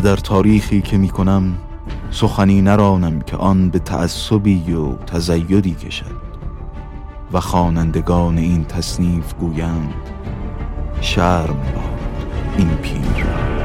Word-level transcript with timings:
در 0.00 0.16
تاریخی 0.16 0.80
که 0.80 0.98
می 0.98 1.08
کنم 1.08 1.58
سخنی 2.10 2.62
نرانم 2.62 3.20
که 3.20 3.36
آن 3.36 3.70
به 3.70 3.78
تعصبی 3.78 4.72
و 4.72 4.94
تزیدی 4.96 5.74
کشد 5.74 6.20
و 7.32 7.40
خوانندگان 7.40 8.38
این 8.38 8.64
تصنیف 8.64 9.34
گویند 9.34 9.94
شرم 11.00 11.46
باد 11.74 12.00
این 12.58 12.68
پیر 12.68 13.59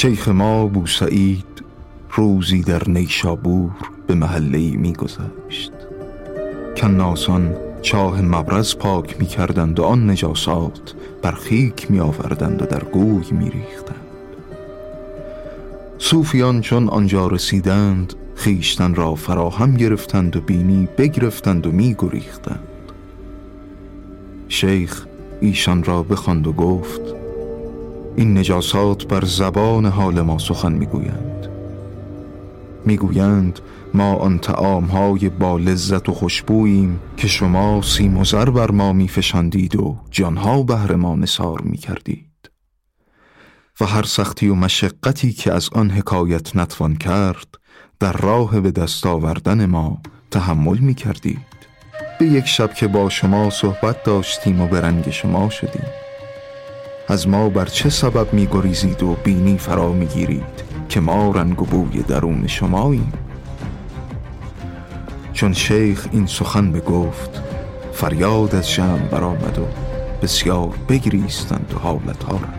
شیخ 0.00 0.28
ما 0.28 0.66
بوسعید 0.66 1.64
روزی 2.10 2.62
در 2.62 2.88
نیشابور 2.88 3.70
به 4.06 4.14
محله 4.14 4.70
می 4.70 4.92
گذشت 4.92 5.72
کناسان 6.76 7.56
چاه 7.82 8.22
مبرز 8.22 8.76
پاک 8.76 9.20
می 9.20 9.26
کردند 9.26 9.80
و 9.80 9.84
آن 9.84 10.10
نجاسات 10.10 10.94
بر 11.22 11.32
خیک 11.32 11.90
می 11.90 12.00
آوردند 12.00 12.62
و 12.62 12.66
در 12.66 12.84
گوی 12.84 13.24
می 13.30 13.50
ریختند 13.50 14.06
صوفیان 15.98 16.60
چون 16.60 16.88
آنجا 16.88 17.26
رسیدند 17.26 18.14
خیشتن 18.34 18.94
را 18.94 19.14
فراهم 19.14 19.74
گرفتند 19.74 20.36
و 20.36 20.40
بینی 20.40 20.88
بگرفتند 20.98 21.66
و 21.66 21.72
می 21.72 21.96
گریختند 21.98 22.68
شیخ 24.48 25.06
ایشان 25.40 25.84
را 25.84 26.02
بخواند 26.02 26.46
و 26.46 26.52
گفت 26.52 27.17
این 28.18 28.38
نجاسات 28.38 29.06
بر 29.06 29.24
زبان 29.24 29.86
حال 29.86 30.20
ما 30.20 30.38
سخن 30.38 30.72
می‌گویند. 30.72 31.48
می‌گویند 32.84 33.60
ما 33.94 34.14
آن 34.14 34.40
های 34.84 35.28
با 35.28 35.58
لذت 35.58 36.08
و 36.08 36.12
خوشبوییم 36.12 37.00
که 37.16 37.28
شما 37.28 37.82
سیم 37.82 38.16
و 38.16 38.24
زر 38.24 38.50
بر 38.50 38.70
ما 38.70 38.92
میفشاندید 38.92 39.76
و 39.76 39.98
جانها 40.10 40.62
بهر 40.62 40.94
ما 40.94 41.16
نصار 41.16 41.60
می‌کردید. 41.60 42.50
و 43.80 43.84
هر 43.84 44.02
سختی 44.02 44.48
و 44.48 44.54
مشقتی 44.54 45.32
که 45.32 45.52
از 45.52 45.68
آن 45.72 45.90
حکایت 45.90 46.56
نتوان 46.56 46.96
کرد 46.96 47.48
در 48.00 48.12
راه 48.12 48.60
به 48.60 48.70
دست 48.70 49.06
آوردن 49.06 49.66
ما 49.66 50.02
تحمل 50.30 50.78
می‌کردید. 50.78 51.58
به 52.18 52.26
یک 52.26 52.46
شب 52.46 52.74
که 52.74 52.86
با 52.88 53.08
شما 53.08 53.50
صحبت 53.50 54.04
داشتیم 54.04 54.60
و 54.60 54.66
به 54.66 54.80
رنگ 54.80 55.10
شما 55.10 55.50
شدیم. 55.50 56.07
از 57.10 57.28
ما 57.28 57.48
بر 57.48 57.64
چه 57.64 57.90
سبب 57.90 58.32
می 58.32 58.46
گریزید 58.46 59.02
و 59.02 59.16
بینی 59.24 59.58
فرا 59.58 59.92
می 59.92 60.06
گیرید 60.06 60.62
که 60.88 61.00
ما 61.00 61.30
رنگ 61.30 61.62
و 61.62 61.64
بوی 61.64 62.02
درون 62.02 62.46
شماییم 62.46 63.12
چون 65.32 65.52
شیخ 65.52 66.08
این 66.12 66.26
سخن 66.26 66.72
بگفت 66.72 67.42
فریاد 67.92 68.54
از 68.54 68.70
جمع 68.70 68.98
برآمد 68.98 69.58
و 69.58 69.66
بسیار 70.22 70.74
بگریستند 70.88 71.72
و 71.76 71.78
حالت 71.78 72.22
ها 72.24 72.57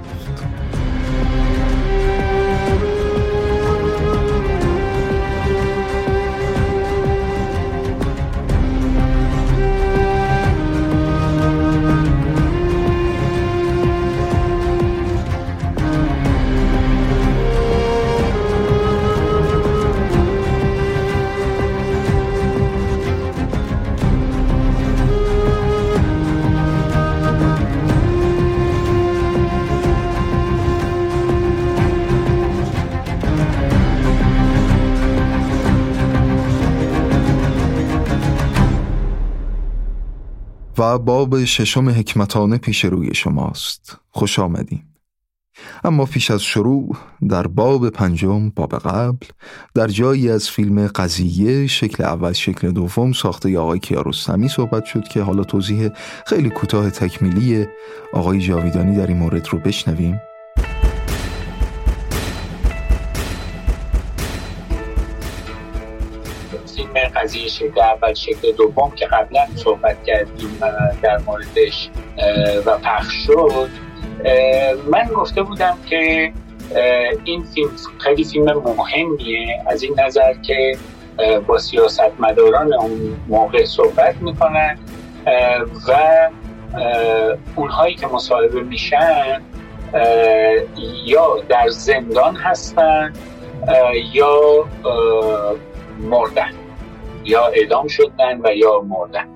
و 40.80 40.98
باب 40.98 41.46
ششم 41.46 41.90
حکمتانه 41.90 42.58
پیش 42.58 42.86
روی 42.86 43.16
شماست. 43.16 43.98
خوش 44.10 44.40
آمدیم 44.40 44.86
اما 45.84 46.06
پیش 46.06 46.32
از 46.32 46.42
شروع 46.42 46.98
در 47.30 47.48
باب 47.48 47.90
پنجم 47.90 48.50
باب 48.50 48.76
قبل 48.76 49.28
در 49.76 49.88
جایی 49.88 50.30
از 50.30 50.50
فیلم 50.50 50.88
قضیه 50.88 51.68
شکل 51.68 52.04
اول 52.04 52.32
شکل 52.32 52.72
دوم 52.72 53.12
ساخته 53.12 53.60
آقای 53.60 53.80
کیارستمی 53.80 54.50
صحبت 54.50 54.86
شد 54.86 55.08
که 55.08 55.22
حالا 55.22 55.44
توضیح 55.44 55.90
خیلی 56.26 56.50
کوتاه 56.50 56.90
تکمیلی 56.90 57.68
آقای 58.14 58.40
جاویدانی 58.40 58.96
در 58.96 59.08
این 59.08 59.18
مورد 59.18 59.48
رو 59.48 59.60
بشنویم. 59.60 60.22
قضیه 67.22 67.48
شکل 67.48 67.82
اول 67.82 68.14
شکل 68.14 68.52
دوم 68.52 68.92
که 68.92 69.06
قبلا 69.06 69.48
صحبت 69.56 70.04
کردیم 70.04 70.60
در 71.02 71.18
موردش 71.18 71.90
و 72.66 72.78
پخش 72.78 73.16
شد. 73.28 73.70
من 74.92 75.06
گفته 75.16 75.44
بودم 75.44 75.78
که 75.90 76.34
این 77.24 77.44
فیلم 77.44 77.70
خیلی 77.98 78.24
فیلم 78.24 78.46
مهمیه. 78.78 79.64
از 79.68 79.84
این 79.84 80.00
نظر 80.00 80.34
که 80.34 80.78
با 81.48 81.58
سیاستمداران 81.58 82.74
اون 82.74 83.18
موقع 83.28 83.66
صحبت 83.66 84.16
می‌کنن 84.22 84.78
و 85.88 85.98
اونهایی 87.56 87.96
که 87.96 88.08
مصاحبه 88.08 88.62
میشن 88.62 89.42
یا 91.06 91.38
در 91.50 91.68
زندان 91.68 92.36
هستن 92.36 93.14
یا 94.14 94.66
مردن. 96.00 96.52
یا 97.30 97.46
اعدام 97.46 97.88
شدن 97.88 98.42
و 98.44 98.56
یا 98.56 98.82
مردن. 98.82 99.28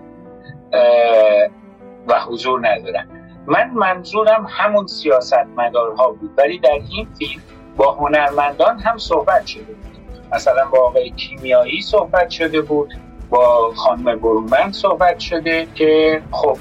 و 2.07 2.19
حضور 2.19 2.67
ندارن. 2.67 3.07
من 3.47 3.69
منظورم 3.69 4.47
همون 4.49 4.87
سیاست 4.87 5.45
مدارها 5.57 6.11
بود 6.11 6.31
ولی 6.37 6.59
در 6.59 6.79
این 6.89 7.07
فیلم 7.19 7.41
با 7.77 7.91
هنرمندان 7.91 8.79
هم 8.79 8.97
صحبت 8.97 9.45
شده 9.45 9.63
بود. 9.63 9.97
مثلا 10.31 10.65
با 10.65 10.79
آقای 10.79 11.09
کیمیایی 11.09 11.81
صحبت 11.81 12.29
شده 12.29 12.61
بود 12.61 12.93
با 13.29 13.71
خانم 13.75 14.19
برومن 14.19 14.71
صحبت 14.71 15.19
شده 15.19 15.67
که 15.75 16.21
خب 16.31 16.57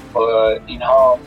اینها 0.65 1.19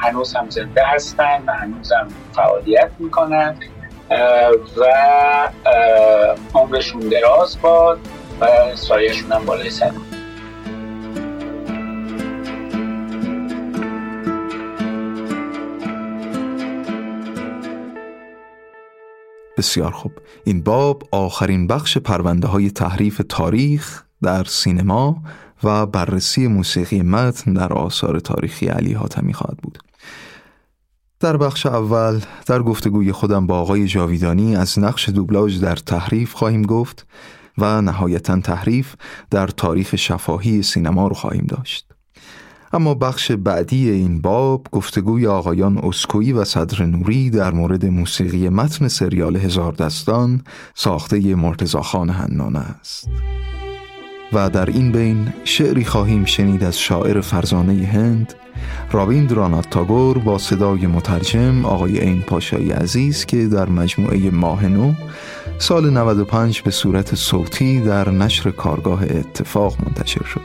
هنوز 0.00 0.34
هم 0.34 0.50
زنده 0.50 0.82
هستن 0.86 1.42
و 1.46 1.52
هنوز 1.52 1.92
هم 1.92 2.08
فعالیت 2.32 2.90
می‌کنن. 2.98 3.56
و 4.76 4.84
عمرشون 6.54 7.00
دراز 7.00 7.60
باد. 7.62 7.98
و 8.40 8.46
سایشون 8.76 9.32
هم 9.32 9.44
بالای 9.44 9.70
سر 9.70 9.92
بسیار 19.58 19.90
خوب. 19.90 20.12
این 20.44 20.62
باب 20.62 21.02
آخرین 21.12 21.66
بخش 21.66 21.98
پرونده 21.98 22.48
های 22.48 22.70
تحریف 22.70 23.22
تاریخ 23.28 24.02
در 24.22 24.44
سینما 24.44 25.22
و 25.62 25.86
بررسی 25.86 26.46
موسیقی 26.46 27.02
متن 27.02 27.52
در 27.52 27.72
آثار 27.72 28.20
تاریخی 28.20 28.66
علی 28.66 28.92
حاتمی 28.92 29.34
خواهد 29.34 29.56
بود. 29.56 29.78
در 31.20 31.36
بخش 31.36 31.66
اول 31.66 32.20
در 32.46 32.62
گفتگوی 32.62 33.12
خودم 33.12 33.46
با 33.46 33.58
آقای 33.58 33.86
جاویدانی 33.86 34.56
از 34.56 34.78
نقش 34.78 35.08
دوبلاژ 35.08 35.60
در 35.60 35.76
تحریف 35.76 36.32
خواهیم 36.32 36.62
گفت. 36.62 37.06
و 37.58 37.82
نهایتا 37.82 38.40
تحریف 38.40 38.94
در 39.30 39.46
تاریخ 39.46 39.96
شفاهی 39.96 40.62
سینما 40.62 41.08
رو 41.08 41.14
خواهیم 41.14 41.44
داشت. 41.48 41.86
اما 42.72 42.94
بخش 42.94 43.32
بعدی 43.32 43.90
این 43.90 44.20
باب 44.20 44.66
گفتگوی 44.72 45.26
آقایان 45.26 45.78
اسکویی 45.78 46.32
و 46.32 46.44
صدر 46.44 46.84
نوری 46.86 47.30
در 47.30 47.52
مورد 47.52 47.86
موسیقی 47.86 48.48
متن 48.48 48.88
سریال 48.88 49.36
هزار 49.36 49.72
دستان 49.72 50.42
ساخته 50.74 51.34
مرتزا 51.34 51.82
خان 51.82 52.10
هنانه 52.10 52.58
است. 52.58 53.08
و 54.32 54.50
در 54.50 54.66
این 54.66 54.92
بین 54.92 55.32
شعری 55.44 55.84
خواهیم 55.84 56.24
شنید 56.24 56.64
از 56.64 56.78
شاعر 56.78 57.20
فرزانه 57.20 57.86
هند 57.86 58.34
راویندرانات 58.92 59.70
تاگور 59.70 60.18
با 60.18 60.38
صدای 60.38 60.86
مترجم 60.86 61.64
آقای 61.64 62.00
این 62.00 62.22
پاشایی 62.22 62.70
عزیز 62.70 63.24
که 63.24 63.46
در 63.46 63.68
مجموعه 63.68 64.30
ماه 64.30 64.66
نو 64.66 64.94
سال 65.58 65.90
95 65.90 66.62
به 66.62 66.70
صورت 66.70 67.14
صوتی 67.14 67.80
در 67.80 68.10
نشر 68.10 68.50
کارگاه 68.50 69.02
اتفاق 69.02 69.76
منتشر 69.86 70.24
شد 70.24 70.40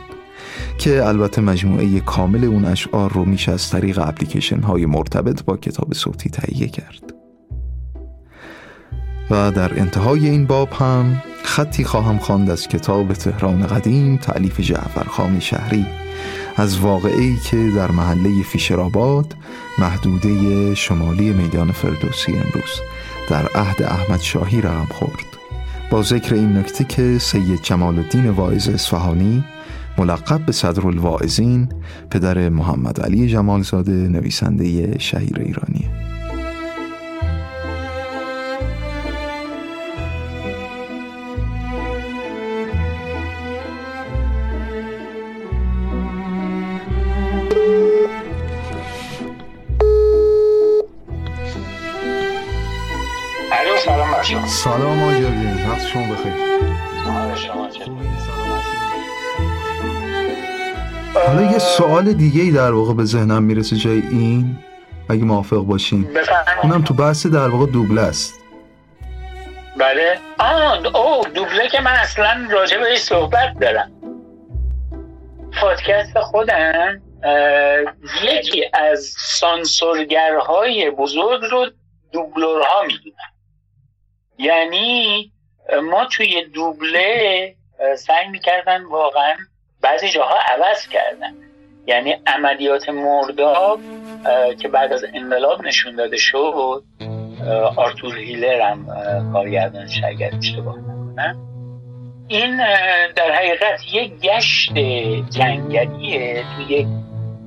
که 0.78 1.06
البته 1.06 1.40
مجموعه 1.40 2.00
کامل 2.00 2.44
اون 2.44 2.64
اشعار 2.64 3.12
رو 3.12 3.24
میشه 3.24 3.52
از 3.52 3.70
طریق 3.70 3.98
اپلیکیشن 3.98 4.60
های 4.60 4.86
مرتبط 4.86 5.44
با 5.44 5.56
کتاب 5.56 5.94
صوتی 5.94 6.30
تهیه 6.30 6.68
کرد. 6.68 7.14
و 9.30 9.50
در 9.50 9.80
انتهای 9.80 10.28
این 10.28 10.46
باب 10.46 10.72
هم 10.72 11.22
خطی 11.44 11.84
خواهم 11.84 12.18
خواند 12.18 12.50
از 12.50 12.68
کتاب 12.68 13.12
تهران 13.12 13.66
قدیم 13.66 14.16
تعلیف 14.16 14.60
جعفر 14.60 15.38
شهری 15.40 15.86
از 16.56 16.78
واقعی 16.78 17.36
که 17.50 17.70
در 17.76 17.90
محله 17.90 18.42
فیشرآباد 18.42 19.34
محدوده 19.78 20.74
شمالی 20.74 21.30
میدان 21.32 21.72
فردوسی 21.72 22.32
امروز. 22.32 22.80
در 23.30 23.48
عهد 23.54 23.82
احمد 23.82 24.20
شاهی 24.20 24.60
رقم 24.60 24.86
خورد. 24.90 25.26
با 25.90 26.02
ذکر 26.02 26.34
این 26.34 26.56
نکته 26.56 26.84
که 26.84 27.18
سید 27.18 27.62
جمال 27.62 27.98
الدین 27.98 28.30
واعظ 28.30 28.68
اصفهانی 28.68 29.44
ملقب 29.98 30.46
به 30.46 30.52
صدر 30.52 30.86
الواعظین 30.86 31.68
پدر 32.10 32.48
محمد 32.48 33.00
علی 33.00 33.28
جمالزاده 33.28 33.92
نویسنده 33.92 34.98
شهیر 34.98 35.38
ایرانیه. 35.38 36.19
سلام 54.50 55.02
آجابین 55.02 55.70
وقت 55.70 55.86
شما 55.86 56.02
بخیر. 56.02 56.32
حالا 61.26 61.42
یه 61.52 61.58
سوال 61.58 62.12
دیگه 62.12 62.42
ای 62.42 62.50
در 62.50 62.72
واقع 62.72 62.94
به 62.94 63.04
ذهنم 63.04 63.42
می‌رسه 63.42 63.76
جای 63.76 64.02
این 64.10 64.58
اگه 65.10 65.24
موافق 65.24 65.56
باشین. 65.56 66.08
اونم 66.62 66.82
تو 66.82 66.94
بحث 66.94 67.26
در 67.26 67.48
واقع 67.48 67.66
دوبله 67.66 68.00
است. 68.00 68.40
بله. 69.78 70.18
آه 70.38 70.96
او 70.96 71.24
دوبله 71.34 71.68
که 71.68 71.80
من 71.80 71.92
اصلا 71.92 72.48
راجع 72.50 72.78
به 72.78 72.96
صحبت 72.96 73.58
دارم. 73.60 73.90
پادکست 75.60 76.18
خودم 76.20 77.02
یکی 78.24 78.64
از 78.72 79.14
سانسورگرهای 79.18 80.90
بزرگ 80.90 81.40
رو 81.50 81.66
دوبلورها 82.12 82.82
می‌دونم. 82.86 83.14
یعنی 84.40 85.32
ما 85.90 86.04
توی 86.04 86.44
دوبله 86.54 87.54
سعی 87.96 88.28
می‌کردن 88.28 88.84
واقعا 88.84 89.34
بعضی 89.80 90.08
جاها 90.08 90.36
عوض 90.48 90.88
کردن. 90.88 91.34
یعنی 91.86 92.16
عملیات 92.26 92.88
مرداب 92.88 93.80
که 94.60 94.68
بعد 94.68 94.92
از 94.92 95.04
انقلاب 95.14 95.66
نشون 95.66 95.96
داده 95.96 96.16
شد 96.16 96.84
آرتور 97.76 98.16
هیلر 98.16 98.60
هم 98.60 98.86
کارگردان 99.32 99.88
اگر 100.08 100.30
اشتباه 100.38 100.78
نکنم 100.78 101.36
این 102.28 102.56
در 103.16 103.32
حقیقت 103.32 103.80
یک 103.92 104.20
گشت 104.20 104.72
جنگلیه 105.30 106.44
توی 106.56 106.86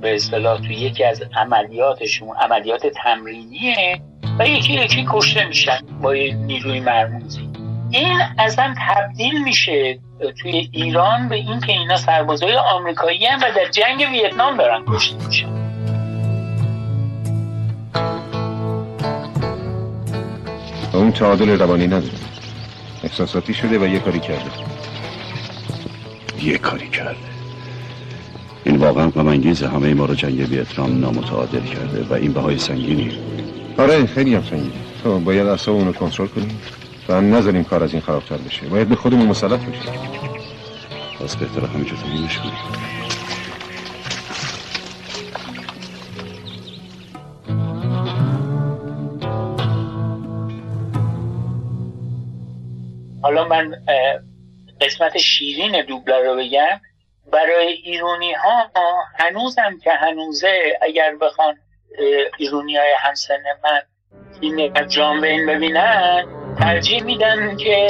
به 0.01 0.15
اصطلاح 0.15 0.57
توی 0.57 0.75
یکی 0.75 1.03
از 1.03 1.23
عملیاتشون 1.35 2.35
عملیات 2.37 2.87
تمرینیه 2.87 4.01
و 4.39 4.47
یکی 4.47 4.73
یکی 4.73 5.05
کشته 5.09 5.45
میشن 5.45 5.79
با 6.01 6.13
نیروی 6.13 6.79
مرموزی. 6.79 7.49
این 7.89 8.19
اصلا 8.39 8.75
تبدیل 8.87 9.43
میشه 9.43 9.99
توی 10.41 10.69
ایران 10.71 11.29
به 11.29 11.35
اینکه 11.35 11.71
اینا 11.71 11.95
سربازای 11.95 12.55
آمریکایی 12.55 13.25
هم 13.25 13.39
و 13.39 13.43
در 13.55 13.71
جنگ 13.71 14.07
ویتنام 14.11 14.57
دارن 14.57 14.83
کشته 14.87 15.27
میشن. 15.27 15.47
اون 20.93 21.11
تعادل 21.11 21.59
روانی 21.59 21.87
نداره. 21.87 22.13
احساساتی 23.03 23.53
شده 23.53 23.79
و 23.79 23.87
یه 23.87 23.99
کاری 23.99 24.19
کرده. 24.19 24.51
یه 26.41 26.57
کاری 26.57 26.89
کرده. 26.89 27.17
این 28.63 28.75
واقعا 28.75 29.09
غمانگیز 29.09 29.63
همه 29.63 29.93
ما 29.93 30.05
رو 30.05 30.15
جنگ 30.15 30.49
ویتنام 30.49 30.99
نامتعادل 30.99 31.63
کرده 31.63 32.03
و 32.09 32.13
این 32.13 32.33
بهای 32.33 32.57
سنگینی. 32.57 33.11
آره 33.77 34.05
خیلی 34.05 34.35
هم 34.35 34.43
سنگینی 34.43 34.71
تو 35.03 35.19
باید 35.19 35.47
اصلا 35.47 35.73
اونو 35.73 35.93
کنترل 35.93 36.27
کنیم 36.27 36.61
و 37.09 37.21
نذاریم 37.21 37.63
کار 37.63 37.83
از 37.83 37.93
این 37.93 38.01
خرابتر 38.01 38.37
بشه. 38.37 38.67
باید 38.67 38.89
به 38.89 38.95
خودمون 38.95 39.27
مسلط 39.27 39.59
بشیم. 39.59 39.93
پس 41.19 41.35
بهتره 41.35 41.67
همینجا 41.67 41.95
تمومش 41.95 42.37
کنیم. 42.37 42.53
حالا 53.21 53.47
من 53.47 53.75
قسمت 54.81 55.17
شیرین 55.17 55.85
دوبله 55.85 56.23
رو 56.23 56.35
بگم. 56.35 56.79
برای 57.31 57.67
ایرونی 57.67 58.33
ها 58.33 58.71
هنوزم 59.19 59.77
که 59.83 59.91
هنوزه 59.91 60.77
اگر 60.81 61.15
بخوان 61.21 61.55
ایرونی 62.37 62.77
های 62.77 62.93
همسن 62.99 63.43
من 63.63 63.81
این 64.41 64.87
جانبین 64.87 65.45
ببینن 65.45 66.25
ترجیح 66.59 67.03
میدن 67.03 67.57
که 67.57 67.87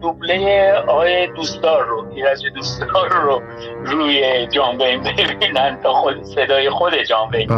دوبله 0.00 0.72
آقای 0.72 1.26
دوستدار 1.26 1.86
رو 1.86 2.12
ایرج 2.14 2.46
دوستدار 2.54 3.08
رو 3.08 3.42
روی 3.84 4.46
جانبین 4.46 5.02
ببینن 5.02 5.78
تا 5.82 5.92
خود 5.92 6.22
صدای 6.22 6.70
خود 6.70 6.92
جانبین 7.02 7.48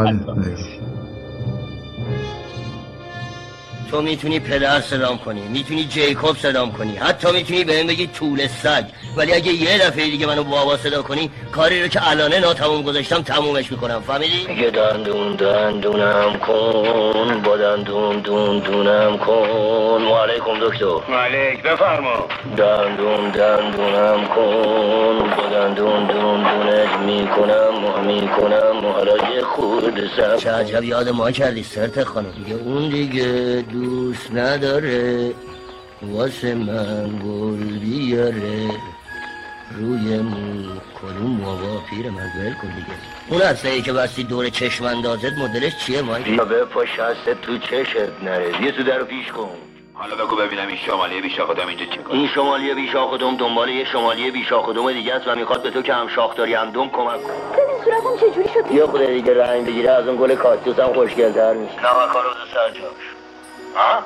تو 3.90 4.02
می‌تونی 4.02 4.40
پدر 4.40 4.81
صدام 4.81 5.19
کنی 5.19 5.40
می‌تونی 5.40 5.84
جیکوب 5.84 6.36
صدام 6.36 6.72
کنی 6.72 6.96
حتی 6.96 7.32
می‌تونی 7.32 7.64
بهم 7.64 7.86
بگی 7.86 8.06
طول 8.06 8.46
سگ. 8.46 8.84
ولی 9.16 9.32
اگه 9.32 9.52
یه 9.52 9.78
دفعه 9.78 10.04
دیگه 10.10 10.26
منو 10.26 10.44
بابا 10.44 10.76
صدا 10.76 11.02
کنی 11.02 11.30
کاری 11.52 11.82
رو 11.82 11.88
که 11.88 12.10
الانه 12.10 12.40
ناتموم 12.40 12.82
گذاشتم 12.82 13.22
تمومش 13.22 13.72
می‌کنم 13.72 14.00
فهمیدی؟ 14.06 14.46
میگه 14.48 14.70
دندون 14.70 15.36
دندونم 15.36 16.38
کن 16.38 17.42
با 17.44 17.56
دندون 17.56 18.20
دون 18.20 18.58
دونم 18.58 19.18
کن. 19.18 20.02
و 20.02 20.14
علیکم 20.14 20.68
دکتر. 20.68 20.86
مالک 20.86 21.62
بفرما. 21.62 22.28
دندون 22.56 23.30
دندونم 23.30 24.26
کن 24.26 25.31
با 25.36 25.46
دندون 25.52 26.06
دون 26.06 26.43
دونت 26.43 26.98
می‌کنم 26.98 28.05
می‌کنم 28.06 28.93
حالا 28.93 29.17
یه 29.34 29.43
خورد 29.43 30.00
سم 30.17 30.36
چه 30.36 30.50
عجب 30.50 30.84
یاد 30.84 31.08
ما 31.08 31.31
کردی 31.31 31.62
سرت 31.62 32.05
خانم. 32.05 32.32
دیگه 32.44 32.60
اون 32.64 32.88
دیگه 32.88 33.64
دوست 33.72 34.34
نداره 34.34 35.31
واسه 36.02 36.55
من 36.55 37.08
گل 37.24 37.79
بیاره. 37.79 38.70
روی 39.79 40.19
مو 40.19 40.36
کدوم 41.03 41.31
موابا 41.31 41.81
پیر 41.91 42.10
من 42.10 42.32
ول 42.36 42.55
کن 42.55 42.69
دیگه. 42.69 42.98
اون 43.29 43.43
اصله 43.43 43.82
که 43.82 43.93
بستی 43.93 44.24
دور 44.24 44.48
چشم 44.48 44.84
اندازت 44.84 45.32
مدلش 45.39 45.77
چیه 45.77 46.03
مای 46.03 46.22
بیا 46.22 46.44
به 46.44 46.65
پاش 46.65 46.89
تو 47.43 47.58
چشت 47.58 47.96
نره. 48.22 48.58
بیا 48.58 48.70
تو 48.70 48.82
در 48.82 49.03
پیش 49.03 49.32
کن. 49.32 49.48
حالا 49.94 50.15
بگو 50.24 50.36
ببینم 50.36 50.67
این 50.67 50.77
شمالی 50.77 51.20
بیشا 51.20 51.46
خودم 51.46 51.67
اینجا 51.67 51.84
چی 51.84 52.00
این 52.10 52.29
شمالی 52.29 52.74
بیشا 52.74 53.06
خودم 53.06 53.36
دنبال 53.36 53.69
یه 53.69 53.84
شمالی 53.84 54.31
بیشا 54.31 54.62
خودم 54.62 54.93
دیگه 54.93 55.15
است 55.15 55.29
و 55.29 55.34
می‌خواد 55.34 55.62
به 55.62 55.70
تو 55.70 55.82
که 55.82 55.94
هم 55.94 56.08
شاخ 56.08 56.36
داری 56.36 56.55
هم 56.55 56.70
دوم 56.70 56.91
کمک 56.91 57.22
کن 57.22 57.32
ببین 57.53 57.84
صورتم 57.84 58.17
چجوری 58.17 58.48
شد؟ 58.48 58.74
یا 58.74 58.86
خود 58.86 59.06
دیگه 59.06 59.44
رنگ 59.44 59.67
بگیره 59.67 59.91
از 59.91 60.08
اون 60.08 60.17
گل 60.17 60.34
کاکتوس 60.34 60.79
هم 60.79 60.93
خوشگلتر 60.93 61.55
میشه. 61.55 61.77
نه 61.77 62.12
کارو 62.12 62.31
سر 62.55 62.70
جاش 62.70 63.06
ها؟ 63.77 63.98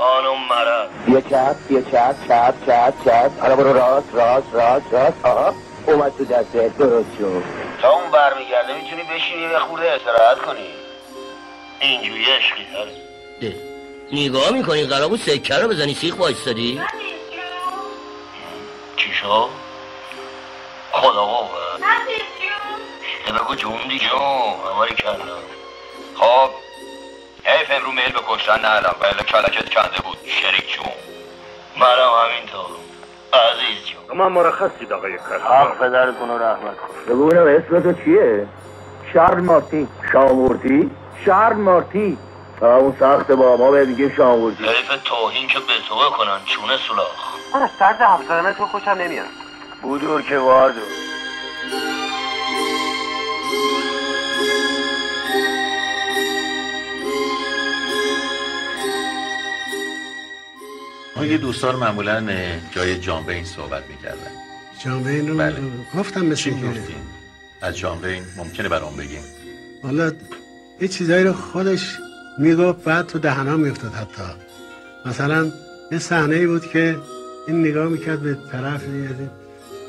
خانم 0.00 0.48
مرد. 0.50 1.04
بیا 1.06 1.20
چپ 1.20 1.56
بیا 1.68 1.80
چپ 1.80 2.14
چپ 2.28 2.54
چپ 2.66 2.94
چپ. 3.04 3.40
حالا 3.40 3.56
برو 3.56 3.72
راست 3.72 4.08
راست 4.14 4.46
راست 4.52 4.86
راست. 4.92 5.24
آها. 5.26 5.54
اومد 5.86 6.12
تو 6.18 6.24
دسته. 6.24 6.68
درست 6.78 7.08
شد. 7.18 7.42
تا 7.82 7.90
اون 7.92 8.10
برمیگرده 8.10 8.74
می‌تونی 8.74 9.02
بشینی 9.02 9.42
یه 9.42 9.58
خورده 9.58 9.90
استراحت 9.90 10.38
کنی. 10.38 10.66
اینجوری 11.80 12.24
عشقی 12.24 12.66
ده. 13.40 13.54
نگاه 14.12 14.50
می‌کنی 14.50 14.84
قرار 14.84 15.08
بود 15.08 15.20
سکه 15.20 15.54
رو 15.54 15.68
بزنی. 15.68 15.94
سیخ 15.94 16.14
بایستادی 16.14 16.80
چی 18.96 19.12
شو؟ 19.12 19.48
خدا 20.92 21.26
بابا 21.26 21.48
بگو 23.34 23.54
جون 23.54 23.88
دیگه. 23.88 24.08
هماری 24.74 24.94
کلا 24.94 25.14
خب. 26.16 26.69
حیف 27.50 27.70
امرو 27.70 27.92
میل 27.92 28.12
به 28.12 28.20
کشتن 28.28 28.58
ندارم 28.64 28.96
ولی 29.00 29.24
کلکت 29.24 29.74
کنده 29.74 30.00
بود. 30.04 30.16
شریک 30.26 30.74
جون. 30.74 30.92
منم 31.76 32.10
همینطور. 32.24 32.76
عزیز 33.32 33.86
جون. 33.86 34.18
من 34.18 34.32
مرخصی 34.32 34.92
آقای 34.92 35.18
کار 35.18 35.40
حق 35.40 35.78
پدرتون 35.78 36.30
رحمت 36.30 36.76
کن. 36.76 36.88
بگو 37.08 37.26
ببینم 37.26 37.46
اسم 37.46 37.80
تو 37.80 38.04
چیه؟ 38.04 38.46
شارل 39.12 39.40
مارتی 39.40 39.88
شامورتی؟ 40.12 40.90
شارل 41.24 41.56
مارتی 41.56 42.18
اون 42.60 42.96
سخت 43.00 43.32
با 43.32 43.56
ما 43.56 43.70
به 43.70 43.84
میگه 43.84 44.16
شامورتی 44.16 44.64
حیف 44.64 45.02
توهین 45.04 45.48
که 45.48 45.58
به 45.58 45.72
تو 45.88 45.94
بکنن 45.94 46.40
چونه 46.46 46.76
سولاخ 46.76 47.34
من 47.54 47.62
از 47.62 47.70
طرز 47.78 47.96
حرف 47.96 48.56
تو 48.58 48.66
خوشم 48.66 48.90
نمیاد. 48.90 49.26
بودور 49.82 50.22
که 50.22 50.38
واردو 50.38 50.80
یه 61.16 61.38
دوستان 61.38 61.76
معمولا 61.76 62.26
جای 62.70 62.98
جانبین 62.98 63.44
صحبت 63.44 63.82
می‌کردن. 63.90 64.30
جانبین 64.84 65.28
رو 65.28 65.36
بله. 65.36 65.56
گفتم 65.98 66.26
مثل 66.26 66.34
چی 66.34 66.50
گفتیم 66.50 66.96
از 67.62 67.78
جانبین 67.78 68.22
ممکنه 68.36 68.68
برام 68.68 68.96
بگیم 68.96 69.22
حالا 69.82 70.12
یه 70.80 70.88
چیزایی 70.88 71.24
رو 71.24 71.32
خودش 71.32 71.98
می‌گفت 72.38 72.84
بعد 72.84 73.06
تو 73.06 73.18
دهنا 73.18 73.56
میفتاد 73.56 73.92
حتی. 73.92 74.22
مثلا 75.06 75.52
یه 75.92 75.98
صحنه 75.98 76.36
ای 76.36 76.46
بود 76.46 76.70
که 76.70 76.96
این 77.46 77.60
نگاه 77.60 77.88
می‌کرد 77.88 78.20
به 78.20 78.36
طرف 78.52 78.82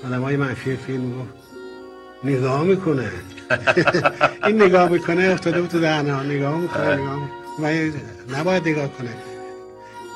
آدم 0.05 0.21
های 0.21 0.35
منفی 0.35 0.75
فیلم 0.75 1.01
می‌گفت 1.01 1.33
نگاه 2.23 2.63
می‌کنه. 2.63 3.11
این 4.47 4.61
نگاه 4.61 4.89
می‌کنه 4.89 5.23
افتاده 5.23 5.61
بود 5.61 5.69
تو 5.69 5.79
دهنا 5.79 6.23
نگاه 6.23 6.57
می‌کنه 6.57 6.95
نگاه 6.95 7.29
می‌کنه. 7.59 7.93
نباید 8.39 8.67
نگاه 8.67 8.87
کنه. 8.87 9.09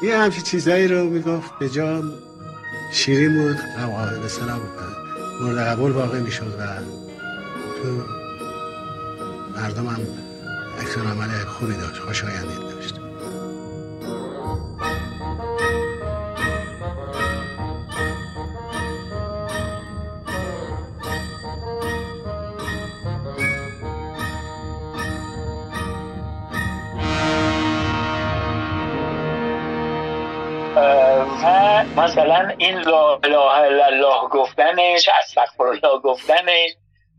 یه 0.02 0.18
همچین 0.18 0.44
چیزایی 0.44 0.88
رو 0.88 1.10
می‌گفت 1.10 1.60
به 1.60 1.70
جا 1.70 2.04
شیرین 2.92 3.34
بود 3.34 3.58
و 3.58 4.20
به 4.22 4.28
سلام 4.28 4.62
مورد 5.42 5.58
قبول 5.58 5.92
واقع 5.92 6.20
می‌شد 6.20 6.56
و 6.60 6.66
تو 7.82 8.04
مردم 9.56 9.88
هم 9.88 10.00
اکسان 10.80 11.08
عمل 11.08 11.46
خوبی 11.46 11.74
داشت. 11.74 12.00
خوشایندی 12.00 12.75
و 30.76 31.84
مثلا 31.98 32.54
این 32.58 32.80
لا 32.80 33.16
اله 33.16 33.38
الا 33.38 33.86
الله 33.86 34.30
گفتنش 34.30 35.10
استغفر 35.20 35.64
الله 35.64 36.00
گفتنش 36.04 36.72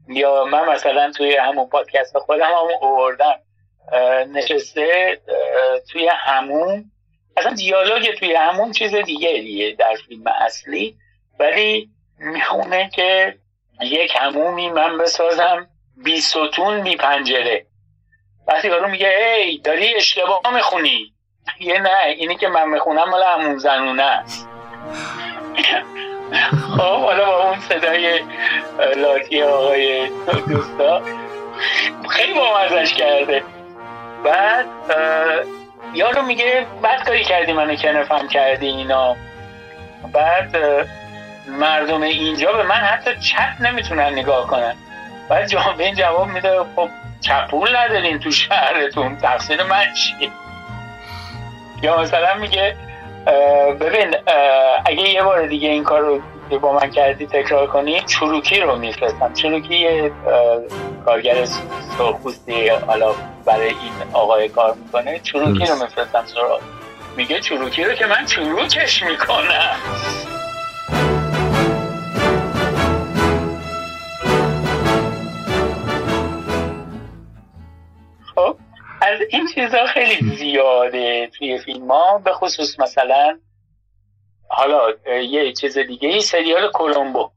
یا 0.09 0.45
من 0.45 0.69
مثلا 0.69 1.13
توی 1.13 1.37
همون 1.37 1.69
پادکست 1.69 2.19
خودم 2.19 2.45
هم 2.45 3.39
اه، 3.93 4.25
نشسته 4.25 5.19
توی 5.93 6.11
همون 6.13 6.91
اصلا 7.37 7.53
دیالوگ 7.53 8.15
توی 8.15 8.35
همون 8.35 8.73
چیز 8.73 8.95
دیگه 8.95 9.33
دیگه 9.33 9.77
در 9.79 9.95
فیلم 10.09 10.27
اصلی 10.27 10.97
ولی 11.41 11.91
می‌خونه 12.19 12.91
که 12.95 13.39
یک 13.81 14.17
همومی 14.21 14.71
من 14.71 14.99
بسازم 14.99 15.69
بی 16.05 16.21
ستون 16.21 16.83
بی 16.83 16.97
پنجره 16.97 17.67
وقتی 18.49 18.69
یارو 18.69 18.89
میگه 18.89 19.09
ای 19.09 19.59
داری 19.59 19.95
اشتباه 19.95 20.55
می‌خونی. 20.55 21.15
یه 21.61 21.79
نه 21.79 21.91
اینی 22.07 22.37
که 22.37 22.49
من 22.49 22.69
می‌خونم 22.69 23.11
مال 23.11 23.23
همون 23.37 23.59
زنونه 23.59 24.03
است. 24.03 24.49
خب 26.76 27.03
حالا 27.03 27.25
با 27.26 27.49
اون 27.49 27.61
صدای 27.61 28.21
لاتی 28.97 29.43
آقای 29.43 30.11
دوستا. 30.49 31.03
خیلی 32.11 32.35
بامزش 32.35 32.95
کرده. 32.95 33.43
بعد 34.25 34.67
یارو 35.95 36.23
میگه 36.23 36.67
بد 36.83 37.05
کاری 37.05 37.25
کردی 37.25 37.53
منو 37.53 37.76
کنفم 37.76 38.29
کردی 38.29 38.67
اینا. 38.67 39.17
بعد 40.12 40.57
مردم 41.49 42.03
اینجا 42.03 42.53
به 42.53 42.62
من 42.62 42.75
حتی 42.75 43.11
چپ 43.21 43.61
نمی‌تونن 43.61 44.12
نگاه 44.12 44.47
کنن. 44.47 44.75
بعد 45.29 45.49
جامعه 45.49 45.95
جواب 45.95 46.26
میده 46.29 46.61
خب 46.76 46.88
چپول 47.21 47.76
ندارین 47.76 48.19
تو 48.19 48.31
شهرتون 48.31 49.17
تقصیر 49.17 49.62
من 49.62 49.93
چیه؟ 49.93 50.31
یا 51.83 52.00
مثلا 52.00 52.35
میگه 52.40 52.76
ببین 53.80 54.14
اگه 54.87 55.09
یه 55.11 55.23
بار 55.23 55.47
دیگه 55.47 55.68
این 55.68 55.85
کار 55.85 56.00
رو 56.00 56.21
با 56.59 56.73
من 56.73 56.90
کردی 56.90 57.26
تکرار 57.26 57.66
کنی 57.66 58.00
چروکی 58.00 58.61
رو 58.61 58.76
میفرستم. 58.76 59.33
چروکی 59.33 59.75
یه 59.75 60.12
کارگر 61.04 61.45
سرخپوستی 61.99 62.68
حالا 62.68 63.14
برای 63.45 63.68
این 63.68 63.92
آقای 64.12 64.49
کار 64.49 64.75
می‌کنه 64.75 65.18
چروکی 65.18 65.66
رو. 65.66 65.75
میفرستم 65.83 66.25
سراغ. 66.26 66.61
میگه 67.16 67.40
چروکی 67.40 67.85
رو 67.85 67.95
که 67.95 68.06
من 68.06 68.26
چروکش 68.26 69.02
می‌کنم. 69.02 69.76
از 79.00 79.21
این 79.31 79.47
چیزا 79.55 79.87
خیلی 79.87 80.37
زیاده 80.37 81.31
توی 81.38 81.59
فیلم 81.59 81.91
ها 81.91 82.19
به 82.19 82.33
خصوص 82.33 82.81
مثلا 82.81 83.38
حالا 84.49 84.93
یه 85.23 85.53
چیز 85.53 85.79
دیگه 85.79 86.09
ای 86.09 86.21
سریال 86.21 86.71
کولومبو 86.71 87.31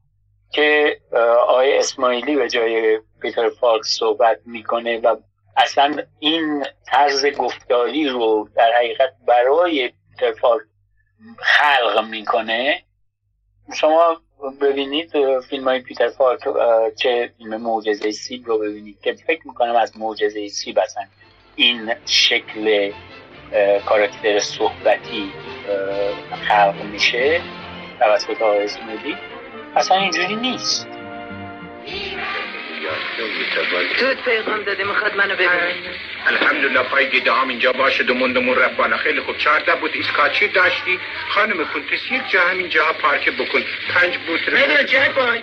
که 0.52 1.00
آقای 1.48 1.78
اسماعیلی 1.78 2.36
به 2.36 2.48
جای 2.48 3.00
پیتر 3.22 3.48
فالک 3.48 3.88
صحبت 3.98 4.40
می‌کنه 4.46 4.98
و 4.98 5.16
اصلا 5.56 6.02
این 6.18 6.66
طرز 6.86 7.26
گفتاری 7.26 8.08
رو 8.08 8.48
در 8.56 8.72
حقیقت 8.76 9.12
برای 9.26 9.92
پیتر 10.10 10.32
فاکس 10.32 10.64
خلق 11.38 12.04
می‌کنه. 12.10 12.82
شما 13.74 14.20
ببینید 14.60 15.40
فیلم 15.40 15.64
های 15.64 15.80
پیتر 15.80 16.08
فالک 16.08 16.46
اه، 16.46 16.90
چه 16.90 17.32
فیلم 17.38 17.56
معجزه 17.56 18.10
سیب 18.10 18.46
رو 18.46 18.58
ببینید 18.58 19.00
که 19.00 19.12
فکر 19.12 19.48
می‌کنم 19.48 19.76
از 19.76 19.98
معجزه 19.98 20.48
سیب 20.48 20.78
اصلا 20.78 21.02
این 21.60 21.94
شکل 22.06 22.92
کاراکتر 23.86 24.38
صحبتی 24.38 25.32
خلق 26.48 26.74
میشه 26.92 27.40
توسط 27.98 28.42
آقای 28.42 28.64
اسماعیلی 28.64 29.16
اصلا 29.76 29.96
اینجوری 29.96 30.36
نیست. 30.36 30.88
تو 33.98 34.14
پیغام 34.24 34.62
داده 34.62 34.84
می‌خواد 34.84 35.16
منو 35.16 35.34
ببینه. 35.34 35.74
الحمدلله 36.26 36.82
پای 36.82 37.10
گیده 37.10 37.32
هم 37.32 37.48
اینجا 37.48 37.72
باشه 37.72 38.04
دوموندمون 38.04 38.56
رفت 38.56 38.76
بالا 38.76 38.96
خیلی 38.96 39.20
خوب. 39.20 39.38
چهارده 39.38 39.74
بود 39.74 39.90
ایسکاچی 39.94 40.48
داشتی. 40.48 40.98
خانم 41.28 41.64
کنتس 41.64 42.10
یک 42.10 42.30
جا 42.30 42.40
همین 42.40 42.68
جا 42.68 42.92
پارک 43.02 43.30
بکن. 43.30 43.62
پنج 43.94 44.18
چه 44.86 45.08
پای. 45.08 45.42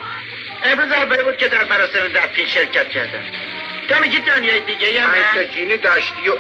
امروز 0.63 1.23
بود 1.25 1.37
که 1.37 1.47
در 1.47 1.63
مراسم 1.63 2.07
دفین 2.07 2.47
شرکت 2.47 2.89
کردم 2.89 3.23
میگی 3.95 4.19
دنیای 4.19 4.59
دیگه 4.59 5.01
تا 5.33 5.43
جینه 5.43 5.77
داشتی 5.77 6.29
و 6.29 6.37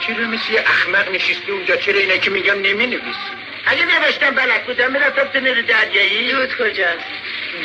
چرا 0.00 0.26
مثل 0.26 0.52
یه 0.52 0.60
احمق 0.60 1.10
نشستی 1.10 1.52
اونجا؟ 1.52 1.76
چرا 1.76 1.98
اینه 1.98 2.18
که 2.18 2.30
میگم 2.30 2.54
نمی 2.54 2.86
نویسی 2.86 3.30
اگه 3.66 3.84
نوشتم 3.84 4.30
بلد 4.30 4.66
بودم 4.66 4.92
می‌رفتم 4.92 5.24
تو 5.24 5.40
نیرو 5.40 5.62
دریایی. 5.62 6.32
دود 6.32 6.56
کجاست؟ 6.56 7.04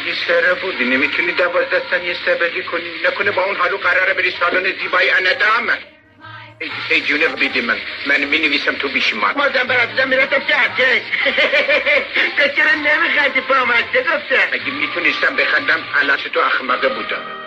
یه 0.05 0.13
سره 0.27 0.53
بودی 0.53 0.83
نمی‌تونی 0.83 1.31
دوازده 1.31 1.81
ثانیه 1.91 2.15
سبقی 2.25 2.63
کنی. 2.63 2.83
نکنه 3.05 3.31
با 3.31 3.43
اون 3.43 3.55
حالو 3.55 3.77
قراره 3.77 4.13
بری 4.13 4.31
سالن 4.39 4.73
زیبای 4.81 5.09
اندامه 5.09 5.73
ای, 6.61 6.71
ای 6.89 7.01
جونه 7.01 7.27
بیدی 7.27 7.61
من. 7.61 7.77
من 8.05 8.23
می 8.23 8.39
نویسم 8.39 8.75
تو 8.75 8.87
بیشمار. 8.87 9.33
مازم 9.33 9.67
بلد 9.67 9.89
بودم 9.89 10.07
می‌رفتم 10.07 10.39
تو 10.39 10.53
ارتش. 10.57 11.01
تو 12.37 12.47
چرا 12.55 12.71
نمیخندی 12.71 13.41
پامسته 13.41 13.99
گفتم 13.99 14.47
اگه 14.51 14.71
می‌تونستم 14.71 15.35
بخندم 15.35 15.85
علت 16.01 16.27
تو 16.27 16.39
احمقه 16.39 16.89
بودم. 16.89 17.38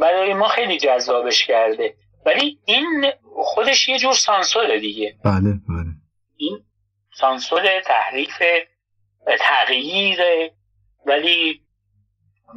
برای 0.00 0.34
ما 0.34 0.48
خیلی 0.48 0.78
جذابش 0.78 1.46
کرده. 1.46 1.94
ولی 2.26 2.58
این 2.64 3.12
خودش 3.34 3.88
یه 3.88 3.98
جور 3.98 4.14
سانسوره 4.14 4.80
دیگه. 4.80 5.16
بله 5.24 5.60
بله. 5.68 5.90
این 6.36 6.64
سانسور 7.14 7.80
تحریف 7.80 8.42
تغییر 9.38 10.18
ولی 11.06 11.60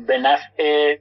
به 0.07 0.17
نفع 0.17 0.97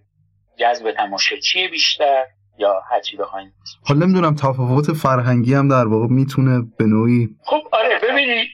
جذب 0.59 0.91
تماشاچی 0.91 1.69
بیشتر 1.69 2.25
یا 2.59 2.83
هرچی 2.91 3.17
بخواین 3.17 3.53
حالا 3.85 4.07
نمی‌دونم 4.07 4.35
تفاوت 4.35 4.93
فرهنگی 4.93 5.55
هم 5.55 5.69
در 5.69 5.87
واقع 5.87 6.07
می‌تونه 6.07 6.63
به 6.79 6.85
نوعی 6.85 7.29
خب 7.45 7.69
آره 7.73 7.99
ببینید 7.99 8.49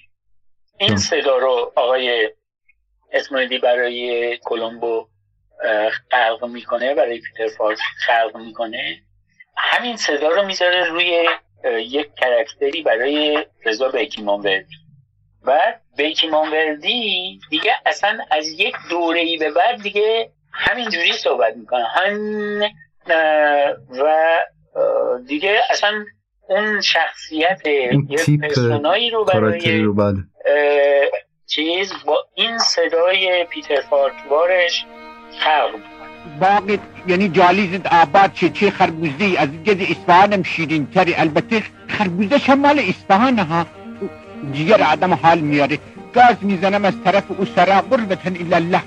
این 0.78 0.96
صدا 0.96 1.36
رو 1.36 1.72
آقای 1.76 2.30
اسماعیلی 3.12 3.58
برای 3.58 4.38
کلمبو 4.44 5.08
خلق 6.10 6.44
می‌کنه 6.44 6.94
برای 6.94 7.20
پیتر 7.20 7.54
فالک 7.56 7.80
خلق 8.06 8.36
می‌کنه. 8.36 9.02
همین 9.56 9.96
صدا 9.96 10.28
رو 10.28 10.46
می‌ذاره 10.46 10.84
روی 10.84 11.28
یک 11.78 12.14
character 12.14 12.75
ی 12.75 12.82
برای 12.82 13.46
رضا 13.64 13.88
بیک 13.88 14.22
ایمانوردی 14.22 14.76
و 15.44 15.74
بیک 15.96 16.26
ایمانوردی 16.26 17.40
دیگه 17.50 17.72
اصلا 17.86 18.18
از 18.30 18.48
یک 18.48 18.74
دوره 18.90 19.20
ای 19.20 19.36
به 19.36 19.50
بعد 19.50 19.82
دیگه 19.82 20.30
همینجوری 20.52 21.12
صحبت 21.12 21.56
می‌کنه. 21.56 21.86
اه، 23.10 23.70
و 23.90 24.38
دیگه 25.26 25.60
اصلا 25.70 26.04
اون 26.48 26.80
شخصیت 26.80 27.66
یه 27.66 28.38
persona 28.42 28.95
یی 28.95 29.10
رو 29.10 29.24
برای 29.24 29.80
رو 29.80 29.94
بله. 29.94 30.18
چیز 31.46 31.92
با 32.06 32.26
این 32.34 32.58
صدای 32.58 33.44
پیتر 33.44 33.80
فارکوارش 33.80 34.84
خلق. 35.40 35.80
باقی 36.40 36.78
یعنی 37.06 37.28
جالیزت 37.28 37.86
آباد 37.86 38.32
چه 38.32 38.48
چه 38.48 38.70
خربوزی؟ 38.70 39.36
از 39.36 39.48
جد 39.64 39.80
اصفهانم 39.82 40.42
شیرین 40.42 40.86
تری. 40.86 41.14
البته 41.14 41.62
خربوزه 41.88 42.54
مال 42.54 42.78
اصفهان 42.78 43.38
ها؟ 43.38 43.66
جیگر 44.52 44.82
آدم 44.82 45.14
حال 45.14 45.38
میاره. 45.38 45.78
گاز 46.14 46.36
می‌زنم 46.40 46.84
از 46.84 46.94
طرف 47.04 47.24
او 47.28 47.44
سرا 47.44 47.80
قربتن 47.80 48.54
الله 48.54 48.82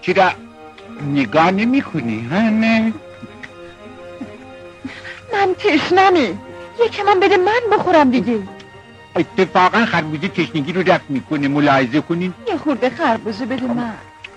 چرا 0.00 0.30
نگاه 1.14 1.50
نمی 1.50 1.82
کنی 1.82 2.28
ها 2.30 2.40
نه؟ 2.40 2.92
من 5.32 5.54
تشنمه 5.58 6.34
یکی 6.86 7.02
من 7.02 7.20
بده 7.20 7.36
من 7.36 7.60
بخورم 7.72 8.10
دیگه. 8.10 8.38
اتفاقا 9.16 9.84
خربوزه 9.84 10.28
تشنگی 10.28 10.72
رو 10.72 10.82
رفت 10.82 11.04
می‌کنه. 11.08 11.48
ملاحظه 11.48 12.00
کنین. 12.00 12.34
یه 12.48 12.56
خورده 12.56 12.90
خربوزه 12.90 13.46
بده 13.46 13.66
من. 13.66 13.94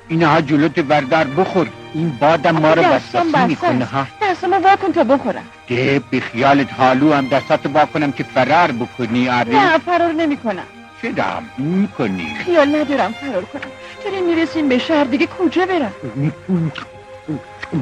اینها 0.09 0.41
جلوت 0.41 0.85
وردار 0.89 1.23
بخور. 1.23 1.67
این 1.93 2.17
بادم 2.19 2.51
ما 2.51 2.73
رو 2.73 2.83
بساسی 2.83 3.45
می‌کنه 3.47 3.85
ها؟ 3.85 4.07
دستمو 4.21 4.55
واکن 4.55 4.91
تا 4.91 5.03
بخورم. 5.03 5.43
ده 5.67 6.01
به 6.11 6.19
خیالت 6.19 6.73
حالو 6.73 7.13
هم 7.13 7.27
دستات 7.27 7.65
واکنم 7.65 8.11
که 8.11 8.23
فرار 8.23 8.71
بکنی 8.71 9.29
آره؟ 9.29 9.55
نه 9.55 9.77
فرار 9.77 10.11
نمی‌کنم. 10.11 10.63
چرا 11.01 11.41
می‌کنی؟ 11.57 12.35
خیال 12.45 12.75
ندارم 12.75 13.11
فرار 13.11 13.45
کنم. 13.45 13.61
داریم 14.03 14.25
می‌رسیم 14.25 14.69
به 14.69 14.77
شهر 14.77 15.03
دیگه؟ 15.03 15.27
کجا 15.27 15.65
برم؟ 15.65 15.93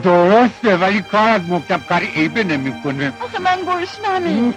درسته 0.03 0.77
ولی 0.77 1.01
کار 1.01 1.29
از 1.29 1.41
مکتب 1.49 1.79
کاری 1.89 2.07
عیبه 2.15 2.43
نمی‌کنه. 2.43 3.13
آخه 3.19 3.41
من 3.41 3.57
گشنمه 3.67 4.53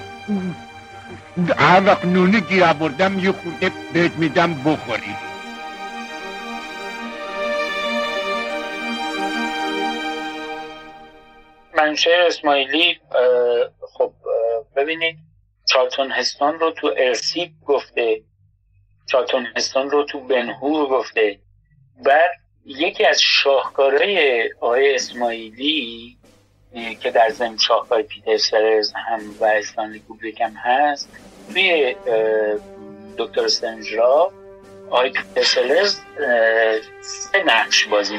هر 1.59 1.83
وقت 1.87 2.05
نونه 2.05 2.41
گیر 2.41 2.65
آوردم 2.65 3.19
یه 3.19 3.33
خورده 3.33 3.71
بهت 3.93 4.13
میدم 4.19 4.55
بخوری. 4.55 5.15
منشه 11.89 12.11
اسماعیلی 12.27 13.01
خب 13.93 14.13
ببینید 14.77 15.19
چالتون 15.65 16.11
هستان 16.11 16.59
رو 16.59 16.71
تو 16.71 16.95
ارسیب 16.97 17.51
گفته. 17.67 18.21
چالتون 19.07 19.47
هستان 19.57 19.91
رو 19.91 20.05
تو 20.05 20.21
بنهور 20.21 20.89
گفته. 20.89 21.39
بعد 22.05 22.31
یکی 22.67 23.05
از 23.05 23.23
شاهکارهای 23.23 24.51
آقای 24.61 24.95
اسماعیلی 24.95 26.17
که 27.01 27.11
در 27.11 27.29
زمین 27.29 27.59
شاهکار 27.59 28.03
پیتر 28.03 28.37
سرز 28.37 28.93
هم 28.93 29.21
و 29.41 29.45
استانلی 29.45 29.99
کوبریک 29.99 30.41
هم 30.41 30.53
هست 30.53 31.09
توی 31.53 31.97
دکتر 33.19 33.49
سنجرا 33.49 34.33
آقای 34.91 35.11
پیتر 35.11 35.43
سرز 35.43 36.01
سه 37.01 37.43
نقش 37.47 37.87
بازی 37.87 38.19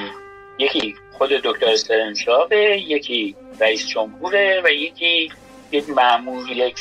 یکی 0.60 0.96
خود 1.20 1.30
دکتر 1.30 1.70
استرنجابه 1.70 2.82
یکی 2.88 3.36
رئیس 3.60 3.88
جمهوره 3.88 4.62
و 4.66 4.70
یکی 4.70 5.32
یک 5.72 5.90
معمول 5.90 6.58
یک 6.58 6.80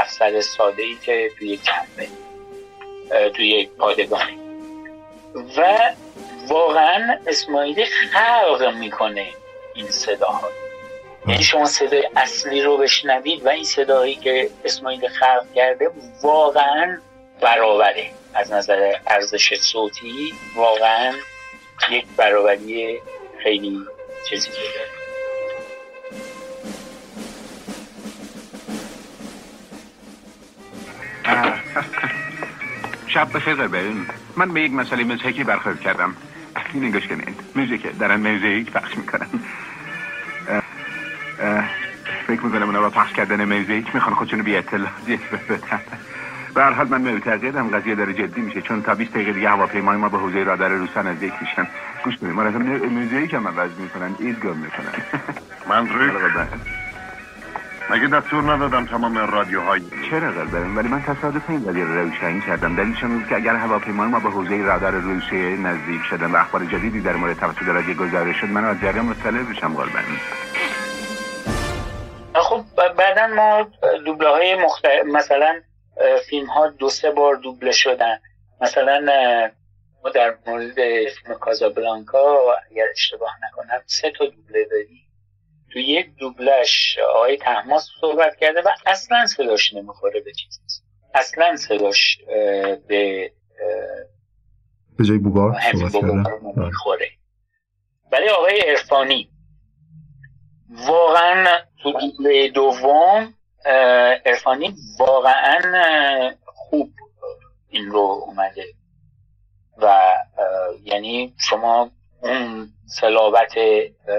افسر 0.00 0.40
ساده 0.40 0.82
ای 0.82 0.96
که 1.02 1.30
توی 1.38 1.48
یک 1.48 1.60
کمپه 1.62 2.08
توی 3.30 3.48
یک 3.48 3.70
پادگانی 3.70 4.38
و 5.56 5.78
واقعا 6.48 7.18
اسماعیلی 7.26 7.84
خلق 7.84 8.74
می‌کنه 8.74 9.26
این 9.74 9.86
صداها. 9.86 10.48
یعنی 11.28 11.42
شما 11.42 11.66
صدای 11.66 12.08
اصلی 12.16 12.62
رو 12.62 12.76
بشنوید 12.76 13.46
و 13.46 13.48
این 13.48 13.64
صدایی 13.64 14.14
که 14.14 14.50
اسماعیلی 14.64 15.08
خلق 15.08 15.54
کرده 15.54 15.90
واقعا 16.22 16.98
برابره. 17.40 18.10
از 18.34 18.52
نظر 18.52 18.92
ارزش 19.06 19.54
صوتی 19.54 20.34
واقعا 20.56 21.12
یک 21.90 22.06
برابری 22.16 23.00
خیلی 23.42 23.80
چیزی 24.28 24.50
داره. 24.50 25.05
شب 33.06 33.32
بخیر 33.32 33.54
بریم 33.54 34.06
من 34.36 34.52
به 34.52 34.62
یک 34.62 34.72
مسئله 34.72 35.04
موزیکی 35.04 35.44
برخورد 35.44 35.80
کردم 35.80 36.16
این 36.74 36.84
نگاش 36.84 37.08
کنید 37.08 37.40
موزیک 37.56 37.98
دارن 37.98 38.20
موزیک 38.20 38.72
پخش 38.72 38.98
می‌کنن 38.98 39.26
فکر 42.26 42.40
می‌کنم 42.40 42.62
اونا 42.62 42.80
با 42.80 42.90
پخش 42.90 43.12
کردن 43.12 43.44
موزیک 43.44 43.94
می‌خوان 43.94 44.14
خودشونو 44.14 44.42
بی 44.42 44.56
اطلاعیت 44.56 45.20
بدن 45.32 45.80
به 46.54 46.62
هر 46.62 46.72
حال 46.72 46.88
من 46.88 47.00
معتقدم 47.02 47.68
قضیه 47.68 47.94
داره 47.94 48.14
جدی 48.14 48.40
میشه 48.40 48.62
چون 48.62 48.82
تا 48.82 48.94
20 48.94 49.12
دقیقه 49.12 49.32
دیگه 49.32 49.48
هواپیمای 49.48 49.96
ما 49.96 50.08
به 50.08 50.18
حوزه 50.18 50.42
رادار 50.42 50.70
روسا 50.70 51.02
نزدیک 51.02 51.32
میشن 51.40 51.66
گوش 52.04 52.16
کنید 52.16 52.32
ما 52.34 52.42
رفتم 52.42 52.62
موزیک 52.62 53.34
هم 53.34 53.48
عوض 53.48 53.70
می‌کنن 53.78 54.16
ایدگام 54.18 54.56
می‌کنن 54.56 54.92
من 55.68 55.88
مگه 57.90 58.06
دستور 58.06 58.52
ندادم 58.52 58.86
تمام 58.86 59.18
رادیوهای 59.18 59.80
چرا 60.10 60.30
قلبم 60.32 60.76
ولی 60.76 60.88
من 60.88 61.02
تصادف 61.02 61.50
این 61.50 61.64
قضیه 61.64 61.84
رو 61.84 61.94
روشنی 61.94 62.40
کردم. 62.40 62.76
دلیلش 62.76 63.04
این 63.04 63.26
که 63.28 63.36
اگر 63.36 63.54
هواپیمای 63.54 64.08
ما 64.08 64.20
به 64.20 64.30
حوزه 64.30 64.62
رادار 64.62 64.92
روسیه 64.92 65.56
نزدیک 65.56 66.02
شدن 66.02 66.30
و 66.30 66.36
اخبار 66.36 66.64
جدیدی 66.64 67.00
در 67.00 67.16
مورد 67.16 67.36
توسط 67.38 67.68
رادیو 67.68 67.94
گزارش 67.94 68.36
شد 68.36 68.48
من 68.48 68.64
از 68.64 68.80
جریان 68.80 69.04
مطلع 69.04 69.42
بشم 69.42 69.74
قلبم 69.74 70.04
خب 72.34 72.64
بعدا 72.98 73.26
ما 73.26 73.70
دوبله 74.04 74.28
های 74.28 74.54
مختلف 74.54 75.04
مثلا 75.04 75.60
فیلم 76.28 76.46
ها 76.46 76.68
دو 76.68 76.88
سه 76.88 77.10
بار 77.10 77.34
دوبله 77.34 77.72
شدن. 77.72 78.18
مثلا 78.60 79.00
ما 80.04 80.10
در 80.10 80.34
مورد 80.46 80.74
فیلم 80.74 81.38
کازابلانکا 81.40 82.38
اگر 82.70 82.84
اشتباه 82.92 83.30
نکنم 83.44 83.82
سه 83.86 84.12
تا 84.18 84.24
دوبله 84.26 84.64
داریم. 84.70 85.05
تو 85.76 85.80
یک 85.80 86.16
دوبلش 86.16 86.98
آقای 87.14 87.36
تحماس 87.36 87.88
صحبت 88.00 88.36
کرده 88.36 88.60
و 88.60 88.68
اصلا 88.86 89.26
صداش 89.26 89.74
نمی‌خوره 89.74 90.20
به 90.20 90.32
چیز. 90.32 90.82
اصلا 91.14 91.56
صداش 91.56 92.18
به 92.88 93.32
به 94.98 95.04
جای 95.04 95.18
بوگار 95.18 95.60
صحبت 95.72 95.92
کرده 95.92 97.10
ولی 98.12 98.28
آقای 98.28 98.70
ارفانی 98.70 99.30
واقعا 100.70 101.46
تو 101.82 101.92
دوبله 101.92 102.48
دوم 102.48 103.34
ارفانی 104.26 104.74
واقعا 104.98 106.34
خوب 106.44 106.92
این 107.68 107.86
رو 107.86 108.22
اومده. 108.26 108.64
و 109.78 110.14
یعنی 110.84 111.34
شما 111.38 111.90
اون 112.28 112.68
سلابت 112.86 113.54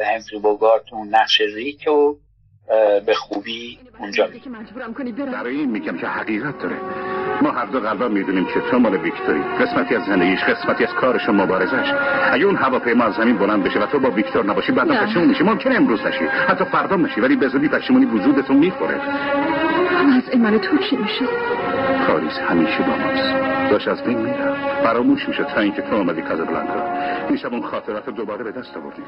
هنفری 0.05 0.39
بوگارت 0.39 0.93
اون 0.93 1.15
نقش 1.15 1.41
ریک 1.41 1.87
و 1.87 2.15
به 3.05 3.13
خوبی 3.13 3.79
اونجا 3.99 4.29
برای 5.31 5.55
این 5.55 5.71
میگم 5.71 5.97
که 5.97 6.07
حقیقت 6.07 6.59
داره. 6.59 6.75
ما 7.41 7.51
هر 7.51 7.65
دو 7.65 7.79
قلبا 7.79 8.07
می‌دونیم 8.07 8.45
که 8.45 8.61
تو 8.71 8.79
مال 8.79 8.97
ویکتوری 8.97 9.39
قسمتی 9.39 9.95
از 9.95 10.03
زندگیش 10.03 10.39
قسمتی 10.43 10.83
از 10.83 10.93
کارش 10.93 11.29
و 11.29 11.31
مبارزش 11.31 11.93
اگه 12.31 12.45
اون 12.45 12.55
هواپیما 12.55 13.03
از 13.03 13.13
زمین 13.13 13.37
بلند 13.37 13.63
بشه 13.63 13.79
و 13.79 13.85
تو 13.85 13.99
با 13.99 14.09
ویکتور 14.09 14.45
نباشی 14.45 14.71
بعد 14.71 14.87
پشیمون 14.87 15.27
میشی. 15.27 15.43
ممکنه 15.43 15.75
امروز 15.75 16.01
نشی. 16.01 16.25
حتی 16.25 16.65
فردا 16.65 16.95
نشی 16.95 17.21
ولی 17.21 17.35
به 17.35 17.47
زودی 17.47 17.67
پشیمونی 17.67 18.05
وجودتو 18.05 18.53
می‌خوره. 18.53 19.01
از 20.17 20.29
ایمان 20.31 20.57
تو 20.57 20.77
چی 20.77 20.95
میشه 20.95 21.25
کاریس 22.07 22.33
همیشه 22.33 22.79
با 22.79 22.95
ماست. 22.95 23.71
داشت 23.71 23.87
از 23.87 24.03
بین 24.03 24.17
میرم 24.17 24.56
فراموش 24.83 25.27
میشه 25.27 25.43
تا 25.43 25.59
اینکه 25.61 25.81
تو 25.81 25.95
آمدی 25.95 26.21
کازابلانکا. 26.21 26.83
میشم 27.29 27.47
اون 27.47 27.63
خاطرات 27.63 28.09
دوباره 28.09 28.43
به 28.43 28.51
دست 28.51 28.77
آوردی. 28.77 29.03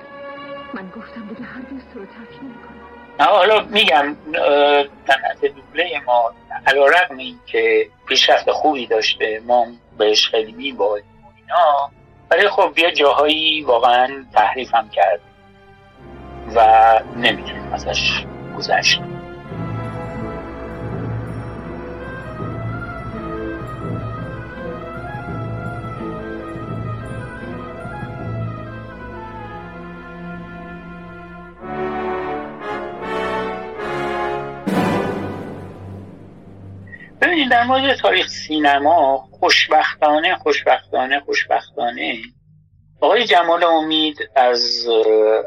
من 0.73 0.89
گفتم 0.89 1.27
دیگه 1.29 1.41
هر 1.41 1.61
تو 1.93 1.99
رو 1.99 2.05
ترک 2.05 2.43
نمی‌کنم. 2.43 2.79
حالا 3.19 3.65
میگم 3.69 4.15
صنعت 5.07 5.55
دوبله 5.55 6.01
ما 6.07 6.33
علا 6.67 6.85
رقم 6.85 7.17
این 7.17 7.39
که 7.45 7.87
پیشرفت 8.07 8.51
خوبی 8.51 8.87
داشته 8.87 9.41
ما 9.47 9.67
بهش 9.97 10.27
خیلی 10.27 10.51
میباییم 10.51 11.05
اینا 11.37 11.91
ولی 12.31 12.49
خب 12.49 12.73
یه 12.77 12.91
جاهایی 12.91 13.63
واقعا 13.63 14.25
تحریف 14.33 14.75
هم 14.75 14.89
کرد 14.89 15.19
و 16.55 16.61
نمی‌تونیم 17.15 17.73
ازش 17.73 18.25
گذشت. 18.57 19.01
ببینید 37.39 37.51
در 37.51 37.63
مورد 37.63 37.95
تاریخ 37.95 38.27
سینما 38.27 39.17
خوشبختانه 39.17 40.35
خوشبختانه 40.35 41.19
خوشبختانه. 41.19 42.17
آقای 43.01 43.25
جمال 43.25 43.63
امید 43.63 44.17
از 44.35 44.87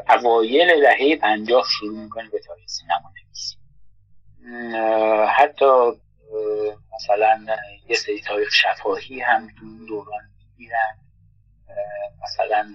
اوایل 0.09 0.81
دهه 0.81 1.15
پنجاه 1.15 1.63
شروع 1.69 1.99
می‌کنه 1.99 2.29
به 2.29 2.39
تاریخ 2.39 2.67
سینما 2.67 3.11
نویسی. 3.25 3.55
حتی 5.37 5.65
مثلا 6.93 7.45
یه 7.89 7.95
سری 7.95 8.21
تاریخ 8.21 8.49
شفاهی 8.53 9.19
هم 9.19 9.47
تو 9.59 9.85
دوران 9.87 10.23
می‌گیرن. 10.37 10.97
مثلا 12.23 12.73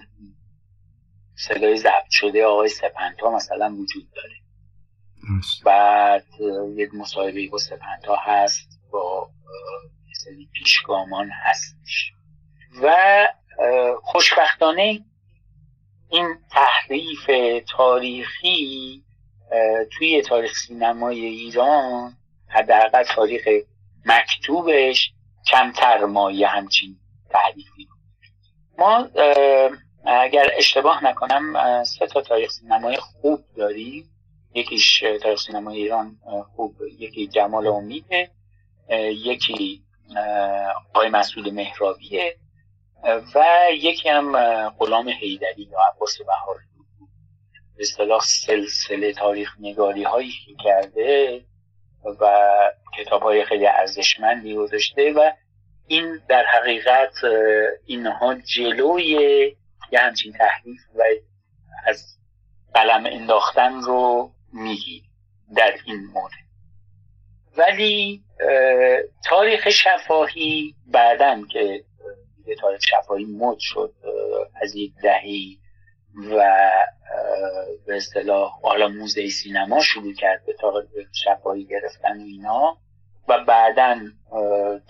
صدای 1.35 1.77
ضبط 1.77 2.09
شده 2.09 2.45
آقای 2.45 2.69
سپنتا 2.69 3.31
مثلا 3.31 3.75
وجود 3.79 4.07
داره. 4.15 4.35
بعد 5.65 6.25
یک 6.75 6.93
مصاحبه 6.93 7.47
با 7.47 7.57
سپنتا 7.57 8.15
هست. 8.15 8.78
با 8.91 9.29
سری 10.13 10.49
پیشگامان 10.53 11.29
هستش. 11.43 12.13
و 12.81 12.93
خوشبختانه 14.03 14.99
این 16.09 16.35
تحریف 16.51 17.29
تاریخی 17.77 19.03
توی 19.97 20.21
تاریخ 20.21 20.53
سینمای 20.53 21.25
ایران 21.25 22.17
حداقل 22.47 23.03
تاریخ 23.03 23.47
مکتوبش 24.05 25.13
کمتر 25.51 26.05
مایه 26.05 26.47
همچین 26.47 26.99
تحریفی 27.29 27.87
ما 28.77 29.07
اگر 30.05 30.49
اشتباه 30.57 31.05
نکنم 31.05 31.83
سه 31.83 32.07
تا 32.07 32.21
تاریخ 32.21 32.51
سینمای 32.51 32.97
خوب 32.97 33.39
داریم. 33.57 34.09
یکیش 34.53 34.99
تاریخ 34.99 35.39
سینمای 35.39 35.77
ایران 35.77 36.17
خوب 36.55 36.75
یکی 36.99 37.27
جمال 37.27 37.67
امیده 37.67 38.31
یکی 38.97 39.83
آقای 40.89 41.09
مسئول 41.09 41.51
مهرابیه. 41.51 42.35
و 43.35 43.45
یکی 43.73 44.09
هم 44.09 44.31
غلام 44.69 45.09
حیدری 45.09 45.69
یا 45.71 45.79
عباس 45.95 46.17
بهاری. 46.21 46.69
به 47.77 47.83
اصطلاح 47.83 48.21
سلسله 48.21 49.13
تاریخ 49.13 49.55
نگاری 49.59 50.03
هایی 50.03 50.33
کرده 50.63 51.41
و 52.19 52.25
کتاب 52.97 53.21
های 53.21 53.45
خیلی 53.45 53.67
ارزشمندی 53.67 54.55
گذاشته 54.55 55.13
و 55.13 55.31
این 55.87 56.21
در 56.29 56.45
حقیقت 56.45 57.13
اینها 57.85 58.35
جلوی 58.35 59.05
یه 59.91 59.99
همچین 59.99 60.33
تحریف 60.33 60.81
و 60.95 61.03
از 61.85 62.17
قلم 62.73 63.05
انداختن 63.05 63.81
رو 63.81 64.31
میگی 64.53 65.03
در 65.55 65.73
این 65.85 66.05
مورد. 66.13 66.31
ولی 67.57 68.23
تاریخ 69.25 69.69
شفاهی 69.69 70.75
بعدن 70.87 71.47
که 71.47 71.83
تاریخ 72.59 72.81
شفاهی 72.81 73.25
مد 73.25 73.57
شد 73.59 73.93
از 74.61 74.75
یک 74.75 74.93
دهی 75.03 75.59
و 76.31 76.71
به 77.87 77.97
اصطلاح 77.97 78.51
حالا 78.61 78.87
موزه 78.87 79.29
سینما 79.29 79.81
شروع 79.81 80.13
کرد 80.13 80.45
به 80.45 80.53
تاریخ 80.53 80.89
شفاهی 81.11 81.65
گرفتن 81.65 82.19
اینا 82.19 82.77
و 83.27 83.43
بعدا 83.43 83.99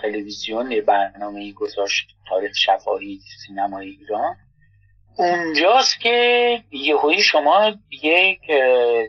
تلویزیون 0.01 0.81
برنامه 0.81 1.51
گذاشت 1.51 2.07
تاریخ 2.29 2.51
شفاهی 2.55 3.19
سینمای 3.47 3.89
ایران. 3.89 4.35
اونجاست 5.15 5.99
که 5.99 6.63
یهویی 6.71 7.23
شما 7.23 7.71
یک 8.03 8.41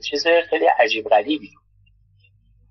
چیز 0.05 0.27
خیلی 0.27 0.67
عجیب 0.67 1.09
غریبی 1.09 1.51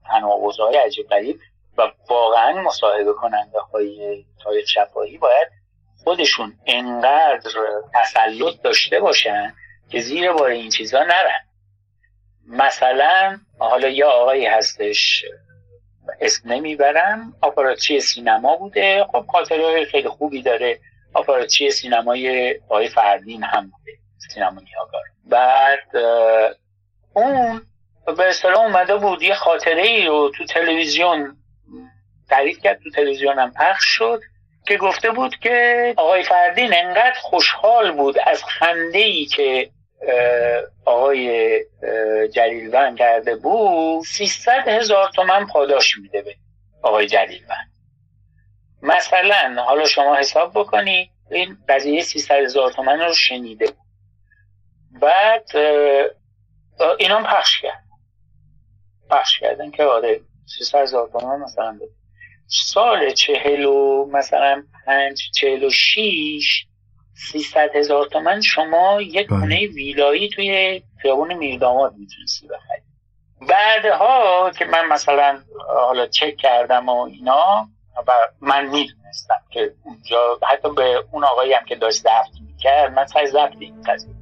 تناقض 0.08 0.60
عجیب 0.86 1.08
غریب 1.08 1.40
و 1.80 1.92
واقعا 2.10 2.62
مصاحبه 2.62 3.14
کننده 3.14 3.60
های 3.60 4.26
تاریخ 4.44 4.68
شفاهی 4.68 5.18
باید 5.18 5.48
خودشون 6.04 6.54
انقدر 6.66 7.52
تسلط 7.94 8.62
داشته 8.62 9.00
باشن 9.00 9.54
که 9.90 10.00
زیر 10.00 10.32
بار 10.32 10.50
این 10.50 10.70
چیزا 10.70 11.04
نرن. 11.04 11.46
مثلا 12.48 13.40
حالا 13.60 13.88
یه 13.88 14.06
آقایی 14.06 14.46
هستش 14.46 15.26
اسم 16.22 16.52
نمی‌برم 16.52 17.34
آپاراتچی 17.42 18.00
سینما 18.00 18.56
بوده. 18.56 19.06
خب 19.12 19.26
خاطره 19.32 19.86
خیلی 19.86 20.10
خوبی 20.10 20.42
داره. 20.42 20.80
آپاراتچی 21.14 21.72
سینمای 21.72 22.56
آقای 22.60 22.88
فردین 22.88 23.44
هم 23.44 23.72
بوده 23.72 23.92
سینما 24.18 24.62
نیاگار. 24.62 25.04
بعد 25.26 25.96
اون 27.14 27.62
به 28.18 28.30
اصطلاح 28.30 28.60
اومده 28.60 28.96
بود 28.96 29.24
یه 29.24 29.34
خاطره 29.34 29.82
ای 29.82 30.06
رو 30.06 30.32
تو 30.38 30.46
تلویزیون 30.46 31.38
تعریف 32.30 32.60
کرد 32.60 32.80
تو 32.84 32.90
تلویزیون 32.90 33.40
هم 33.40 33.52
پخش 33.52 33.86
شد 33.86 34.22
که 34.68 34.78
گفته 34.78 35.12
بود 35.12 35.36
که 35.36 35.94
آقای 35.98 36.24
فردین 36.24 36.74
انقدر 36.74 37.20
خوشحال 37.22 37.92
بود 37.92 38.16
از 38.26 38.44
خنده 38.44 39.00
ای 39.00 39.26
که 39.26 39.70
آقای 40.86 41.60
جلیلوند 42.34 42.98
کرده 42.98 43.36
بود 43.36 44.06
300 44.06 44.68
هزار 44.68 45.10
تومن 45.16 45.48
پاداش 45.48 45.98
میده 45.98 46.22
به 46.22 46.36
آقای 46.84 47.08
جلیلوند. 47.08 47.72
مثلا 48.82 49.64
حالا 49.64 49.86
شما 49.86 50.16
حساب 50.16 50.52
بکنی 50.56 51.12
این 51.32 51.58
قضیه 51.70 52.02
300 52.02 52.36
هزار 52.36 52.72
تومن 52.72 53.00
رو 53.00 53.14
شنیده 53.14 53.66
بود. 53.66 53.86
بعد 55.02 55.50
اینا 57.00 57.24
پخش 57.24 57.62
کرد. 57.62 57.84
پخش 59.10 59.40
کردن 59.40 59.72
که 59.72 59.84
آره 59.84 60.22
300 60.58 60.82
هزار 60.82 61.10
تومن 61.10 61.40
مثلا 61.40 61.72
بده. 61.72 61.99
سال 62.50 63.14
چهل 63.14 63.66
و 63.66 64.06
مثلا 64.14 64.64
پنج 64.86 65.22
چهل 65.34 65.64
و 65.64 65.70
شیش 65.70 66.66
سیصد 67.32 67.76
هزار 67.76 68.06
تومن 68.06 68.42
شما 68.42 69.02
یک 69.02 69.28
بله. 69.28 69.40
خونه 69.40 69.68
ویلایی 69.68 70.30
توی 70.30 70.82
خیابون 71.02 71.34
میرداماد 71.34 71.94
می‌تونستی 71.98 72.48
بخری. 72.48 72.82
بعدها 73.50 74.52
که 74.60 74.66
من 74.66 74.86
مثلا 74.86 75.40
حالا 75.68 76.08
چک 76.08 76.38
کردم 76.38 76.90
و 76.90 77.02
اینا 77.02 77.68
و 78.08 78.12
من 78.42 78.66
می‌دونستم 78.66 79.42
که 79.50 79.72
اونجا 79.84 80.40
حتی 80.48 80.74
به 80.74 81.04
اون 81.12 81.24
آقایی 81.24 81.54
هم 81.54 81.66
که 81.66 81.76
داشت 81.76 81.98
ضبط 81.98 82.42
می‌کرد 82.48 82.94
من 82.94 83.06
سعی 83.06 83.28
ضبط 83.28 83.56
این 83.60 83.82
قضیه 83.82 84.14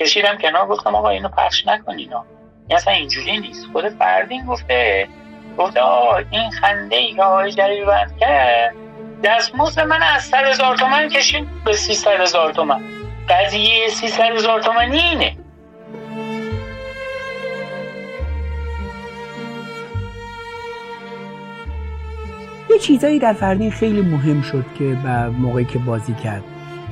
کشیدم 0.00 0.38
کنار 0.38 0.66
گفتم 0.66 0.94
آقا 0.94 1.08
اینو 1.08 1.28
پخش 1.28 1.66
نکن 1.66 1.98
اینا. 1.98 2.26
این 2.68 2.76
اصلا 2.76 2.94
اینجوری 2.94 3.38
نیست. 3.38 3.66
خود 3.72 3.88
فردین 3.88 4.46
گفته 4.46 5.08
آه 5.58 6.22
این 6.30 6.50
خنده 6.50 6.96
ای 6.96 7.14
که 7.14 7.22
آقای 7.22 7.52
جلیل 7.52 7.84
بند 7.84 8.18
کرد 8.20 8.74
دستمزد 9.24 9.80
من 9.80 10.02
از 10.02 10.22
سر 10.22 10.44
هزار 10.44 10.76
تومن 10.76 11.08
کشید 11.08 11.48
به 11.64 11.72
سی 11.72 12.08
هزار 12.20 12.52
تومن. 12.52 12.80
قضیه 13.28 13.88
سی 13.88 14.06
هزار 14.06 14.60
تومنی 14.60 14.98
اینه. 14.98 15.36
یه 22.70 22.78
چیزایی 22.78 23.18
در 23.18 23.32
فردین 23.32 23.70
خیلی 23.70 24.00
مهم 24.00 24.42
شد 24.42 24.64
که 24.78 24.84
موقعی 25.38 25.64
که 25.64 25.78
بازی 25.78 26.14
کرد. 26.14 26.42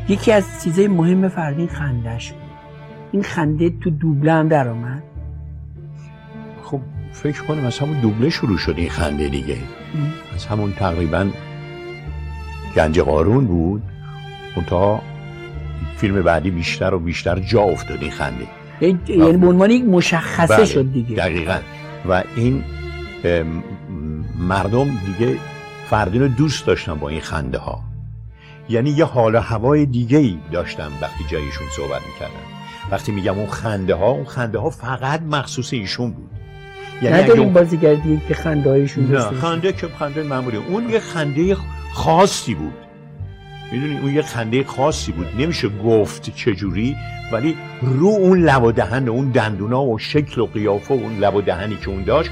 یکی 0.09 0.33
از 0.33 0.65
چیزای 0.65 0.89
مهم 0.89 1.29
فردین 1.29 1.69
خندش 1.69 2.33
بود. 2.33 2.51
این 3.13 3.23
خنده 3.23 3.71
تو 3.71 3.91
دوبله 3.91 4.33
هم 4.33 4.49
در 4.49 4.69
آمد. 4.69 5.03
خب 5.03 5.10
فکر 7.13 7.43
کنم 7.43 7.67
از 7.67 7.79
همون 7.79 8.01
دوبله 8.01 8.31
شروع 8.31 8.59
شد 8.59 8.75
این 8.77 8.91
خنده 8.91 9.29
دیگه. 9.29 9.57
از 10.35 10.47
همون 10.47 10.73
تقریبا 10.73 11.31
گنج 12.77 13.01
قارون 13.01 13.47
بود. 13.47 13.83
تا 14.67 15.03
فیلم 15.97 16.23
بعدی 16.23 16.51
بیشتر 16.51 16.95
و 16.95 16.99
بیشتر 16.99 17.39
جا 17.39 17.63
افتاد 17.63 18.03
این 18.03 18.11
خنده. 18.11 18.47
یعنی 18.81 19.37
به 19.37 19.47
عنوان 19.47 19.71
یک 19.71 19.85
مشخصه 19.85 20.57
بله، 20.57 20.65
شد 20.65 20.93
دیگه. 20.93 21.17
دقیقا. 21.17 21.59
و 22.09 22.23
این 22.37 22.65
مردم 24.39 24.85
دیگه 24.85 25.37
فردین 25.91 26.23
رو 26.23 26.29
دوست 26.29 26.67
داشتن 26.67 26.95
با 26.95 27.09
این 27.09 27.21
خنده 27.21 27.59
ها 27.59 27.81
یعنی 28.69 28.91
یه 28.91 29.05
حال 29.05 29.35
و 29.35 29.41
هوای 29.41 29.87
دیگه 29.87 30.19
ای 30.19 30.39
داشتن 30.53 30.89
وقتی 31.03 31.25
جایشون 31.31 31.67
صحبت 31.77 32.01
می‌کردن. 32.07 32.41
وقتی 32.91 33.13
میگم 33.13 33.39
اون 33.39 33.47
خنده 33.47 33.95
ها 33.95 34.11
اون 34.11 34.25
خنده 34.25 34.59
ها 34.59 34.71
فقط 34.71 35.23
مخصوص 35.23 35.73
ایشون 35.73 36.11
بود. 36.11 36.31
یعنی 37.03 37.23
نداریم 37.23 37.43
اون- 37.43 37.53
بازیگر 37.53 37.95
دیگه 37.95 38.21
که 38.29 38.35
خنده 38.35 38.71
هایشون 38.71 39.13
نه. 39.13 39.21
خنده 39.21 39.73
که 39.73 39.89
خنده 39.99 40.23
معمولی 40.23 40.57
اون 40.57 40.91
یه 40.91 40.99
خنده 41.01 41.57
خاصی 41.95 42.55
بود. 42.55 42.73
می‌دونی؟ 43.73 43.99
اون 43.99 44.15
یه 44.15 44.23
خنده 44.23 44.65
خاصی 44.65 45.13
بود. 45.13 45.27
نمیشه 45.39 45.69
گفت 45.69 46.35
چجوری 46.37 46.97
ولی 47.33 47.57
رو 47.83 48.07
اون 48.07 48.39
لب 48.43 48.63
و 48.65 48.73
دهن 48.73 49.09
اون 49.09 49.31
دندونا 49.31 49.83
و 49.85 49.99
شکل 49.99 50.41
و 50.41 50.47
قیافه 50.47 50.95
و 50.95 50.99
اون 50.99 51.19
لب 51.19 51.35
و 51.35 51.41
دهنی 51.41 51.77
که 51.77 51.89
اون 51.89 52.05
داشت 52.05 52.31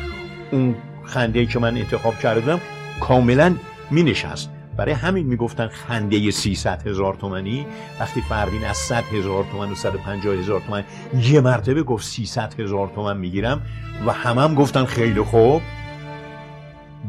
اون 0.50 0.74
خنده 1.04 1.46
که 1.46 1.58
من 1.58 1.76
انتخاب 1.76 2.18
کردم 2.18 2.60
کاملا 3.00 3.54
می 3.90 4.02
نشست. 4.02 4.50
برای 4.78 4.92
همین 4.92 5.26
می‌گفتن 5.26 5.68
خنده 5.68 6.30
300 6.30 6.86
هزار 6.86 7.14
تومنی 7.14 7.66
وقتی 8.00 8.20
فردین 8.20 8.64
از 8.64 8.76
100 8.76 9.04
هزار 9.04 9.44
تومن 9.52 9.72
و 9.72 9.74
150 9.74 10.34
هزار 10.34 10.60
تومن 10.60 10.84
یه 11.22 11.40
مرتبه 11.40 11.82
گفت 11.82 12.04
300 12.04 12.60
هزار 12.60 12.88
تومن 12.94 13.16
می‌گیرم 13.16 13.62
و 14.06 14.12
همم 14.12 14.38
هم 14.38 14.54
گفتن 14.54 14.84
خیلی 14.84 15.22
خوب. 15.22 15.62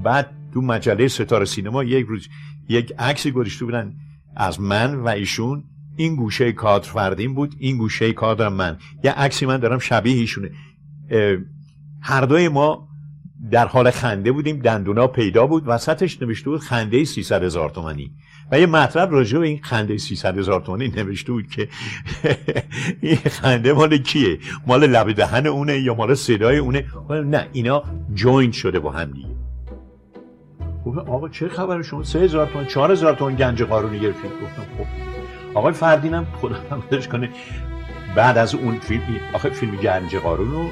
بعد 0.04 0.30
تو 0.54 0.62
مجله 0.62 1.08
ستاره 1.08 1.46
سینما 1.46 1.84
یک 1.84 2.06
روز 2.06 2.28
یک 2.70 2.94
عکسی 3.00 3.32
گذاشته 3.32 3.66
بودن 3.66 3.94
از 4.36 4.62
من 4.62 4.96
و 4.96 5.08
ایشون. 5.08 5.64
این 5.98 6.16
گوشه 6.16 6.52
کادر 6.52 6.90
فردین 6.90 7.36
بود 7.36 7.56
این 7.60 7.78
گوشه 7.78 8.14
کادر 8.14 8.50
من. 8.50 8.78
یه 9.04 9.12
عکسی 9.12 9.46
من 9.46 9.58
دارم 9.58 9.80
شبیه 9.80 10.16
ایشونه. 10.16 10.52
هر 12.02 12.22
دوی 12.22 12.48
ما 12.48 12.89
در 13.52 13.68
حال 13.68 13.92
خنده 13.92 14.32
بودیم 14.32 14.60
دندونا 14.60 15.08
پیدا 15.08 15.48
بود 15.48 15.64
وسطش 15.68 16.22
نوشته 16.22 16.50
بود 16.50 16.60
خنده 16.60 17.06
300 17.06 17.44
هزار 17.44 17.70
تومنی. 17.70 18.12
و 18.52 18.60
یه 18.60 18.66
مطلب 18.66 19.12
راجع 19.12 19.40
به 19.40 19.48
این 19.48 19.60
خنده 19.64 19.98
300 19.98 20.38
هزار 20.38 20.62
تومانی 20.62 20.88
نوشته 20.88 21.32
بود 21.32 21.48
که 21.48 21.68
این 23.02 23.16
خنده 23.16 23.74
مال 23.74 23.98
کیه؟ 23.98 24.40
مال 24.68 24.88
لب 24.88 25.12
دهن 25.12 25.48
اونه 25.48 25.80
یا 25.80 25.94
مال 25.94 26.16
صدای 26.16 26.58
اونه؟ 26.58 26.86
نه 27.10 27.48
اینا 27.54 27.84
joint 28.14 28.54
شده 28.54 28.80
با 28.80 28.92
هم 28.92 29.12
دیگه. 29.12 29.30
گفتم 30.86 31.12
آقا 31.12 31.30
چه 31.30 31.50
خبر 31.50 31.82
شما؟ 31.82 32.04
سه 32.04 32.20
هزار 32.20 32.46
تومن 32.46 32.66
چهار 32.66 32.92
هزار 32.92 33.16
تومن 33.16 33.36
گنج 33.36 33.64
قارونی 33.64 34.00
گرفتید. 34.00 34.32
گفتم 34.32 34.62
خب. 34.78 34.86
آقای 35.58 35.74
فردینم 35.74 36.28
خدا 36.42 36.56
کنه. 37.12 37.30
بعد 38.16 38.38
از 38.38 38.56
اون 38.56 38.80
فیلم 38.80 39.04
آخه 39.34 39.50
فیلم 39.50 39.76
گنج 39.76 40.16
قارون 40.16 40.52
رو 40.52 40.70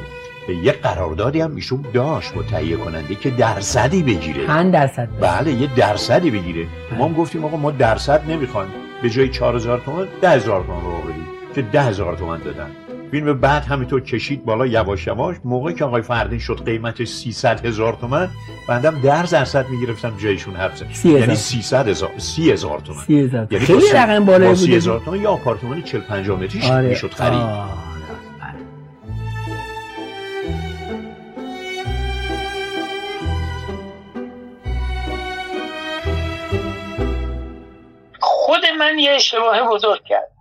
یه 0.53 0.71
قراردادی 0.71 1.41
هم 1.41 1.55
ایشون 1.55 1.85
داشت 1.93 2.33
با 2.33 2.43
تهیه 2.43 2.77
کننده 2.77 3.15
که 3.15 3.29
درصدی 3.29 4.03
بگیره. 4.03 4.47
چند 4.47 4.73
درصد 4.73 5.07
بله 5.21 5.51
یه 5.51 5.75
درصدی 5.75 6.31
بگیره. 6.31 6.65
ما 6.97 7.05
هم 7.05 7.13
گفتیم 7.13 7.45
آقا 7.45 7.57
ما 7.57 7.71
درصد 7.71 8.29
نمی‌خوایم. 8.29 8.69
به 9.01 9.09
جای 9.09 9.29
4000 9.29 9.79
تومان 9.79 10.07
10000 10.21 10.63
تومان 10.63 10.85
رو 10.85 11.01
بدیم 11.01 11.25
که 11.55 11.61
10000 11.61 12.15
تومان 12.15 12.39
دادن. 12.41 12.67
فیلم 13.11 13.39
بعد 13.39 13.65
همینطور 13.65 14.01
کشید 14.01 14.45
بالا 14.45 14.65
یواش 14.65 15.07
یواش. 15.07 15.35
موقعی 15.43 15.73
که 15.73 15.85
آقای 15.85 16.01
فردین 16.01 16.39
شد 16.39 16.61
قیمتش 16.65 17.07
300 17.07 17.65
هزار 17.65 17.97
تومن 18.01 18.27
بندم 18.69 19.01
در 19.03 19.23
درصد 19.23 19.65
می‌گرفتم 19.69 20.13
جایشون 20.17 20.55
حرف 20.55 20.77
زد 20.77 21.05
یعنی 21.05 21.35
300 21.35 21.87
هزار 21.87 22.09
30 22.17 22.51
هزار 22.51 22.79
تومن 22.79 23.01
30 23.01 23.19
هزار. 23.19 23.47
یعنی 23.51 23.65
خیلی 23.65 23.91
رقم 23.93 24.25
بالایی 24.25 24.49
بود 24.49 24.59
30 24.59 24.75
هزار 24.75 24.99
تومن 24.99 25.21
یا 25.21 25.29
آپارتمانی 25.29 25.81
40 25.81 26.01
50 26.01 26.39
متریش 26.39 26.65
آره. 26.71 26.87
می‌شد 26.87 27.13
خرید. 27.13 27.33
آه. 27.33 27.86
خود 38.47 38.65
من 38.65 38.99
یه 38.99 39.11
اشتباه 39.11 39.69
بزرگ 39.69 40.03
کرد 40.03 40.31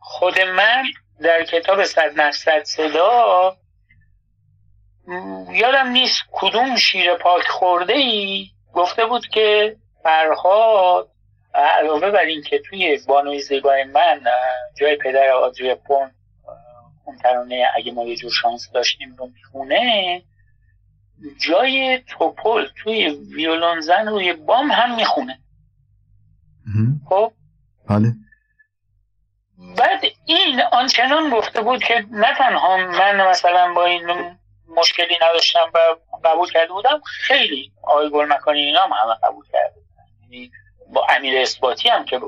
خود 0.00 0.40
من 0.40 0.84
در 1.20 1.44
کتاب 1.44 1.84
صد 1.84 2.20
نفصد 2.20 2.62
صدا 2.62 3.56
یادم 5.50 5.88
نیست 5.88 6.22
کدوم 6.32 6.76
شیر 6.76 7.14
پاک 7.14 7.48
خورده 7.48 7.92
ای 7.92 8.46
گفته 8.74 9.06
بود 9.06 9.26
که 9.26 9.76
فرهاد 10.02 11.08
علاوه 11.54 12.10
بر 12.10 12.24
این 12.24 12.42
که 12.42 12.58
توی 12.58 12.98
بانوی 13.08 13.40
زیبای 13.40 13.84
من 13.84 14.20
جای 14.80 14.96
پدر 14.96 15.30
آدری 15.30 15.74
پون 15.74 16.10
اون 17.04 17.16
ترانه 17.18 17.66
اگه 17.76 17.92
ما 17.92 18.04
یه 18.04 18.16
جور 18.16 18.30
شانس 18.30 18.70
داشتیم 18.74 19.16
رو 19.16 19.26
می‌خونه 19.34 20.22
جای 21.46 22.02
توپل 22.08 22.66
توی 22.82 23.08
ویولون 23.08 23.80
زن 23.80 24.08
روی 24.08 24.32
بام 24.32 24.70
هم 24.70 24.96
می‌خونه. 24.96 25.38
خب؟ 27.08 27.32
بله. 27.88 28.12
بعد 29.78 30.04
این 30.24 30.60
آنچنان 30.72 31.30
گفته 31.30 31.60
بود 31.60 31.84
که 31.84 32.06
نه 32.10 32.34
تنها 32.38 32.76
من 32.76 33.28
مثلا 33.28 33.72
با 33.74 33.84
این 33.84 34.36
مشکلی 34.68 35.18
نداشتم 35.22 35.70
و 35.74 35.78
قبول 36.24 36.50
کرده 36.50 36.72
بودم 36.72 37.00
خیلی 37.04 37.72
آقای 37.82 38.10
گل 38.10 38.32
مکانی 38.32 38.60
اینا 38.60 38.80
هم 38.80 38.90
همه 38.92 39.14
قبول 39.22 39.44
کرده 39.52 39.80
یعنی 40.22 40.50
با 40.92 41.06
امیر 41.10 41.40
اثباتی 41.40 41.88
هم 41.88 42.04
که 42.04 42.20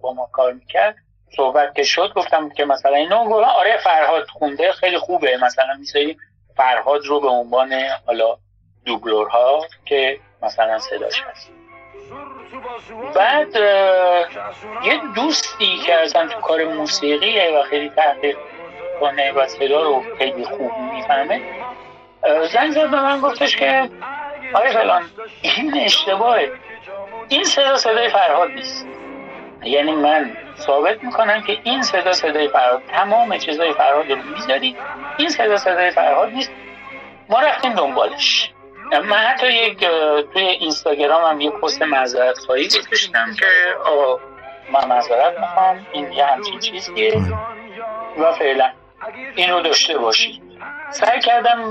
با 0.00 0.12
ما 0.12 0.28
کار 0.32 0.52
می‌کرد 0.52 0.96
صحبت 1.36 1.74
که 1.74 1.82
شد 1.82 2.12
گفتم 2.16 2.48
که 2.50 2.64
مثلا 2.64 2.96
اینو 2.96 3.24
گفتم 3.24 3.48
آره 3.48 3.76
فرهاد 3.76 4.26
خونده 4.28 4.72
خیلی 4.72 4.98
خوبه. 4.98 5.36
مثلا 5.36 5.74
می‌ذاریم 5.78 6.16
فرهاد 6.56 7.06
رو 7.06 7.20
به 7.20 7.28
عنوان 7.28 7.72
حالا 8.06 8.38
دوبلورها 8.84 9.66
که 9.84 10.20
مثلا 10.42 10.78
صداش 10.78 11.22
هست. 11.22 11.50
بعد 13.14 13.56
یه 14.84 15.00
دوستی 15.14 15.76
که 15.76 15.94
اصلا 15.94 16.26
تو 16.26 16.40
کار 16.40 16.64
موسیقی 16.64 17.38
و 17.56 17.62
خیلی 17.62 17.90
تحقیق 17.90 18.36
کنه 19.00 19.32
و 19.32 19.46
صدا 19.46 19.82
رو 19.82 20.02
خیلی 20.18 20.44
خوب 20.44 20.72
می‌فهمه 20.92 21.40
زنگ 22.52 22.70
زد 22.70 22.90
به 22.90 23.00
من 23.00 23.20
گفتش 23.20 23.56
که 23.56 23.90
آره 24.54 24.72
فلان 24.72 25.02
این 25.42 25.80
اشتباهه. 25.80 26.52
این 27.28 27.44
صدا 27.44 27.76
صدای 27.76 28.08
فرهاد 28.08 28.50
نیست. 28.50 28.86
یعنی 29.62 29.92
من 29.92 30.36
ثابت 30.58 31.04
می‌کنم 31.04 31.42
که 31.42 31.58
این 31.64 31.82
صدا 31.82 32.12
صدای 32.12 32.48
فرهاد 32.48 32.82
تمام 32.92 33.38
چیزای 33.38 33.72
فرهاد 33.72 34.10
رو 34.10 34.18
می‌ذارید 34.34 34.76
این 35.16 35.28
صدا 35.28 35.56
صدای 35.56 35.90
فرهاد 35.90 36.30
نیست. 36.30 36.52
ما 37.28 37.40
رفتیم 37.40 37.72
دنبالش. 37.72 38.53
من 39.02 39.16
حتی 39.16 39.52
یک 39.52 39.78
توی 40.32 40.42
اینستاگرام 40.42 41.24
هم 41.24 41.40
یه 41.40 41.50
پست 41.50 41.82
معذرت 41.82 42.38
خواهی 42.38 42.66
گذاشتم 42.66 43.34
که 43.38 43.46
آقا 43.84 44.20
من 44.72 44.88
معذرت 44.88 45.40
می‌خوام 45.40 45.86
این 45.92 46.12
یه 46.12 46.24
همچین 46.26 46.58
چیزیه 46.58 47.22
و 48.18 48.32
فعلا 48.32 48.70
این 49.34 49.50
رو 49.50 49.60
داشته 49.60 49.98
باشید. 49.98 50.42
سعی 50.90 51.20
کردم 51.20 51.68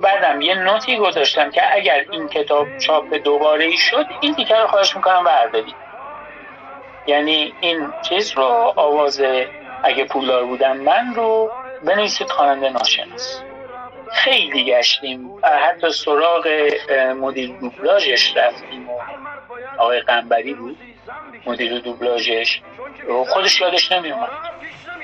بعدم 0.00 0.40
یه 0.40 0.54
نوتی 0.54 0.96
گذاشتم 0.96 1.50
که 1.50 1.74
اگر 1.74 2.04
این 2.10 2.28
کتاب 2.28 2.78
چاپ 2.78 3.14
دوباره 3.14 3.64
ای 3.64 3.76
شد 3.76 4.06
این 4.20 4.32
دیگر 4.32 4.60
رو 4.60 4.66
خواهش 4.66 4.96
می‌کنم 4.96 5.24
بردارید. 5.24 5.74
یعنی 7.06 7.54
این 7.60 7.92
چیز 8.08 8.32
رو 8.32 8.44
آواز 8.76 9.22
اگه 9.82 10.04
پولدار 10.04 10.44
بودم 10.44 10.76
من 10.76 11.14
رو 11.14 11.52
بنویسید 11.84 12.30
خواننده 12.30 12.70
ناشناس. 12.70 13.42
خیلی 14.12 14.64
گشتیم. 14.64 15.30
حتی 15.42 15.92
سراغ 15.92 16.48
مدیر 17.20 17.56
دوبلاژش 17.60 18.36
رفتیم 18.36 18.88
آقای 19.78 20.00
قنبری 20.00 20.54
بود 20.54 20.78
مدیر 21.46 21.78
دوبلاژش. 21.78 22.60
خودش 23.26 23.60
یادش 23.60 23.92
نمیومد 23.92 24.28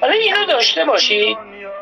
حالا 0.00 0.12
اینو 0.12 0.46
داشته 0.46 0.84
باشید 0.84 1.38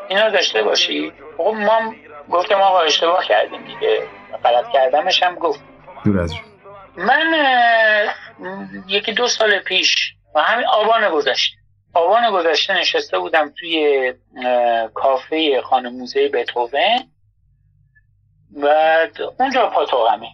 اینو 0.09 0.29
داشته 0.29 0.63
باشید 0.63 1.13
خب 1.37 1.55
ما 1.57 1.93
گفتم 2.29 2.61
آقا 2.61 2.79
اشتباه 2.79 3.25
کردیم 3.25 3.65
دیگه. 3.65 4.07
غلط 4.43 4.69
کردمش 4.73 5.23
هم 5.23 5.35
گفت. 5.35 5.59
دور 6.05 6.19
از 6.19 6.33
من 6.97 7.33
یکی 8.87 9.11
دو 9.11 9.27
سال 9.27 9.59
پیش 9.59 10.13
و 10.35 10.41
همین 10.41 10.67
آبان 10.67 11.09
گذشته 11.09 11.57
آبان 11.93 12.31
گذشته 12.31 12.73
نشسته 12.73 13.19
بودم 13.19 13.53
توی 13.59 14.13
کافه 14.93 15.61
خانه 15.61 15.89
موزه 15.89 16.29
بتوون 16.29 16.69
و 18.53 18.67
اونجا 19.39 19.69
پاتوقمه. 19.69 20.27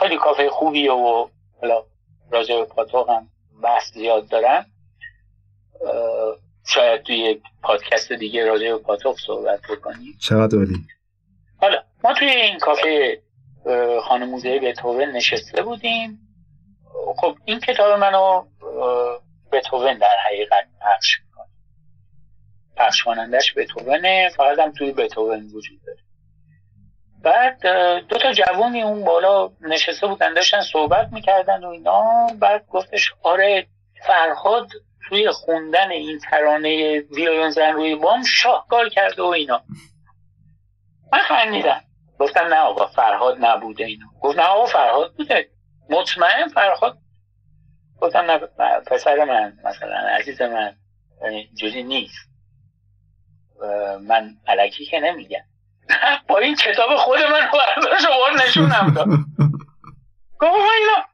خیلی 0.00 0.16
کافه 0.16 0.50
خوبیه 0.50 0.92
و 0.92 1.28
حالا 1.60 1.84
راجع 2.30 2.56
به 2.56 2.64
پاتوقم 2.64 3.26
بحث 3.62 3.92
زیاد 3.92 4.28
دارم. 4.28 4.66
شاید 6.66 7.02
توی 7.02 7.40
پادکست 7.62 8.12
دیگه 8.12 8.46
راجع 8.46 8.72
به 8.72 8.78
پاتوق 8.78 9.18
صحبت 9.26 9.60
بکنیم 9.70 10.18
چقدر 10.20 10.58
عالی. 10.58 10.76
حالا 11.56 11.82
ما 12.04 12.14
توی 12.14 12.28
این 12.28 12.58
کافه 12.58 13.18
خانه 14.02 14.24
موزه 14.26 14.58
بتوون 14.58 15.10
نشسته 15.10 15.62
بودیم. 15.62 16.18
خب 17.16 17.36
این 17.44 17.60
کتاب 17.60 17.98
منو 18.00 18.44
بتوون 19.52 19.98
در 19.98 20.16
حقیقت 20.26 20.64
پخش 20.80 21.20
می‌کنه. 21.20 21.48
پخش 22.76 23.02
کنندش 23.02 23.54
بتوونه 23.56 24.30
فقط 24.36 24.58
هم 24.58 24.72
توی 24.72 24.92
بتوون 24.92 25.50
وجود 25.54 25.80
داره. 25.86 25.98
بعد 27.22 27.60
دو 28.08 28.18
تا 28.18 28.32
جوونی 28.32 28.82
اون 28.82 29.04
بالا 29.04 29.50
نشسته 29.60 30.06
بودن 30.06 30.34
داشتن 30.34 30.60
صحبت 30.60 31.12
می‌کردن 31.12 31.64
و 31.64 31.68
اینا. 31.68 32.26
بعد 32.40 32.66
گفتش 32.66 33.12
آره 33.22 33.66
فرهاد 34.06 34.68
توی 35.12 35.30
خوندن 35.30 35.90
این 35.90 36.18
ترانه 36.18 37.00
ویولون 37.00 37.50
زن 37.50 37.72
روی 37.72 37.94
بام 37.94 38.22
شاهکار 38.24 38.88
کرده 38.88 39.22
و 39.22 39.26
اینا. 39.26 39.62
من 41.12 41.18
خندیدم. 41.18 41.80
گفتم 42.18 42.44
نه 42.44 42.56
آقا 42.56 42.86
فرهاد 42.86 43.36
نبوده 43.40 43.84
اینا 43.84 44.06
گفت 44.20 44.38
نه 44.38 44.44
آقا 44.44 44.66
فرهاد 44.66 45.14
بوده. 45.16 45.48
مطمئن 45.90 46.48
فرهاد 46.48 46.98
گفتم 48.00 48.18
نه 48.18 48.38
پسر 48.86 49.24
من 49.24 49.58
مثلا 49.64 49.96
عزیز 50.18 50.42
من. 50.42 50.76
اینجوری 51.22 51.82
نیست. 51.82 52.28
من 54.08 54.30
علکی 54.46 54.84
که 54.84 55.00
نمیگم. 55.00 55.44
با 56.28 56.38
این 56.38 56.56
کتاب 56.56 56.96
خود 56.96 57.18
من 57.18 57.50
برداشت 57.52 58.06
آورد 58.06 58.42
نشونم 58.42 58.92
داد. 58.94 59.06
گفت 60.40 60.54
اینا 60.80 61.11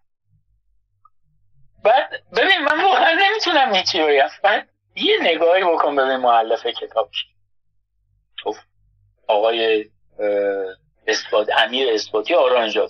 بعد 1.85 2.11
ببین 2.37 2.59
من 2.59 2.85
واقعا 2.85 3.13
نمی‌تونم 3.13 3.75
هیچی 3.75 4.03
بگم. 4.03 4.29
من 4.45 4.69
یه 4.95 5.19
نگاهی 5.21 5.65
بکن 5.65 5.97
ببین 5.97 6.17
معلف 6.17 6.67
کتاب. 6.67 7.11
تو 8.39 8.55
آقای 9.29 9.91
اثبات 11.07 11.49
امیر 11.59 11.95
اثباتی 11.95 12.35
آرانجا 12.35 12.89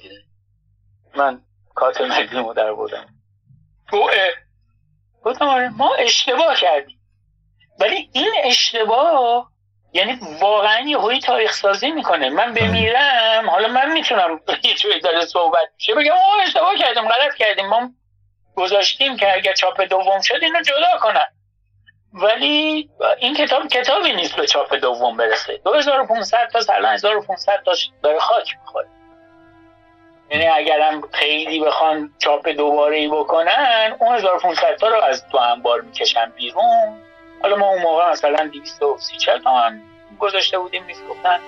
من 1.16 1.40
کارت 1.74 2.01
مدیمو 2.01 2.55
در 2.55 2.72
بودم 2.72 3.07
گفتم 5.24 5.44
آره 5.48 5.68
ما 5.68 5.94
اشتباه 5.94 6.55
کردیم. 6.55 7.01
ولی 7.81 8.11
این 8.12 8.33
اشتباه 8.44 9.53
یعنی 9.92 10.18
واقعا 10.40 10.81
یه 10.81 10.98
هایی 10.98 11.20
تاریخ 11.20 11.53
سازی 11.53 11.90
می‌کنه. 11.90 12.31
من 12.31 12.55
بمیرم 12.55 13.51
حالا 13.51 13.68
من 13.68 13.92
می‌تونم 13.92 14.40
یه 14.64 14.74
جوری 14.74 15.01
داره 15.01 15.20
صحبت 15.27 15.70
میشه. 15.74 15.94
بگم 15.94 16.12
ما 16.12 16.42
اشتباه 16.42 16.74
کردیم 16.79 17.09
غلط 17.09 17.35
کردیم. 17.35 17.66
ما 17.66 17.90
گذاشتیم 18.59 19.16
که 19.16 19.35
اگر 19.35 19.55
چاپ 19.55 19.81
دوم 19.81 20.21
شد 20.21 20.38
اینو 20.42 20.61
جدا 20.62 20.99
کنن. 21.01 21.27
ولی 22.12 22.90
این 23.18 23.35
کتاب 23.35 23.68
کتابی 23.68 24.12
نیست 24.12 24.37
به 24.37 24.47
چاپ 24.47 24.75
دوم 24.75 25.16
برسه. 25.16 25.61
2500 25.64 26.49
تا 26.53 26.75
الان 26.75 26.92
1500 26.94 27.62
تا 27.64 27.73
داره 28.03 28.18
خاک 28.18 28.57
می‌خوره. 28.62 28.87
یعنی 30.31 30.47
اگرم 30.47 31.01
خیلی 31.12 31.61
بخوان 31.61 32.14
چاپ 32.18 32.49
دوباره 32.49 32.97
ای 32.97 33.09
بکنن 33.09 33.97
اون 34.01 34.14
1500 34.14 34.77
تا 34.77 34.88
رو 34.88 35.03
از 35.03 35.29
تو 35.29 35.38
انبار 35.38 35.81
می‌کشن 35.81 36.33
بیرون. 36.37 37.03
حالا 37.42 37.57
ما 37.57 37.68
اون 37.68 37.83
موقع 37.83 38.11
مثلا 38.11 38.51
230 38.53 39.16
تومن 39.44 39.83
گذاشته 40.18 40.59
بودیم 40.59 40.85
میفروختن. 40.85 41.40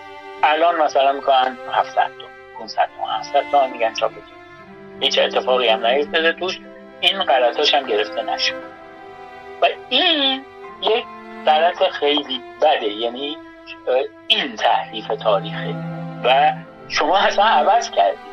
الان 0.43 0.77
مثلا 0.77 1.13
می‌کنن 1.13 1.59
700 1.73 1.95
تا 1.95 2.11
500 2.59 2.89
تا 2.99 3.07
700 3.07 3.51
تا 3.53 3.67
میگن 3.67 3.95
چاپ 3.95 4.13
هیچ 5.01 5.19
اتفاقی 5.19 5.69
هم 5.69 5.87
نیفتاده 5.87 6.33
توش. 6.33 6.59
این 7.01 7.23
غلطاش 7.23 7.75
هم 7.75 7.87
گرفته 7.87 8.23
نشد. 8.23 8.55
و 9.63 9.67
این 9.89 10.45
یک 10.83 11.05
غلط 11.47 11.83
خیلی 11.83 12.41
بده 12.63 12.87
یعنی 12.87 13.37
این 14.27 14.57
تحریف 14.57 15.07
تاریخه. 15.07 15.75
و 16.25 16.53
شما 16.89 17.19
اصلا 17.19 17.45
عوض 17.45 17.91
کردید 17.91 18.30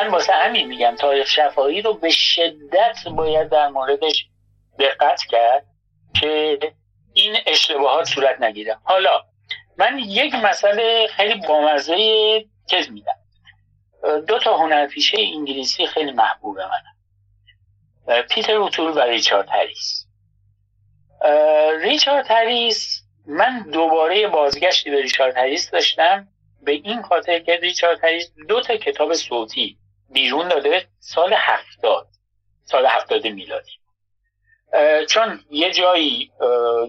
من 0.00 0.08
واسه 0.08 0.32
همین 0.32 0.66
میگم 0.66 0.96
تاریخ 0.96 1.26
شفاهی 1.26 1.82
رو 1.82 1.94
به 1.94 2.10
شدت 2.10 2.96
باید 3.16 3.48
در 3.48 3.68
موردش 3.68 4.26
دقت 4.78 5.22
کرد 5.30 5.66
که 6.20 6.58
این 7.12 7.36
اشتباهات 7.46 8.04
صورت 8.04 8.40
نگیره. 8.40 8.78
حالا 8.84 9.24
من 9.76 9.98
یک 9.98 10.34
مسئله 10.34 11.06
خیلی 11.06 11.34
بامزه 11.48 11.96
کز 12.70 12.90
میدم. 12.90 13.16
دو 14.28 14.38
تا 14.38 14.56
هنرپیشه 14.56 15.18
انگلیسی 15.18 15.86
خیلی 15.86 16.12
محبوب 16.12 16.58
منم 16.58 18.22
پیتر 18.22 18.56
اوتول 18.56 18.90
و 18.90 19.00
ریچارد 19.00 19.48
هریس. 19.48 20.06
ریچارد 21.82 22.30
هریس 22.30 23.02
من 23.26 23.70
دوباره 23.72 24.28
بازگشتی 24.28 24.90
به 24.90 25.02
ریچارد 25.02 25.36
هریس 25.36 25.70
داشتم. 25.70 26.28
به 26.62 26.72
این 26.72 27.02
خاطر 27.02 27.38
که 27.38 27.56
ریچارد 27.56 28.04
هریس 28.04 28.32
دو 28.48 28.60
تا 28.60 28.76
کتاب 28.76 29.14
صوتی 29.14 29.79
بیرون 30.12 30.48
داده 30.48 30.86
سال 30.98 31.34
هفتاد 31.36 32.06
سال 32.64 32.86
هفتاد 32.86 33.26
میلادی. 33.26 33.72
چون 35.08 35.40
یه 35.50 35.72
جایی 35.72 36.32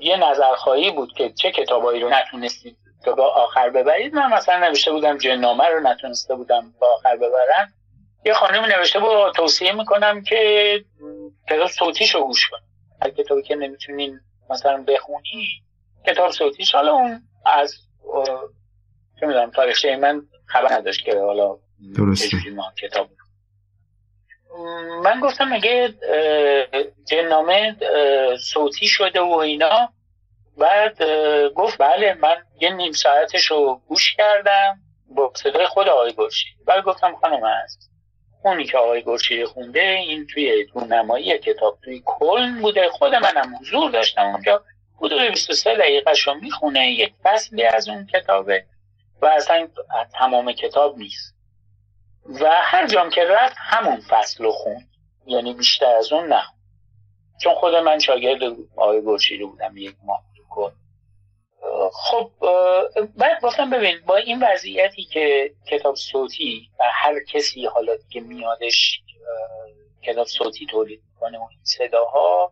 یه 0.01 0.17
نظرخواهی 0.17 0.91
بود 0.91 1.13
که 1.13 1.29
چه 1.29 1.51
کتابایی 1.51 2.01
رو 2.01 2.09
نتونستید 2.09 2.77
تا 3.05 3.11
با 3.11 3.27
آخر 3.27 3.69
ببرید. 3.69 4.13
من 4.13 4.33
مثلا 4.33 4.67
نوشته 4.67 4.91
بودم 4.91 5.17
جنامه 5.17 5.65
رو 5.65 5.79
نتونسته 5.79 6.35
بودم 6.35 6.73
با 6.81 6.87
آخر 6.93 7.15
ببرم. 7.15 7.73
یه 8.25 8.33
خانم 8.33 8.65
نوشته 8.65 8.99
بود 8.99 9.33
توصیه 9.35 9.71
می‌کنم 9.71 10.23
که 10.23 10.83
کتاب 11.49 11.67
صوتیشو 11.67 12.25
گوش 12.25 12.49
کن 12.49 12.57
هر 13.01 13.09
کتابی 13.09 13.41
که 13.41 13.55
نمی‌تونین 13.55 14.19
مثلا 14.49 14.83
بخونی 14.87 15.47
کتاب 16.07 16.31
صوتیش. 16.31 16.75
حالا 16.75 16.93
اون 16.93 17.21
از 17.45 17.75
چه 19.19 19.25
می‌دونم 19.25 19.51
تاریخچه 19.51 19.95
من 19.95 20.21
خبر 20.45 20.73
نداشت 20.73 21.05
که 21.05 21.19
حالا 21.19 21.57
درسته. 21.95 22.37
کتاب 22.81 23.09
من 25.03 25.19
گفتم 25.19 25.53
مگه 25.53 25.93
جنامه 27.07 27.75
صوتی 28.39 28.87
شده 28.87 29.21
و 29.21 29.33
اینا 29.33 29.89
بعد 30.57 31.03
گفت 31.55 31.77
بله 31.77 32.13
من 32.13 32.35
یه 32.61 32.69
نیم 32.69 32.91
ساعتش 32.91 33.45
رو 33.45 33.81
گوش 33.87 34.15
کردم 34.15 34.79
با 35.15 35.33
صدای 35.35 35.67
خود 35.67 35.87
آقای 35.87 36.13
گرشی 36.17 36.47
بعد 36.67 36.83
گفتم 36.83 37.15
خانم 37.15 37.45
هست. 37.45 37.91
اونی 38.43 38.65
که 38.65 38.77
آقای 38.77 39.03
گرشی 39.03 39.45
خونده 39.45 39.81
این 39.81 40.27
توی 40.27 40.67
نمایی 40.89 41.37
کتاب 41.37 41.79
توی 41.83 42.01
کلن 42.05 42.61
بوده. 42.61 42.89
خود 42.89 43.15
منم 43.15 43.55
حضور 43.61 43.91
داشتم 43.91 44.21
اونجا. 44.21 44.63
حدود 44.97 45.21
23 45.31 45.75
دقیقه 45.75 46.11
می‌خونه 46.41 46.91
یک 46.91 47.13
فصلی 47.23 47.63
از 47.63 47.89
اون 47.89 48.05
کتابه. 48.05 48.65
و 49.21 49.25
اصلا 49.25 49.67
تمام 50.13 50.51
کتاب 50.51 50.97
نیست. 50.97 51.30
و 52.41 52.51
هر 52.61 52.87
جام 52.87 53.09
که 53.09 53.25
رفت 53.25 53.55
همون 53.57 54.01
فصل 54.09 54.43
رو 54.43 54.51
خوند. 54.51 54.89
یعنی 55.25 55.53
بیشتر 55.53 55.95
از 55.95 56.13
اون 56.13 56.27
نه. 56.27 56.43
چون 57.43 57.55
خود 57.55 57.75
من 57.75 57.99
شاگرد 57.99 58.43
آقای 58.75 59.01
گرشیری 59.05 59.45
بودم 59.45 59.77
یک 59.77 59.95
ماه 60.03 60.23
کن 60.49 60.71
خب 61.93 62.31
بعد 63.17 63.41
گفتم 63.41 63.69
ببین 63.69 63.95
با 64.05 64.15
این 64.15 64.43
وضعیتی 64.43 65.03
که 65.03 65.51
کتاب 65.67 65.95
صوتی 65.95 66.69
و 66.79 66.83
هر 66.93 67.23
کسی 67.23 67.65
حالا 67.65 67.93
که 68.09 68.19
میادش 68.19 69.01
کتاب 70.03 70.27
صوتی 70.27 70.65
تولید 70.65 71.01
می‌کنه 71.13 71.37
و 71.37 71.41
این 71.41 71.59
صداها 71.63 72.51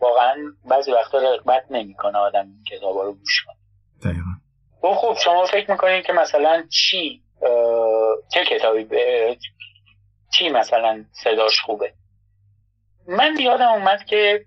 واقعا 0.00 0.36
بعضی 0.64 0.92
وقتا 0.92 1.18
رقبت 1.18 1.64
نمی‌کنه 1.70 2.18
آدم 2.18 2.46
این 2.46 2.64
کتاب 2.70 2.98
رو 2.98 3.12
گوش 3.12 3.44
کنه. 3.46 3.56
دقیقا. 4.04 4.94
خب 4.94 5.16
شما 5.24 5.46
فکر 5.46 5.70
می‌کنید 5.70 6.06
که 6.06 6.12
مثلا 6.12 6.64
چی 6.70 7.22
چه 8.32 8.44
کتابی؟ 8.50 8.84
به 8.84 9.36
چی 10.32 10.48
مثلا 10.48 11.04
صداش 11.24 11.60
خوبه؟ 11.60 11.92
من 13.08 13.36
یادم 13.40 13.68
اومد 13.68 14.04
که 14.04 14.44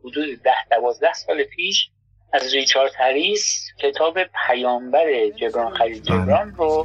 حدود 0.00 0.42
ده 0.42 0.54
دوازده 0.70 1.12
سال 1.12 1.44
پیش 1.44 1.88
از 2.32 2.54
ریچارد 2.54 2.92
هریس 2.98 3.66
کتاب 3.80 4.18
پیامبر 4.46 5.28
جبران 5.36 5.74
خرید 5.74 6.02
جبران 6.02 6.54
رو 6.54 6.84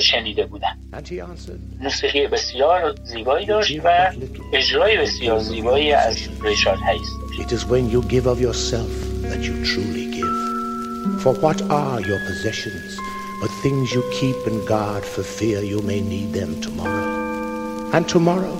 شنیده 0.00 0.46
بودم. 0.46 0.78
موسیقی 1.80 2.26
بسیار 2.26 2.94
زیبایی 3.04 3.46
داشت 3.46 3.80
و 3.84 4.12
اجرای 4.52 4.96
بسیار 4.96 5.38
زیبایی 5.38 5.92
از 5.92 6.16
ریچارد 6.42 6.78
هریس. 6.78 7.08
It 7.40 7.52
is 7.52 7.64
when 7.64 7.90
you 7.94 8.02
give 8.12 8.26
of 8.26 8.40
yourself 8.40 8.92
that 9.30 9.40
you 9.46 9.54
truly 9.70 10.06
give. 10.16 10.36
For 11.22 11.32
what 11.44 11.58
are 11.70 12.00
your 12.08 12.20
possessions? 12.28 12.98
but 13.40 13.50
things 13.62 13.92
you 13.92 14.02
keep 14.12 14.36
and 14.46 14.66
guard 14.68 15.04
for 15.04 15.22
fear 15.22 15.60
you 15.62 15.80
may 15.82 16.00
need 16.00 16.32
them 16.32 16.60
tomorrow. 16.60 17.90
And 17.92 18.06
tomorrow, 18.08 18.54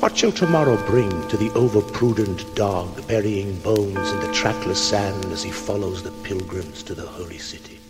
what 0.00 0.16
shall 0.16 0.32
tomorrow 0.32 0.76
bring 0.86 1.10
to 1.28 1.36
the 1.36 1.50
overprudent 1.50 2.54
dog 2.54 3.06
burying 3.08 3.58
bones 3.60 4.10
in 4.12 4.20
the 4.20 4.32
trackless 4.32 4.82
sand 4.82 5.26
as 5.26 5.42
he 5.42 5.50
follows 5.50 6.02
the 6.02 6.12
pilgrims 6.22 6.82
to 6.84 6.94
the 6.94 7.06
holy 7.06 7.38
city? 7.38 7.80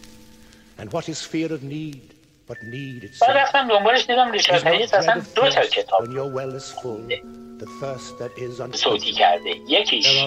And 0.78 0.90
what 0.92 1.08
is 1.08 1.22
fear 1.22 1.52
of 1.52 1.62
need 1.62 2.14
but 2.46 2.62
need 2.62 3.04
itself? 3.04 3.28
When 6.00 6.10
your 6.12 6.30
well 6.30 6.54
is 6.54 6.70
full, 6.72 7.06
سودی 8.72 9.12
کرده. 9.12 9.50
یکیش 9.68 10.24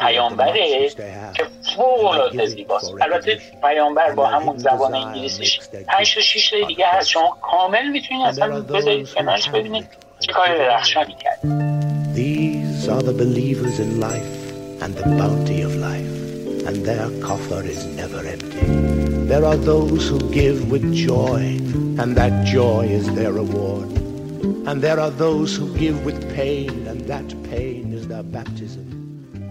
پیامبره 0.00 0.90
که 1.36 1.46
فوق 1.76 2.04
العاده 2.04 2.46
زیباست. 2.46 2.94
البته 3.00 3.40
پیامبر 3.62 4.12
با 4.12 4.26
همون 4.26 4.58
زبان 4.58 4.94
انگلیسیش. 4.94 5.60
پنج 5.88 6.14
تا 6.14 6.20
شیش 6.20 6.50
تا 6.50 6.66
دیگه 6.66 6.86
هست. 6.86 7.08
شما 7.08 7.38
کامل 7.42 7.88
می‌تونید 7.88 8.26
از 8.26 8.38
اصلا 8.38 8.60
بذارید 8.60 9.08
کنارش 9.14 9.48
ببینید 9.48 9.86
چه 10.20 10.32
کار 10.32 10.58
درخشانی 10.58 11.16
کرده 11.22 11.70
These 12.14 12.88
are 12.88 13.02
the 13.02 13.16
believers 13.24 13.76
in 13.84 13.90
life 14.08 14.34
and 14.82 14.90
the 15.00 15.06
bounty 15.20 15.60
of 15.68 15.72
life, 15.88 16.16
and 16.68 16.76
their 16.88 17.08
coffer 17.26 17.62
is 17.74 17.80
never 18.00 18.20
empty. 18.34 18.66
There 19.30 19.44
are 19.50 19.60
those 19.72 20.02
who 20.10 20.18
give 20.40 20.58
with 20.72 20.86
joy, 21.08 21.42
and 22.00 22.08
that 22.20 22.34
joy 22.56 22.82
is 22.98 23.06
their 23.18 23.32
reward. 23.42 23.88
And 24.42 24.80
there 24.80 24.98
are 24.98 25.10
those 25.10 25.50
who 25.56 25.66
give 25.76 25.96
with 26.04 26.20
pain, 26.34 26.86
and 26.90 27.00
that 27.12 27.28
pain 27.50 27.92
is 27.92 28.08
their 28.08 28.22
baptism. 28.22 28.86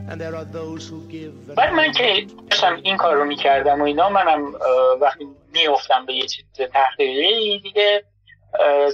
And 0.10 0.20
there 0.20 0.36
are 0.36 0.46
those 0.46 0.88
who 0.88 1.00
give. 1.08 1.56
بعد 1.56 1.74
من 1.74 1.92
که 1.92 2.28
داشتم 2.50 2.80
این 2.84 2.98
کار 2.98 3.16
رو 3.16 3.26
می‌کردم 3.26 3.82
و 3.82 3.84
اینا 3.84 4.10
منم 4.10 4.54
وقتی 5.02 5.28
میافتم 5.54 6.06
به 6.06 6.14
یه 6.14 6.28
چیز 6.28 6.46
تحقیقی 6.74 7.60
دیگه 7.60 8.04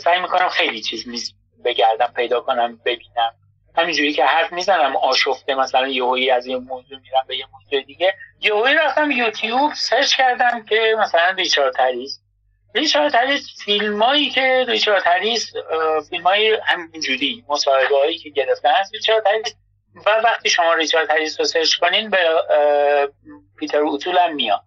سعی 0.03 0.21
می‌کنم 0.21 0.49
خیلی 0.49 0.81
چیز 0.81 1.07
میز 1.07 1.33
بگردم 1.65 2.13
پیدا 2.15 2.41
کنم 2.41 2.79
ببینم 2.85 3.31
همینجوری 3.75 4.13
که 4.13 4.25
حرف 4.25 4.53
می‌زنم 4.53 4.95
آشفته 4.95 5.55
مثلا 5.55 5.87
یهویی 5.87 6.31
از 6.31 6.47
یه 6.47 6.57
موضوع 6.57 6.99
میرم 6.99 7.25
به 7.27 7.37
یه 7.37 7.45
موضوع 7.53 7.81
دیگه 7.81 8.13
یهویی 8.41 8.75
رفتم 8.75 9.11
یوتیوب 9.11 9.73
search 9.73 10.15
کردم 10.15 10.65
که 10.69 10.95
مثلا 10.99 11.35
ریچارد 11.37 11.73
تریس 11.73 12.19
ریچارد 12.75 13.15
هریس 13.15 13.63
فیلم 13.65 14.03
هایی 14.03 14.29
که 14.29 14.65
ریچارد 14.67 15.03
هریس 15.05 15.53
فیلم 16.09 16.23
های 16.23 16.57
همینجوری 16.63 17.45
مصاحبه 17.47 17.97
هایی 17.97 18.17
که 18.17 18.29
گرفتن 18.29 18.73
از 18.79 18.91
ریچارد 18.93 19.27
هریس 19.27 19.55
و 20.05 20.09
وقتی 20.23 20.49
شما 20.49 20.73
ریچارد 20.73 21.11
هریس 21.11 21.39
رو 21.39 21.45
search 21.45 21.75
کنین 21.75 22.09
به 22.09 22.17
پیتر 23.59 23.77
اوتول 23.77 24.17
هم 24.17 24.35
میاد. 24.35 24.61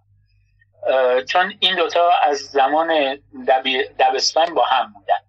چون 1.29 1.55
این 1.61 1.77
دوتا 1.77 2.11
از 2.23 2.39
زمان 2.39 3.19
دبستان 3.99 4.55
با 4.55 4.65
هم 4.65 4.93
بودن. 4.93 5.29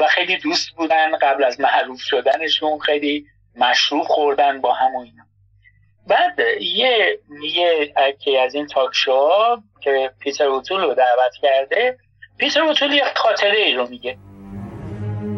و 0.00 0.08
خیلی 0.08 0.36
دوست 0.36 0.70
بودن 0.70 1.16
قبل 1.16 1.44
از 1.44 1.60
معروف 1.60 2.00
شدنشون 2.00 2.78
خیلی 2.78 3.26
مشروب 3.56 4.02
خوردن 4.02 4.60
با 4.60 4.72
هم 4.72 4.96
و 4.96 5.00
اینا. 5.00 5.24
بعد 6.06 6.38
یه 6.60 7.20
یه 7.42 7.94
که 8.20 8.40
از 8.40 8.54
این 8.54 8.66
تاک 8.66 8.90
شو 8.94 9.56
که 9.80 10.10
پیتر 10.20 10.44
اوتول 10.44 10.80
رو 10.80 10.94
دعوت 10.94 11.34
کرده 11.42 11.98
پیتر 12.38 12.62
اوتول 12.62 12.92
یه 12.92 13.04
خاطره 13.16 13.58
ای 13.58 13.74
رو 13.74 13.88
میگه. 13.88 14.18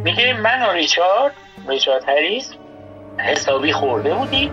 میگه 0.05 0.32
من 0.32 0.66
و 0.66 0.72
ریچارد 0.72 1.32
ریچارد 1.68 2.09
هریس 2.09 2.55
حسابی 3.18 3.72
خورده 3.72 4.14
بودیم 4.14 4.53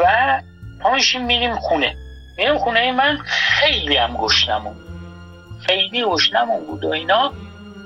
و 0.00 0.40
پاشیم 0.82 1.24
میریم 1.24 1.54
خونه. 1.54 1.96
میریم 2.38 2.58
خونه 2.58 2.92
من 2.92 3.18
خیلی 3.24 3.96
هم 3.96 4.16
گشنمون 4.16 4.76
خیلی 5.66 6.04
گشنمون 6.04 6.66
بود 6.66 6.84
و 6.84 6.88
اینا. 6.88 7.32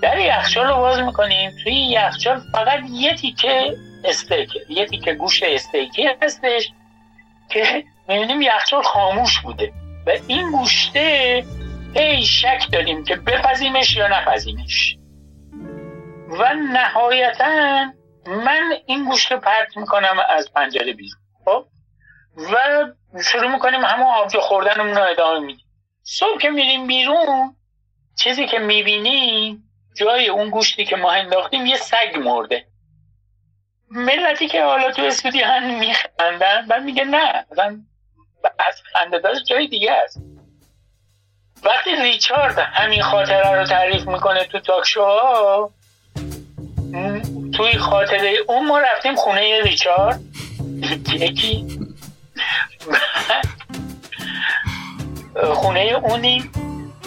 در 0.03 0.18
یخچال 0.18 0.66
رو 0.66 0.76
باز 0.76 1.01
می‌کنیم. 1.01 1.51
توی 1.64 1.74
یخچال 1.74 2.40
فقط 2.53 2.80
یه 2.90 3.14
تیکه 3.14 3.76
استیک 4.05 4.51
یه 4.68 4.86
تیکه 4.86 5.14
گوشت 5.14 5.42
استیکی 5.42 6.09
هستش 6.22 6.70
که 7.49 7.84
می‌بینیم 8.09 8.42
یخچال 8.42 8.82
خاموش 8.82 9.40
بوده. 9.40 9.72
و 10.07 10.11
این 10.26 10.50
گوشته 10.50 11.44
ای 11.94 12.22
شک 12.22 12.66
داریم 12.72 13.04
که 13.04 13.16
بپزیمش 13.16 13.96
یا 13.96 14.09
نپزیمش 14.09 14.96
و 16.28 16.54
نهایتا 16.54 17.84
من 18.26 18.72
این 18.86 19.04
گوشت 19.04 19.32
رو 19.32 19.38
پرت 19.38 19.76
می‌کنم 19.76 20.16
از 20.28 20.52
پنجره 20.52 20.92
بیرون. 20.92 21.20
خب؟ 21.44 21.66
و 22.36 22.86
شروع 23.22 23.52
می‌کنیم 23.52 23.84
همون 23.84 24.07
آبجو 24.07 24.40
خوردنمون 24.40 24.96
رو 24.96 25.02
ادامه 25.02 25.46
میدیم. 25.46 25.66
صبح 26.02 26.38
که 26.38 26.50
میریم 26.50 26.86
بیرون 26.86 27.57
چیزی 28.18 28.46
که 28.46 28.59
می‌بینیم 28.59 29.62
جای 29.96 30.28
اون 30.28 30.50
گوشتی 30.50 30.84
که 30.84 30.96
ما 30.96 31.12
انداختیم 31.12 31.66
یه 31.66 31.76
سگ 31.76 32.18
مرده. 32.18 32.66
ملتی 33.90 34.48
که 34.48 34.64
حالا 34.64 34.92
تو 34.92 35.02
استودیو 35.02 35.46
هم 35.46 35.78
میخندن 35.78 36.66
و 36.68 36.80
میگه 36.80 37.04
نه 37.04 37.46
مثلا 38.47 38.66
از 38.68 38.82
خنده 38.92 39.20
جای 39.49 39.66
دیگه 39.66 39.92
است. 39.92 40.20
وقتی 41.62 41.97
ریچارد 41.97 42.59
همین 42.59 43.03
خاطره 43.03 43.57
رو 43.57 43.64
تعریف 43.66 44.09
می‌کنه 44.09 44.44
تو 44.44 44.61
تاکشوها 44.61 45.70
توی 47.57 47.78
خاطره 47.78 48.34
اون 48.49 48.66
ما 48.66 48.78
رفتیم 48.78 49.14
خونه 49.14 49.62
ریچارد. 49.62 50.20
یکی. 51.12 51.78
خونه 55.55 55.80
اونی 56.03 56.51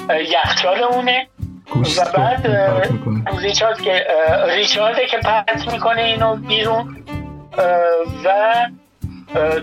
یخچال 0.10 0.84
اونه. 0.84 1.28
و 1.98 2.06
بعد 2.14 2.48
ریچارد 3.38 3.82
که 3.82 4.08
ریچارد 4.46 5.06
که 5.06 5.18
پرت 5.18 5.74
می‌کنه 5.74 6.02
اینو 6.02 6.36
بیرون. 6.36 7.06
و 8.24 8.54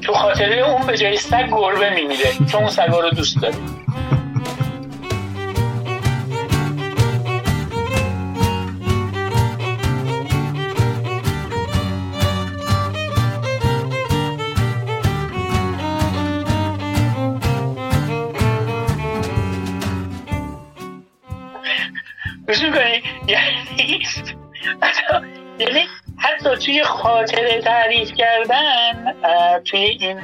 تو 0.03 0.13
خاطره 0.13 0.69
اون 0.69 0.87
به 0.87 0.97
جای 0.97 1.17
سگ 1.17 1.49
گربه 1.51 1.91
میمیره. 1.95 2.33
چون 2.53 2.61
اون 2.61 2.71
سگا 2.71 3.01
رو 3.01 3.11
دوست 3.11 3.43
داره. 3.43 3.55
یعنی 23.29 24.01
یعنی 25.59 25.87
حتی 26.19 26.57
توی 26.57 26.85
خاطره 26.85 27.61
تعریف 27.61 28.13
کردن 28.15 29.15
توی 29.65 29.81
این 29.81 30.21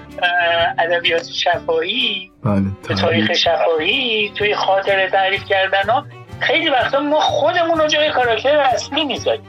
ادبیات 0.78 1.28
شفاهی 1.28 2.32
بله 2.44 2.96
تاریخ 3.00 3.32
شفاهی 3.32 4.32
توی 4.34 4.54
خاطره 4.54 5.10
تعریف 5.10 5.44
کردن 5.44 5.90
ها 5.90 6.06
خیلی 6.40 6.68
وقتا 6.70 7.00
ما 7.00 7.20
خودمون 7.20 7.78
رو 7.78 7.86
جای 7.86 8.10
کاراکتر 8.10 8.56
اصلی 8.56 9.04
می‌ذاریم. 9.04 9.46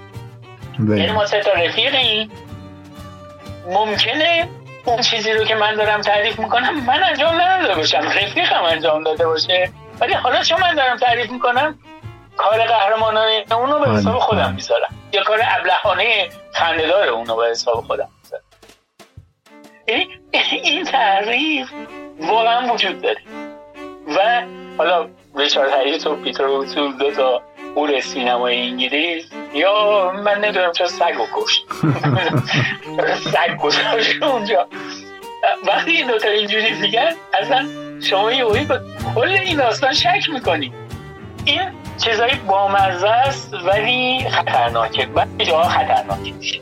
یعنی 0.79 1.11
ما 1.11 1.25
سه 1.25 1.39
تا 1.39 1.51
رفیقیم 1.51 2.31
ممکنه 3.67 4.47
اون 4.85 5.01
چیزی 5.01 5.33
رو 5.33 5.43
که 5.43 5.55
من 5.55 5.75
دارم 5.75 6.01
تعریف 6.01 6.39
می‌کنم 6.39 6.85
من 6.85 7.03
انجام 7.03 7.41
نداده 7.41 7.75
باشم. 7.75 7.97
رفیقم 7.97 8.63
انجام 8.63 9.03
داده 9.03 9.27
باشه. 9.27 9.69
ولی 10.01 10.13
حالا 10.13 10.43
چون 10.43 10.61
من 10.61 10.75
دارم 10.75 10.97
تعریف 10.97 11.31
می‌کنم 11.31 11.79
کار 12.37 12.63
قهرمانانه 12.63 13.45
اونو 13.51 13.79
به 13.79 13.89
حساب 13.89 14.19
خودم 14.19 14.53
می‌ذارم. 14.53 14.95
یا 15.13 15.23
کار 15.23 15.39
ابلهانه 15.43 16.29
خندهدار 16.53 17.07
اونو 17.07 17.35
به 17.35 17.47
حساب 17.47 17.83
خودم 17.87 18.09
می‌ذارم. 18.23 18.43
این 20.51 20.85
تعریف 20.85 21.71
واقعا 22.19 22.73
وجود 22.73 23.01
داره. 23.01 23.21
و 24.15 24.43
حالا 24.77 25.07
ریچارد 25.35 25.71
هریس 25.71 26.07
و 26.07 26.15
پیتر 26.15 26.43
اوتول 26.43 26.97
دو 26.97 27.11
تا 27.11 27.41
اور 27.75 27.99
سینمای 27.99 28.61
انگلیس 28.61 29.25
یا 29.53 30.11
من 30.11 30.37
نمی‌دونم 30.39 30.71
چرا 30.71 30.87
سگ 30.87 31.13
رو 31.17 31.25
کشت. 31.35 31.65
سگ 33.33 33.57
گذاشت 33.57 34.23
اونجا. 34.23 34.67
وقتی 35.67 35.91
این 35.91 36.07
دوتا 36.07 36.29
اینجوری 36.29 36.73
میگن 36.73 37.11
اصلا 37.33 37.67
شما 38.01 38.31
یه 38.31 38.63
به 38.63 38.81
کل 39.15 39.29
این 39.29 39.57
داستان 39.57 39.93
شک 39.93 40.29
می‌کنی. 40.33 40.73
این 41.45 41.61
چیزایی 41.97 42.35
بامزه 42.35 43.07
است 43.09 43.53
ولی 43.53 44.29
خطرناکه. 44.29 45.07
و 45.15 45.25
جاها 45.37 45.69
خطرناکه 45.69 46.31
میشه. 46.31 46.61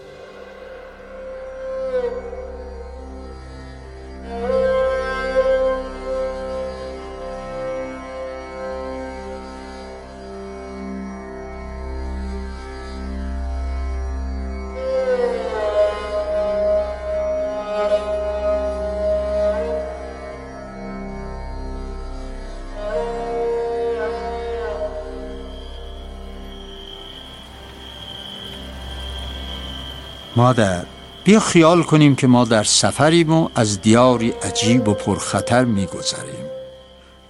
مادر 30.42 30.86
بیا 31.24 31.40
خیال 31.40 31.84
کنیم 31.84 32.16
که 32.16 32.28
ما 32.28 32.46
در 32.46 32.64
سفریم 32.64 33.32
و 33.32 33.50
از 33.56 33.82
دیاری 33.82 34.30
عجیب 34.30 34.88
و 34.88 34.94
پرخطر 34.94 35.66
میگذریم. 35.66 36.46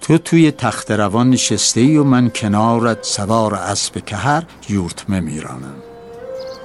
تو 0.00 0.18
توی 0.18 0.50
تخت 0.50 0.90
روان 0.90 1.30
نشسته 1.30 1.80
ای 1.80 1.96
و 1.96 2.04
من 2.04 2.30
کنارت 2.30 3.04
سوار 3.04 3.54
اسب 3.54 4.04
کهر 4.04 4.42
یورتمه 4.68 5.20
میرانم. 5.20 5.74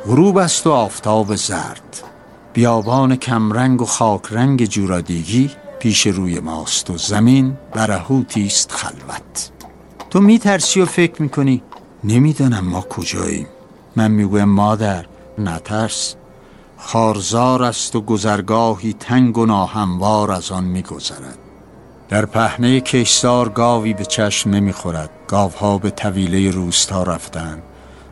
غروب 0.06 0.38
است 0.38 0.68
و 0.68 0.72
آفتاب 0.72 1.36
زرد. 1.36 2.04
بیابان 2.54 3.16
کمرنگ 3.16 3.82
و 3.82 3.86
خاک 3.86 4.22
رنگ 4.32 4.66
جورادیگی 4.66 5.52
پیش 5.80 6.08
روی 6.08 6.40
ماست 6.40 6.90
و 6.90 6.98
زمین 6.98 7.58
برهوتی 7.74 8.46
است 8.46 8.72
خلوت. 8.72 9.52
تو 10.10 10.20
میترسی 10.20 10.82
و 10.82 10.86
فکر 10.86 11.22
می‌کنی 11.22 11.64
نمی‌دانم 12.04 12.66
ما 12.66 12.82
کجاییم. 12.82 13.48
من 13.96 14.12
می‌گویم 14.12 14.50
مادر 14.50 15.06
نترس. 15.38 16.16
خارزار 16.78 17.64
است 17.64 17.96
و 17.96 18.02
گذرگاهی 18.02 18.94
تنگ 18.94 19.38
و 19.38 19.46
ناهموار 19.46 20.32
از 20.32 20.52
آن 20.52 20.64
میگذرد. 20.64 21.38
در 22.10 22.26
پهنه 22.26 22.82
کشتار 22.82 23.50
گاوی 23.50 23.94
به 23.94 24.06
چشم 24.06 24.50
نمی‌خورد. 24.50 25.10
گاوها 25.28 25.78
به 25.78 25.90
طویله 25.90 26.52
روستا 26.52 27.04
رفتن 27.04 27.62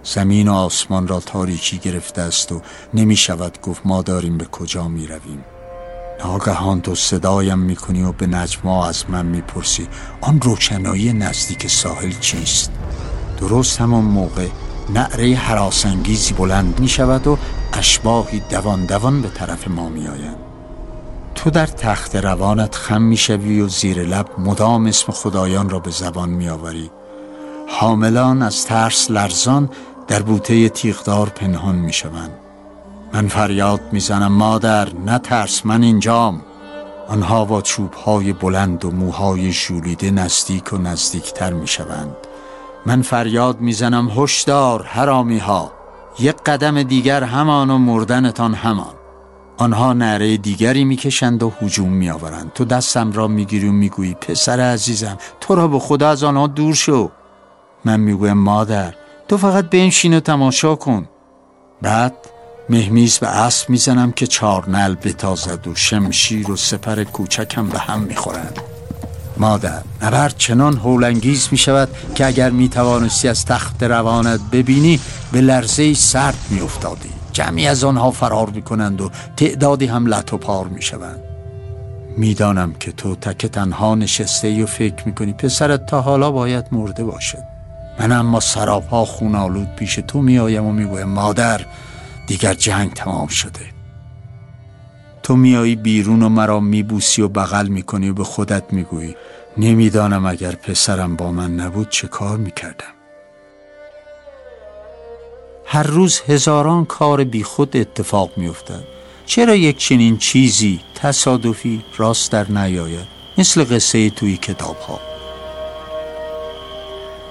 زمین 0.04 0.48
و 0.48 0.54
آسمان 0.54 1.08
را 1.08 1.20
تاریکی 1.20 1.78
گرفته 1.78 2.22
است 2.22 2.52
و 2.52 2.62
نمی 2.94 3.16
شود 3.16 3.62
گفت 3.62 3.82
ما 3.86 4.02
داریم 4.02 4.38
به 4.38 4.46
کجا 4.46 4.88
می 4.88 5.08
رویم 5.08 5.46
ناگهان 6.24 6.82
تو 6.82 6.96
صدایم 6.96 7.60
می‌کنی 7.60 8.04
و 8.04 8.12
به 8.12 8.28
نجما 8.28 8.88
از 8.88 9.10
من 9.10 9.26
می‌پرسی. 9.26 9.88
آن 10.22 10.42
روشنایی 10.42 11.14
نزدیک 11.14 11.68
ساحل 11.68 12.12
چیست؟ 12.20 12.72
درست 13.40 13.82
همان 13.82 14.04
موقع 14.04 14.48
نعره 14.90 15.36
حراسنگیزی 15.36 16.34
بلند 16.34 16.80
می 16.80 16.88
شود 16.88 17.28
و 17.28 17.38
اشباهی 17.74 18.40
دوان 18.40 18.86
دوان 18.86 19.22
به 19.22 19.30
طرف 19.30 19.68
ما 19.68 19.90
می 19.90 20.08
آید. 20.08 20.46
تو 21.36 21.50
در 21.50 21.66
تخت 21.66 22.16
روانت 22.16 22.76
خم 22.76 23.02
می 23.02 23.18
شوی 23.18 23.62
و 23.62 23.68
زیر 23.68 24.04
لب 24.04 24.28
مدام 24.38 24.86
اسم 24.86 25.12
خدایان 25.12 25.70
را 25.70 25.80
به 25.80 25.92
زبان 25.92 26.30
می 26.30 26.50
آوری 26.50 26.92
حاملان 27.68 28.42
از 28.42 28.66
ترس 28.66 29.12
لرزان 29.12 29.70
در 30.08 30.22
بوته 30.22 30.70
تیغدار 30.70 31.30
پنهان 31.30 31.76
می 31.76 31.94
شوند 31.94 32.32
من 33.14 33.28
فریاد 33.28 33.82
می‌زنم 33.92 34.32
مادر 34.32 34.88
ترس 35.24 35.66
من 35.66 35.84
اینجام 35.84 36.42
آنها 37.08 37.46
با 37.46 37.62
چوبهای 37.62 38.34
بلند 38.34 38.86
و 38.86 38.92
موهای 38.92 39.52
ژولیده 39.52 40.12
نزدیک 40.12 40.74
و 40.74 40.78
نزدیکتر 40.78 41.54
می 41.54 41.68
شوند 41.68 42.16
من 42.86 43.02
فریاد 43.02 43.62
می‌زنم 43.62 44.10
هشدار 44.18 44.84
حرامی 44.84 45.38
ها 45.38 45.72
یک 46.20 46.36
قدم 46.46 46.84
دیگر 46.84 47.24
همان 47.24 47.70
و 47.70 47.78
مردنتان 47.78 48.54
همان. 48.54 48.94
آنها 49.58 49.94
نره 49.94 50.38
دیگری 50.38 50.86
می‌کشند 50.86 51.44
و 51.44 51.54
هجوم 51.62 51.90
میآورند. 51.90 52.52
تو 52.56 52.66
دستم 52.66 53.12
را 53.12 53.28
می‌گیری 53.28 53.70
و 53.70 53.72
می‌گویی 53.72 54.14
پسر 54.14 54.60
عزیزم 54.60 55.18
تو 55.40 55.56
را 55.56 55.68
به 55.68 55.80
خدا 55.80 56.10
از 56.10 56.24
آنها 56.24 56.48
دور 56.48 56.74
شو. 56.74 57.12
من 57.86 58.00
می‌گویم 58.00 58.38
مادر 58.38 58.94
تو 59.28 59.38
فقط 59.38 59.70
بنشین 59.70 60.18
و 60.18 60.20
تماشا 60.20 60.76
کن. 60.76 61.08
بعد 61.82 62.16
مهمیز 62.70 63.18
به 63.20 63.28
اسب 63.28 63.70
می‌زنم 63.70 64.12
که 64.12 64.28
چارنل 64.28 64.96
بتازد 64.96 65.68
و 65.68 65.76
شمشیر 65.76 66.52
و 66.52 66.56
سپر 66.56 67.04
کوچکم 67.04 67.68
به 67.68 67.80
هم 67.80 68.00
می‌خورند. 68.00 68.60
مادر 69.38 69.82
نبرد 70.02 70.38
چنان 70.38 70.78
هولانگیز 70.78 71.48
می 71.52 71.58
شود 71.58 71.90
که 72.16 72.26
اگر 72.26 72.50
می 72.50 72.70
توانستی 72.70 73.28
از 73.28 73.46
تخت 73.46 73.84
روانت 73.84 74.40
ببینی 74.52 75.00
به 75.32 75.42
لرزه 75.42 75.94
سرد 75.94 76.38
می 76.50 76.62
افتادی 76.62 77.10
جمعی 77.32 77.68
از 77.68 77.84
آنها 77.84 78.12
فرار 78.12 78.50
می 78.50 78.62
کنند 78.62 79.02
و 79.02 79.12
تعدادی 79.38 79.86
هم 79.86 80.06
لط 80.06 80.34
و 80.34 80.38
پار 80.38 80.68
می 80.68 80.82
شوند 80.82 81.20
می‌دانم 82.18 82.74
که 82.74 82.92
تو 82.92 83.16
تک 83.16 83.46
تنها 83.46 83.96
نشسته 83.96 84.64
و 84.64 84.66
فکر 84.66 85.06
می 85.06 85.16
کنی 85.16 85.34
پسرت 85.34 85.86
تا 85.86 86.02
حالا 86.02 86.32
باید 86.32 86.66
مرده 86.72 87.04
باشد. 87.04 87.44
من 88.00 88.12
اما 88.12 88.40
سراپا 88.40 89.06
خونالود 89.06 89.76
پیش 89.76 90.00
تو 90.08 90.22
می 90.22 90.40
آیم 90.40 90.66
و 90.66 90.72
می 90.72 91.04
مادر 91.04 91.62
دیگر 92.28 92.54
جنگ 92.54 92.94
تمام 92.94 93.28
شده. 93.28 93.60
تو 95.24 95.36
میایی 95.36 95.76
بیرون 95.76 96.24
و 96.24 96.30
مرا 96.30 96.60
میبوسی 96.60 97.22
و 97.22 97.28
بغل 97.28 97.68
می‌کنی 97.68 98.10
و 98.10 98.14
به 98.14 98.24
خودت 98.24 98.64
می‌گویی. 98.72 99.16
نمی‌دانم 99.58 100.26
اگر 100.26 100.52
پسرم 100.52 101.16
با 101.16 101.32
من 101.32 101.56
نبود 101.56 101.90
چه 101.90 102.08
کار 102.08 102.38
می‌کردم. 102.38 102.94
هر 105.66 105.84
روز 105.84 106.22
هزاران 106.28 106.86
کار 106.86 107.24
بیخود 107.24 107.78
اتفاق 107.78 108.32
میافتد. 108.38 108.84
چرا 109.26 109.56
یک 109.56 109.78
چنین 109.78 110.18
چیزی 110.18 110.80
تصادفی 110.96 111.86
راست 111.98 112.32
در 112.32 112.52
نیاید؟ 112.52 113.08
مثل 113.38 113.64
قصه 113.64 114.10
توی 114.10 114.38
کتاب 114.38 114.78
ها 114.80 115.00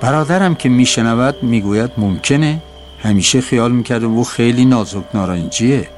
برادرم 0.01 0.55
که 0.55 0.68
میشنود 0.68 1.43
می‌گوید 1.43 1.91
ممکنه. 1.97 2.62
همیشه 2.99 3.41
خیال 3.41 3.72
می‌کرده 3.72 4.07
او 4.07 4.25
خیلی 4.25 4.64
نازک 4.64 5.05
نارنجیه. 5.14 5.89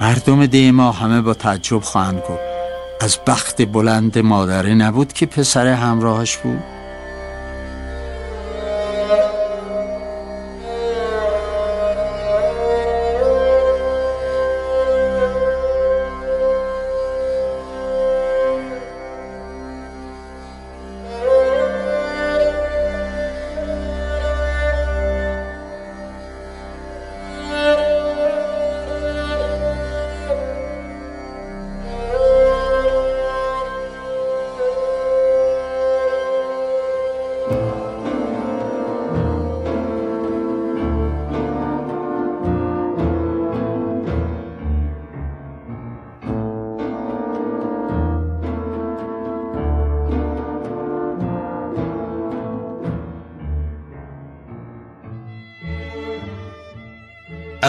مردم 0.00 0.46
ده 0.46 0.70
ما 0.70 0.92
همه 0.92 1.20
با 1.20 1.34
تعجب 1.34 1.80
خواهند 1.80 2.18
گفت. 2.18 2.49
از 3.00 3.18
بخت 3.26 3.62
بلند 3.62 4.18
مادره 4.18 4.74
نبود 4.74 5.12
که 5.12 5.26
پسر 5.26 5.66
همراهش 5.66 6.36
بود؟ 6.36 6.79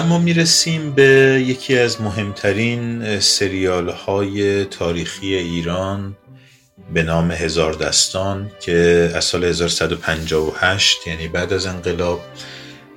اما 0.02 0.18
می‌رسیم 0.20 0.92
به 0.92 1.44
یکی 1.48 1.78
از 1.78 2.02
مهمترین 2.02 3.20
سریال 3.20 3.90
های 3.90 4.66
تاریخی 4.66 5.36
ایران 5.36 6.18
به 6.94 7.04
نام 7.04 7.32
هزار 7.32 7.74
دستان 7.74 8.52
که 8.60 9.12
از 9.16 9.26
سال 9.26 9.44
1158 9.44 11.08
یعنی 11.08 11.28
بعد 11.28 11.54
از 11.54 11.66
انقلاب 11.66 12.22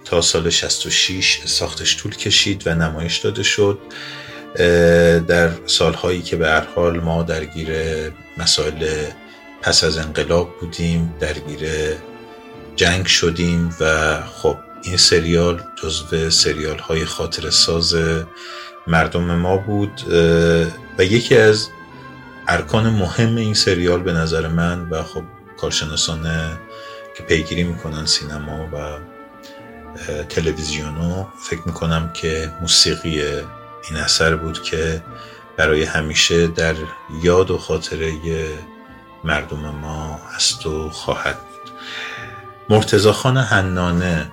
تا 0.04 0.20
سال 0.20 0.50
66 0.50 1.40
ساختش 1.44 1.96
طول 1.96 2.16
کشید 2.16 2.66
و 2.66 2.74
نمایش 2.74 3.18
داده 3.18 3.42
شد. 3.42 3.78
در 5.28 5.50
سالهایی 5.66 6.22
که 6.22 6.36
به 6.36 6.48
هر 6.48 6.64
حال 6.74 7.00
ما 7.00 7.22
درگیر 7.22 7.68
مسائل 8.38 9.06
پس 9.62 9.84
از 9.84 9.98
انقلاب 9.98 10.60
بودیم 10.60 11.14
درگیر 11.20 11.68
جنگ 12.76 13.06
شدیم 13.06 13.76
و 13.80 14.16
خب 14.22 14.56
این 14.84 14.96
سریال 14.96 15.62
جزو 15.76 16.30
سریال 16.30 16.78
های 16.78 17.04
خاطر 17.04 17.50
ساز 17.50 17.96
مردم 18.86 19.34
ما 19.34 19.56
بود 19.56 20.02
و 20.98 21.04
یکی 21.04 21.36
از 21.36 21.68
ارکان 22.48 22.90
مهم 22.90 23.36
این 23.36 23.54
سریال 23.54 24.02
به 24.02 24.12
نظر 24.12 24.48
من 24.48 24.88
و 24.88 25.02
خب 25.02 25.22
کارشناسان 25.56 26.22
که 27.16 27.22
پیگیری 27.22 27.64
می‌کنن 27.64 28.06
سینما 28.06 28.68
و 28.72 28.98
تلویزیونو 30.28 31.26
فکر 31.50 31.60
می‌کنم 31.66 32.10
که 32.12 32.52
موسیقی 32.60 33.22
این 33.90 33.96
اثر 33.96 34.36
بود 34.36 34.62
که 34.62 35.02
برای 35.56 35.84
همیشه 35.84 36.46
در 36.46 36.74
یاد 37.22 37.50
و 37.50 37.58
خاطره 37.58 38.12
مردم 39.24 39.58
ما 39.58 40.20
هست 40.34 40.66
و 40.66 40.90
خواهد 40.90 41.36
بود. 41.36 41.72
مرتزا 42.68 43.12
خان 43.12 43.36
هنانه 43.36 44.32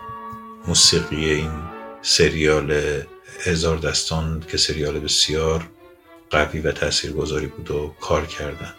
موسیقی 0.67 1.25
این 1.25 1.51
سریال 2.01 2.81
هزار 3.43 3.77
دستان 3.77 4.43
که 4.51 4.57
سریال 4.57 4.99
بسیار 4.99 5.69
قوی 6.29 6.59
و 6.59 6.71
تاثیرگذاری 6.71 7.47
بود 7.47 7.71
و 7.71 7.93
کار 8.01 8.25
کردن. 8.25 8.73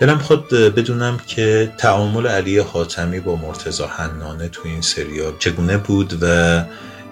دلم 0.00 0.18
خود 0.18 0.48
بدونم 0.48 1.18
که 1.26 1.72
تعامل 1.78 2.26
علی 2.26 2.58
حاتمی 2.58 3.20
با 3.20 3.36
مرتزا 3.36 3.86
حنانه 3.86 4.48
تو 4.48 4.62
این 4.64 4.80
سریال 4.80 5.32
چگونه 5.38 5.76
بود 5.76 6.18
و 6.20 6.64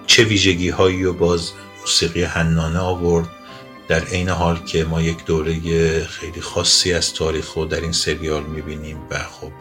چه 0.07 0.23
ویژگی 0.23 0.69
هایی 0.69 1.03
و 1.03 1.13
باز 1.13 1.51
موسیقی 1.81 2.23
حنانه 2.23 2.79
آورد. 2.79 3.27
در 3.87 4.03
عین 4.03 4.29
حال 4.29 4.57
که 4.65 4.83
ما 4.83 5.01
یک 5.01 5.25
دوره 5.25 6.03
خیلی 6.03 6.41
خاصی 6.41 6.93
از 6.93 7.13
تاریخ 7.13 7.53
رو 7.53 7.65
در 7.65 7.81
این 7.81 7.91
سریال 7.91 8.43
می‌بینیم 8.43 8.97
و 9.11 9.19
خب 9.19 9.51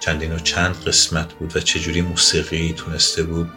چندین 0.00 0.32
و 0.32 0.38
چند 0.38 0.84
قسمت 0.84 1.32
بود 1.32 1.56
و 1.56 1.60
چجوری 1.60 2.00
موسیقی 2.00 2.74
تونسته 2.76 3.22
بود 3.22 3.50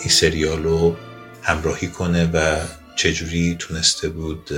این 0.00 0.08
سریال 0.08 0.62
رو 0.62 0.96
همراهی 1.42 1.88
کنه 1.88 2.30
و 2.34 2.56
چجوری 2.96 3.56
تونسته 3.58 4.08
بود 4.08 4.50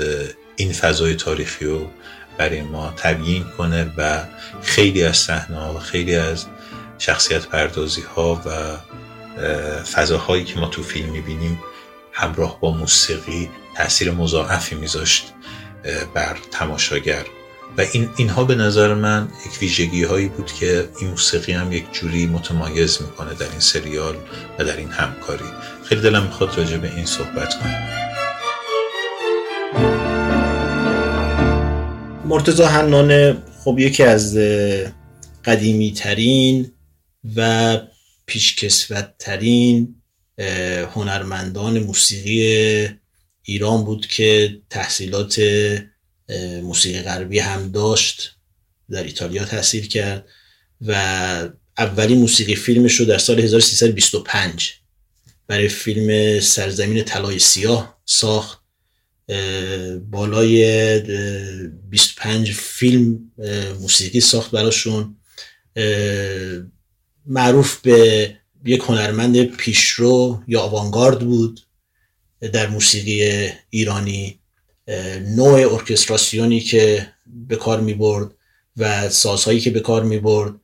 این 0.57 0.73
فضای 0.73 1.15
تاریخی 1.15 1.65
رو 1.65 1.91
برای 2.39 2.63
ما 2.63 2.95
تبیین 2.97 3.45
کنه 3.45 3.93
و 3.97 4.25
خیلی 4.63 5.05
از 5.05 5.17
صحنه 5.17 5.69
و 5.69 5.79
خیلی 5.79 6.17
از 6.17 6.47
شخصیت 6.99 7.47
پردازی 7.47 8.03
ها 8.03 8.43
و 8.47 8.77
فضاهایی 9.83 10.45
که 10.45 10.59
ما 10.59 10.67
تو 10.67 10.83
فیلم 10.83 11.11
می‌بینیم 11.11 11.61
همراه 12.13 12.61
با 12.61 12.71
موسیقی 12.71 13.51
تاثیر 13.77 14.11
مضاعفی 14.11 14.75
میذاشت 14.75 15.33
بر 16.15 16.37
تماشاگر. 16.51 17.25
و 17.79 17.81
این 17.93 18.09
اینها 18.17 18.45
به 18.45 18.55
نظر 18.55 18.95
من 18.95 19.29
یک 19.47 19.63
ویژگی 19.63 20.05
هایی 20.05 20.29
بود 20.29 20.53
که 20.53 20.89
این 21.01 21.11
موسیقی 21.11 21.53
هم 21.53 21.73
یک 21.73 21.85
جوری 21.93 22.27
متمایز 22.27 23.03
می‌کنه 23.03 23.35
در 23.35 23.51
این 23.51 23.61
سریال 23.61 24.17
و 24.59 24.65
در 24.65 24.77
این 24.77 24.89
همکاری. 24.89 25.45
خیلی 25.85 26.01
دلم 26.01 26.23
می‌خواد 26.23 26.59
راجع 26.59 26.77
به 26.77 26.95
این 26.97 27.07
صحبت 27.07 27.55
کنم. 27.61 27.89
مرتزا 32.25 32.67
حنانه 32.67 33.37
خب 33.65 33.79
یکی 33.79 34.03
از 34.03 34.39
قدیمی 35.45 35.93
ترین 35.93 36.73
و 37.37 37.79
پیشکسوت 38.27 39.15
ترین 39.19 39.95
هنرمندان 40.95 41.79
موسیقی 41.79 42.89
ایران 43.43 43.85
بود 43.85 44.07
که 44.07 44.59
تحصیلات 44.71 45.41
موسیقی 46.63 47.03
غربی 47.03 47.39
هم 47.39 47.71
داشت 47.71 48.37
در 48.91 49.03
ایتالیا 49.03 49.45
تحصیل 49.45 49.87
کرد 49.87 50.29
و 50.81 50.93
اولین 51.79 52.19
موسیقی 52.19 52.55
فیلمش 52.55 52.95
رو 52.95 53.07
در 53.07 53.19
سال 53.19 53.41
1325 53.41 54.81
برای 55.51 55.69
فیلم 55.69 56.41
سرزمین 56.41 57.05
طلای 57.05 57.39
سیاه 57.39 58.01
ساخت. 58.05 58.61
بالای 60.11 61.01
25 61.91 62.53
فیلم 62.53 63.33
موسیقی 63.81 64.21
ساخت 64.21 64.51
براشون. 64.51 65.17
معروف 67.27 67.81
به 67.81 68.31
یک 68.65 68.81
هنرمند 68.81 69.45
پیشرو 69.45 70.43
یا 70.49 70.61
آوانگارد 70.61 71.19
بود 71.19 71.61
در 72.41 72.67
موسیقی 72.67 73.49
ایرانی. 73.71 74.40
نوع 75.37 75.73
ارکستراسیونی 75.73 76.61
که 76.61 77.13
به 77.27 77.57
کار 77.57 77.81
می 77.81 77.95
برد 77.95 78.35
و 78.77 79.09
سازهایی 79.09 79.61
که 79.61 79.71
به 79.71 79.81
کار 79.81 80.03
می 80.03 80.19
برد. 80.19 80.55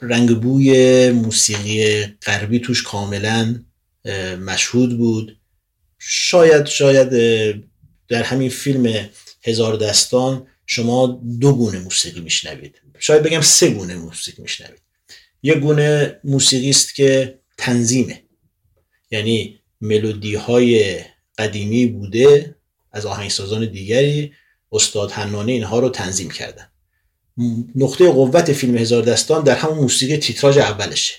رنگ 0.00 0.40
بوی 0.40 1.10
موسیقی 1.10 2.04
غربی 2.04 2.58
توش 2.58 2.82
کاملا 2.82 3.64
مشهود 4.40 4.98
بود. 4.98 5.36
شاید 5.98 6.66
شاید 6.66 7.10
در 8.08 8.22
همین 8.22 8.48
فیلم 8.48 9.08
هزار 9.42 9.76
دستان 9.76 10.46
شما 10.66 11.22
دو 11.40 11.52
گونه 11.52 11.78
موسیقی 11.78 12.20
میشنوید. 12.20 12.80
شاید 12.98 13.22
بگم 13.22 13.40
سه 13.40 13.70
گونه 13.70 13.96
موسیقی 13.96 14.42
میشنوید. 14.42 14.80
یه 15.42 15.54
گونه 15.54 16.20
موسیقی 16.24 16.70
است 16.70 16.94
که 16.94 17.38
تنظیمه. 17.58 18.22
یعنی 19.10 19.60
ملودی 19.80 20.34
های 20.34 21.00
قدیمی 21.38 21.86
بوده 21.86 22.55
از 22.96 23.06
آهنگسازان 23.06 23.66
دیگری 23.66 24.32
استاد 24.72 25.10
حنانه 25.10 25.52
اینها 25.52 25.78
رو 25.78 25.88
تنظیم 25.88 26.30
کردن. 26.30 26.66
نقطه 27.74 28.10
قوت 28.10 28.52
فیلم 28.52 28.76
هزار 28.76 29.02
دستان 29.02 29.44
در 29.44 29.56
همون 29.56 29.78
موسیقی 29.78 30.16
تیتراژ 30.16 30.58
اولشه. 30.58 31.14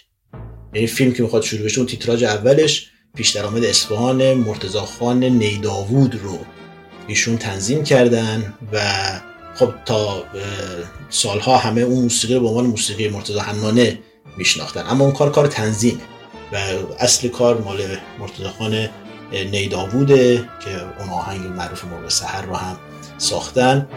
یعنی 0.73 0.87
فیلم 0.87 1.13
که 1.13 1.23
می‌خواد 1.23 1.43
شروع 1.43 1.65
بشه 1.65 1.77
اون 1.77 1.87
تیتراژ 1.87 2.23
اولش 2.23 2.87
پیش 3.15 3.29
درآمد 3.29 3.63
اصفهان 3.63 4.33
مرتضی 4.33 4.79
خان 4.79 5.23
نیداوود 5.23 6.15
رو 6.15 6.39
ایشون 7.07 7.37
تنظیم 7.37 7.83
کردن 7.83 8.53
و 8.73 8.81
خب 9.55 9.73
تا 9.85 10.23
سالها 11.09 11.57
همه 11.57 11.81
اون 11.81 12.03
موسیقی 12.03 12.33
رو 12.33 12.39
به 12.39 12.47
عنوان 12.47 12.65
موسیقی 12.65 13.07
مرتضی 13.07 13.39
حنانه 13.39 13.99
میشناختن. 14.37 14.83
اما 14.87 15.03
اون 15.03 15.13
کار 15.13 15.31
کار 15.31 15.47
تنظیمه 15.47 16.01
و 16.51 16.55
اصل 16.99 17.27
کار 17.27 17.61
مال 17.61 17.77
مرتضی 18.19 18.43
خان 18.43 18.89
نیداووده 19.31 20.37
که 20.37 20.99
اون 20.99 21.09
آهنگ 21.09 21.45
معروف 21.45 21.85
مرغ 21.85 22.09
سحر 22.09 22.45
رو 22.45 22.55
هم 22.55 22.77
ساختن. 23.17 23.87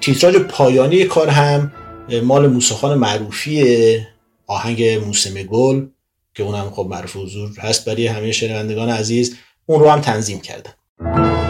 تیتراژ 0.00 0.36
پایانی 0.36 1.04
کار 1.04 1.28
هم 1.28 1.72
مال 2.22 2.46
موسیخان 2.46 2.98
معروفی 2.98 3.98
آهنگ 4.46 4.84
موسم 4.84 5.42
گل 5.42 5.86
که 6.34 6.42
اونم 6.42 6.70
خب 6.70 6.86
معروف 6.90 7.16
حضور 7.16 7.50
هست 7.58 7.88
برای 7.88 8.06
همه 8.06 8.32
شنوندگان 8.32 8.88
عزیز 8.88 9.36
اون 9.66 9.80
رو 9.80 9.90
هم 9.90 10.00
تنظیم 10.00 10.40
کردن. 10.40 11.45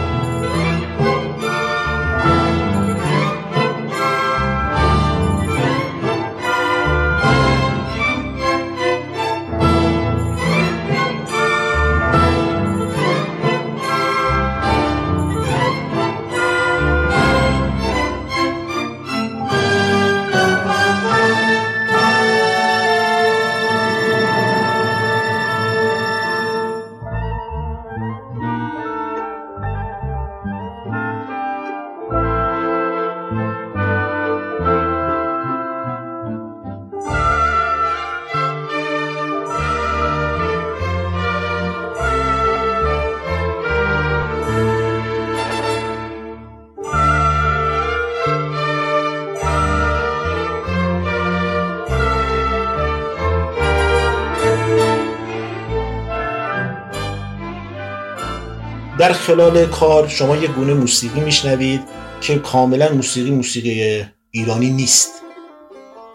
در 59.07 59.13
خلال 59.13 59.65
کار 59.65 60.07
شما 60.07 60.37
یه 60.37 60.47
گونه 60.47 60.73
موسیقی 60.73 61.19
میشنوید 61.19 61.81
که 62.21 62.35
کاملا 62.35 62.89
موسیقی 62.89 63.31
موسیقی 63.31 64.03
ایرانی 64.31 64.69
نیست. 64.69 65.11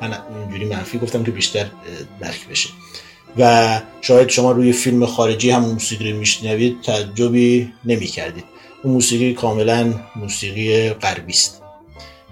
من 0.01 0.19
اینجوری 0.41 0.65
منفی 0.65 0.99
گفتم 0.99 1.25
که 1.25 1.31
بیشتر 1.31 1.67
درک 2.21 2.49
بشه. 2.49 2.69
و 3.39 3.81
شاید 4.01 4.29
شما 4.29 4.53
روی 4.53 4.73
فیلم 4.73 5.07
خارجی 5.07 5.51
هم 5.51 5.65
موسیقی 5.65 6.13
رو 6.13 6.19
میشنوید 6.19 6.83
تعجبی 6.83 7.73
نمی 7.85 8.07
کردید 8.07 8.45
اون 8.83 8.95
موسیقی 8.95 9.35
کاملا 9.35 9.95
موسیقی 10.17 10.91
غربی 10.91 11.33
است. 11.33 11.63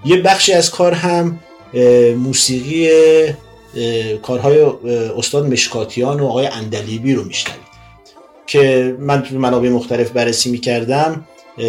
یه 0.05 0.17
بخشی 0.17 0.53
از 0.53 0.71
کار 0.71 0.93
هم 0.93 1.41
موسیقی 2.17 2.89
کارهای 4.23 4.61
استاد 5.19 5.47
مشکاتیان 5.47 6.21
و 6.21 6.27
آقای 6.27 6.47
اندلیبی 6.47 7.15
رو 7.15 7.25
میشنوید. 7.25 7.70
که 8.51 8.97
من 8.99 9.23
تو 9.23 9.39
منابع 9.39 9.69
مختلف 9.69 10.11
بررسی 10.11 10.51
می‌کردم 10.51 11.25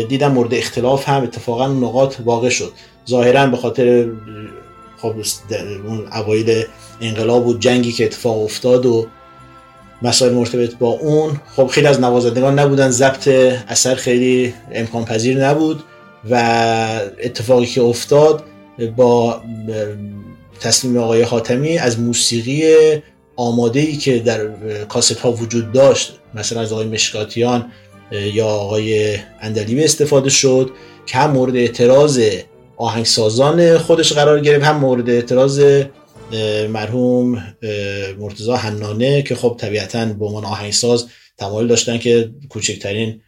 دیدم 0.09 0.31
مورد 0.31 0.53
اختلاف 0.53 1.09
هم 1.09 1.23
اتفاقا 1.23 1.67
نقاط 1.67 2.15
واقع 2.25 2.49
شد. 2.49 2.71
ظاهرا 3.09 3.47
به 3.47 3.57
خاطر 3.57 4.09
خب 4.97 5.13
اون 5.87 6.07
اوایل 6.13 6.63
انقلاب 7.01 7.47
و 7.47 7.57
جنگی 7.57 7.91
که 7.91 8.05
اتفاق 8.05 8.43
افتاد 8.43 8.85
و 8.85 9.07
مسائل 10.01 10.33
مرتبط 10.33 10.75
با 10.75 10.89
اون 10.89 11.41
خب 11.55 11.67
خیلی 11.67 11.87
از 11.87 11.99
نوازندگان 11.99 12.59
نبودن 12.59 12.89
ضبط 12.89 13.27
اثر 13.67 13.95
خیلی 13.95 14.53
امکان 14.71 15.05
پذیر 15.05 15.47
نبود 15.47 15.83
و 16.29 16.35
اتفاقی 17.23 17.65
که 17.65 17.81
افتاد 17.81 18.43
با 18.95 19.41
تصمیم 20.59 20.97
آقای 20.97 21.21
حاتمی 21.21 21.77
از 21.77 21.99
موسیقی 21.99 22.63
آماده 23.41 23.79
ای 23.79 23.97
که 23.97 24.19
در 24.19 24.47
کاست 24.89 25.19
ها 25.19 25.31
وجود 25.31 25.71
داشت 25.71 26.13
مثلا 26.33 26.61
از 26.61 26.73
آقای 26.73 26.87
مشکاتیان 26.87 27.71
یا 28.11 28.47
آقای 28.47 29.17
اندلیبی 29.41 29.83
استفاده 29.83 30.29
شد 30.29 30.69
که 31.05 31.17
هم 31.17 31.31
مورد 31.31 31.55
اعتراض 31.55 32.21
آهنگسازان 32.77 33.77
خودش 33.77 34.13
قرار 34.13 34.39
گرفت 34.39 34.65
هم 34.65 34.77
مورد 34.77 35.09
اعتراض 35.09 35.83
مرحوم 36.69 37.43
مرتضا 38.19 38.55
حنانه 38.55 39.21
که 39.21 39.35
خب 39.35 39.55
طبیعتا 39.59 40.05
به 40.05 40.25
عنوان 40.25 40.45
آهنگساز 40.45 41.05
تمایل 41.37 41.67
داشتن 41.67 41.97
که 41.97 42.29
کوچکترین 42.49 43.21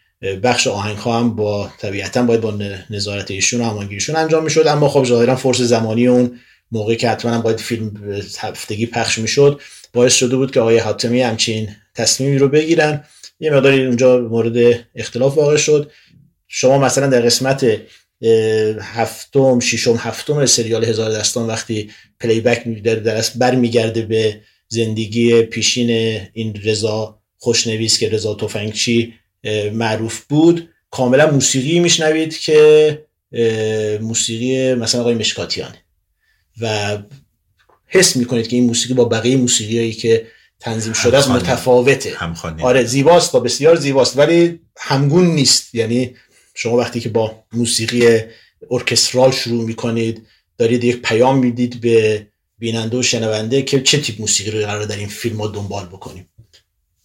بخش 0.44 0.68
آهنگ 0.68 0.98
ها 0.98 1.20
هم 1.20 1.36
با 1.36 1.70
طبیعتا 1.80 2.24
باید 2.24 2.42
با 2.42 2.54
نظارت 2.90 3.32
ایشون 3.32 3.62
و 3.62 3.64
همانگیریشون 3.64 4.16
انجام 4.16 4.44
می‌شد. 4.44 4.68
اما 4.68 4.90
خب 4.90 5.04
ظاهرا 5.04 5.36
فرص 5.36 5.62
زمانی 5.62 6.08
اون 6.08 6.40
موقعی 6.74 6.96
که 6.96 7.10
حتما 7.10 7.42
باید 7.42 7.60
فیلم 7.60 8.22
هفتگی 8.40 8.86
پخش 8.86 9.18
می‌شد 9.18 9.62
باعث 9.94 10.14
شده 10.16 10.36
بود 10.36 10.52
که 10.52 10.60
آقای 10.60 10.78
حاتمی 10.78 11.22
همچین 11.22 11.70
تصمیمی 11.96 12.38
رو 12.38 12.48
بگیرن. 12.48 13.04
یه 13.40 13.52
مقداری 13.52 13.86
اونجا 13.86 14.18
مورد 14.18 14.86
اختلاف 14.96 15.38
واقع 15.38 15.58
شد. 15.58 15.92
شما 16.48 16.78
مثلا 16.78 17.08
در 17.08 17.22
قسمت 17.22 17.82
هفتم 18.80 19.60
ششم 19.60 19.96
هفتم 19.96 20.46
سریال 20.46 20.86
هزار 20.86 21.12
دستان 21.12 21.48
وقتی 21.48 21.92
پلی 22.20 22.42
بک 22.42 22.82
در 22.84 22.96
درست 22.96 23.38
برمیگرده 23.38 24.02
به 24.02 24.42
زندگی 24.68 25.42
پیشین 25.42 25.90
این 26.34 26.62
رضا 26.64 27.20
خوشنویس 27.38 28.00
که 28.00 28.10
رضا 28.10 28.36
تفنگچی 28.36 29.14
معروف 29.74 30.20
بود 30.20 30.70
کاملا 30.92 31.32
موسیقی 31.32 31.80
میشنوید 31.80 32.38
که 32.38 33.00
موسیقی 34.02 34.74
مثلا 34.74 35.02
آقای 35.02 35.16
مشکاتیانه. 35.16 35.83
و 36.62 36.98
حس 37.88 38.16
می‌کنید 38.16 38.48
که 38.48 38.56
این 38.56 38.66
موسیقی 38.66 38.94
با 38.94 39.06
بقیه 39.06 39.38
موسیقی 39.38 39.92
که 39.92 40.28
تنظیم 40.60 40.94
شده 40.94 41.18
است 41.18 41.30
متفاوته. 41.30 42.14
آره 42.64 42.84
زیباست 42.84 43.36
و 43.36 43.40
بسیار 43.40 43.76
زیباست 43.76 44.18
ولی 44.18 44.60
همگون 44.78 45.28
نیست. 45.28 45.76
یعنی 45.76 46.16
شما 46.56 46.78
وقتی 46.78 47.00
که 47.00 47.10
با 47.10 47.44
موسیقی 47.54 48.20
ارکسترال 48.72 49.32
شروع 49.32 49.66
می‌کنید 49.66 50.28
دارید 50.58 50.84
یک 50.84 51.02
پیام 51.02 51.38
می‌دید 51.38 51.82
به 51.82 52.28
بیننده 52.58 52.98
و 52.98 53.02
شنونده 53.02 53.62
که 53.62 53.82
چه 53.82 53.98
تیپ 53.98 54.22
موسیقی 54.22 54.52
رو 54.52 54.66
قرار 54.66 54.86
در 54.86 54.98
این 54.98 55.08
فیلم 55.08 55.42
ها 55.42 55.48
دنبال 55.48 55.86
بکنیم. 55.86 56.30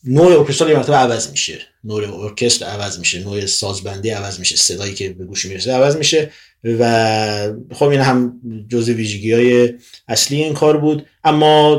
نوع 0.04 0.38
ارکسترال 0.38 0.76
مرتبه 0.76 0.96
عوض 0.96 1.30
میشه. 1.30 1.58
نوع 1.84 2.24
ارکستر 2.24 2.66
عوض 2.66 2.98
میشه. 2.98 3.18
نوع 3.18 3.46
سازبندی 3.46 4.10
عوض 4.10 4.38
میشه. 4.38 4.56
صدایی 4.56 4.94
که 4.94 5.08
به 5.08 5.24
گوش 5.24 5.44
می‌رسه 5.44 5.72
عوض 5.72 5.96
میشه. 5.96 6.30
و 6.64 7.52
خب 7.72 7.86
این 7.88 8.00
هم 8.00 8.40
جزء 8.68 8.92
ویژگی 8.92 9.32
های 9.32 9.74
اصلی 10.08 10.42
این 10.42 10.54
کار 10.54 10.76
بود. 10.76 11.06
اما 11.24 11.74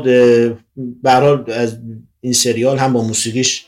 به 1.02 1.10
از 1.48 1.78
این 2.20 2.32
سریال 2.32 2.78
هم 2.78 2.92
با 2.92 3.02
موسیقیش 3.02 3.66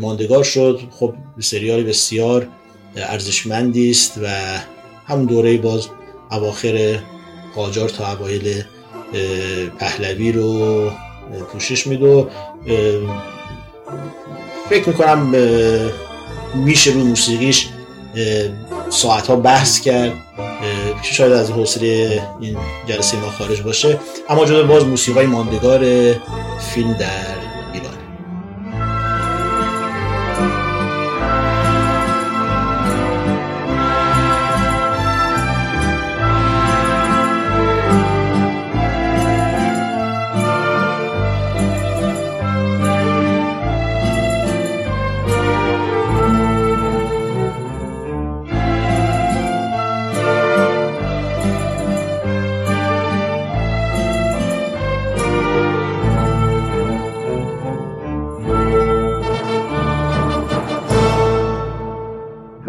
ماندگار 0.00 0.44
شد. 0.44 0.80
خب 0.90 1.14
سریال 1.40 1.82
بسیار 1.82 2.48
ارزشمندی 2.96 3.90
است 3.90 4.20
و 4.22 4.26
همون 5.06 5.24
دوره 5.24 5.56
باز 5.56 5.86
اواخر 6.30 6.98
قاجار 7.54 7.88
تا 7.88 8.12
اوایل 8.12 8.62
پهلوی 9.78 10.32
رو 10.32 10.90
پوشش 11.52 11.86
میده 11.86 12.06
و 12.06 12.28
فکر 14.70 14.88
می‌کنم 14.88 15.34
میشه 16.54 16.92
رو 16.92 17.04
موسیقیش 17.04 17.68
ساعت 18.90 19.26
ها 19.26 19.36
بحث 19.36 19.80
کرد. 19.80 20.12
شاید 21.02 21.32
از 21.32 21.50
حوصله 21.50 22.22
این 22.40 22.56
جلسه 22.86 23.16
ما 23.16 23.30
خارج 23.30 23.62
باشه. 23.62 23.98
اما 24.28 24.44
جدا 24.44 24.66
باز 24.66 24.84
موسیقای 24.84 25.26
ماندگار 25.26 25.80
فیلم 26.58 26.92
در 26.92 27.45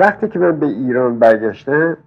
وقتی 0.08 0.28
که 0.28 0.40
من 0.40 0.60
به 0.60 0.66
ایران 0.66 1.20
برگشتم 1.20 1.98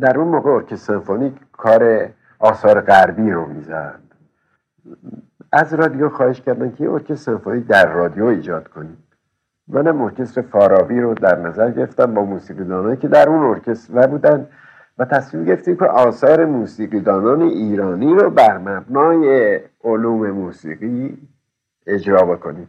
در 0.00 0.18
اون 0.18 0.28
موقع 0.28 0.50
ارکستر 0.50 0.92
سمفونیک 0.92 1.32
کار 1.52 2.08
آثار 2.38 2.80
غربی 2.80 3.30
رو 3.30 3.46
می‌زد. 3.46 4.00
از 5.52 5.74
رادیو 5.74 6.08
خواهش 6.08 6.40
کردن 6.40 6.72
که 6.72 6.90
ارکستر 6.90 7.32
سمفونیک 7.32 7.66
در 7.66 7.92
رادیو 7.92 8.24
ایجاد 8.24 8.68
کنیم. 8.68 8.96
منم 9.68 10.02
ارکستر 10.02 10.42
فارابی 10.42 11.00
رو 11.00 11.14
در 11.14 11.38
نظر 11.38 11.70
گرفتم 11.70 12.14
با 12.14 12.24
موسیقیدانایی 12.24 12.96
که 12.96 13.08
در 13.08 13.28
اون 13.28 13.44
ارکستر 13.44 14.06
بودن 14.06 14.46
و 14.98 15.04
تصمیم 15.04 15.44
گرفتیم 15.44 15.76
که 15.76 15.84
آثار 15.84 16.44
موسیقیدانان 16.44 17.42
ایرانی 17.42 18.14
رو 18.14 18.30
بر 18.30 18.58
مبنای 18.58 19.60
علوم 19.84 20.30
موسیقی 20.30 21.18
اجرا 21.86 22.22
بکنیم. 22.22 22.68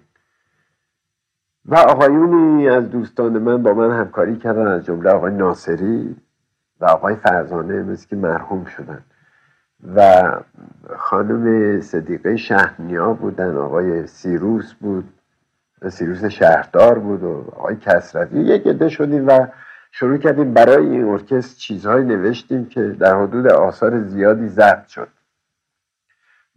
و 1.69 1.75
آقایونی 1.75 2.69
از 2.69 2.89
دوستان 2.89 3.37
من 3.37 3.63
با 3.63 3.73
من 3.73 3.91
همکاری 3.99 4.37
کردن 4.37 4.67
از 4.67 4.85
جمله 4.85 5.09
آقای 5.09 5.33
ناصری 5.33 6.15
و 6.79 6.85
آقای 6.85 7.15
فرزانه 7.15 7.83
مثل 7.83 8.07
که 8.07 8.15
مرحوم 8.15 8.65
شدن. 8.65 9.03
و 9.95 10.31
خانم 10.97 11.81
صدیقه 11.81 12.37
شهنیا 12.37 13.13
بودن 13.13 13.57
آقای 13.57 14.07
سیروس 14.07 14.73
بود 14.73 15.13
سیروس 15.89 16.25
شهردار 16.25 16.99
بود 16.99 17.23
و 17.23 17.53
آقای 17.55 17.75
کسروی. 17.75 18.41
یک 18.41 18.67
عده 18.67 18.89
شدیم 18.89 19.27
و 19.27 19.47
شروع 19.91 20.17
کردیم 20.17 20.53
برای 20.53 20.89
این 20.89 21.03
ارکستر 21.03 21.59
چیزهایی 21.59 22.05
نوشتیم 22.05 22.65
که 22.65 22.81
در 22.81 23.15
حدود 23.15 23.47
آثار 23.47 24.03
زیادی 24.03 24.47
ضبط 24.47 24.87
شد. 24.87 25.07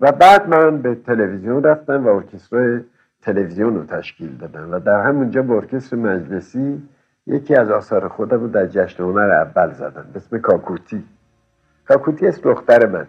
و 0.01 0.13
بعد 0.13 0.49
من 0.49 0.83
به 0.83 0.95
تلویزیون 0.95 1.63
رفتم 1.63 2.07
و 2.07 2.09
ارکستر 2.09 2.81
تلویزیون 3.23 3.75
رو 3.75 3.85
تشکیل 3.85 4.37
دادن 4.37 4.65
و 4.65 4.81
در 4.81 5.03
همونجا 5.03 5.43
با 5.43 5.55
ارکستر 5.55 5.97
مجلسی 5.97 6.83
یکی 7.27 7.55
از 7.55 7.71
آثار 7.71 8.09
خودم 8.09 8.41
رو 8.41 8.49
در 8.49 8.67
جشن 8.67 9.03
هنر 9.03 9.31
اول 9.31 9.73
زدن 9.73 10.05
به 10.13 10.17
اسم 10.17 10.39
کاکوتی. 10.39 11.05
کاکوتی 11.89 12.27
است 12.27 12.43
دختر 12.43 12.87
من. 12.87 13.07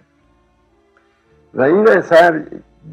و 1.53 1.61
این 1.61 1.89
اثر 1.89 2.43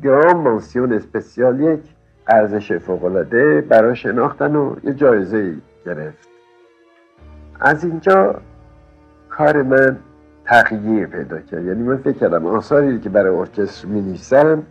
گرام 0.03 0.41
مانسیون 0.41 0.93
اسپسیال 0.93 1.61
یک 1.61 1.81
ارزش 2.29 2.73
فوقالعاده 2.73 3.61
برای 3.61 3.97
شناختن 3.97 4.57
و 4.57 4.77
یه 4.85 4.95
جایزه 4.95 5.55
گرفت. 5.87 6.29
از 7.61 7.85
اینجا 7.85 8.41
کار 9.29 9.63
من 9.63 9.97
تغییر 10.45 11.07
پیدا 11.07 11.39
کرد. 11.39 11.65
یعنی 11.65 11.83
من 11.83 11.97
فکر 11.97 12.19
کردم 12.19 12.47
آثاری 12.47 13.01
که 13.01 13.09
برای 13.09 13.37
ارکستر 13.37 13.89
می 13.89 14.01
نیستم 14.01 14.63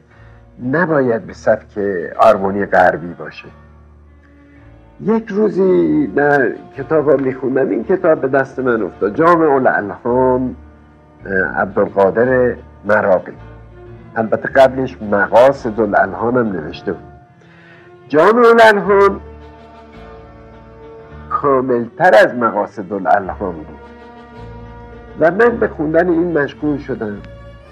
نباید 0.63 1.25
به 1.25 1.33
سبک 1.33 1.79
آرمونی 2.19 2.65
غربی 2.65 3.13
باشه. 3.13 3.47
یک 5.01 5.29
روزی 5.29 6.07
در 6.07 6.51
کتاب 6.77 7.09
ها 7.09 7.15
میخوندم. 7.15 7.69
این 7.69 7.83
کتاب 7.83 8.21
به 8.21 8.27
دست 8.27 8.59
من 8.59 8.81
افتاد. 8.81 9.15
جامع 9.15 9.53
الالهام 9.55 10.55
عبدالقادر 11.57 12.55
مراقی. 12.85 13.33
البته 14.15 14.49
قبلش 14.49 14.97
مقاصد 15.01 15.79
الالهان 15.79 16.37
هم 16.37 16.47
نوشته 16.51 16.93
بود. 16.93 17.03
جامع 18.07 18.47
الالهام 18.47 19.21
کاملتر 21.29 22.15
از 22.27 22.35
مقاصد 22.35 22.93
الالهام 22.93 23.55
بود. 23.55 23.79
و 25.19 25.31
من 25.31 25.57
به 25.57 25.67
خوندن 25.67 26.09
این 26.09 26.37
مشغول 26.37 26.77
شدم. 26.77 27.17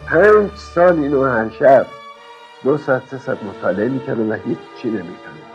پنج 0.05 0.49
سال 0.55 0.99
اینو 0.99 1.25
هر 1.25 1.49
شب 1.49 1.85
دو 2.63 2.77
ساعت 2.77 3.01
سه 3.07 3.17
ساعت 3.17 3.37
مطالعه 3.43 3.89
می‌کردم 3.89 4.29
و 4.29 4.33
هیچ 4.33 4.57
چی 4.77 4.87
نمی‌فهمم 4.89 5.47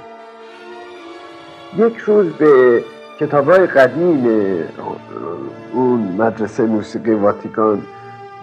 یک 1.79 1.97
روز 1.97 2.27
به 2.27 2.85
کتاب 3.21 3.51
های 3.51 3.67
قدیم 3.67 4.27
اون 5.73 6.01
مدرسه 6.19 6.63
موسیقی 6.63 7.15
واتیکان 7.15 7.83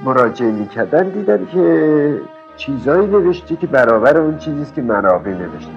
مراجعه 0.04 0.52
می‌کردن 0.52 1.10
دیدم 1.10 1.46
که 1.46 2.22
چیزایی 2.58 3.08
نوشتی 3.08 3.56
که 3.56 3.68
برابر 3.68 4.18
اون 4.18 4.38
چیزیست 4.38 4.76
که 4.76 4.82
منابع 4.82 5.32
نوشته 5.32 5.72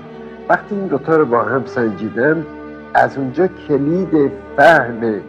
وقتی 0.49 0.75
این 0.75 0.87
دوتا 0.87 1.17
رو 1.17 1.27
با 1.27 1.43
هم 1.43 1.67
سنجیدم 1.67 2.47
از 2.95 3.19
اونجا 3.19 3.47
کلید 3.69 4.33
فهم 4.57 5.21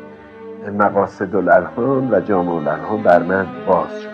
مقاصد 0.77 1.35
الالحان 1.35 2.09
و 2.11 2.19
جامع 2.19 2.51
الالحان 2.51 3.03
بر 3.03 3.23
من 3.23 3.45
باز 3.67 4.01
شد. 4.01 4.12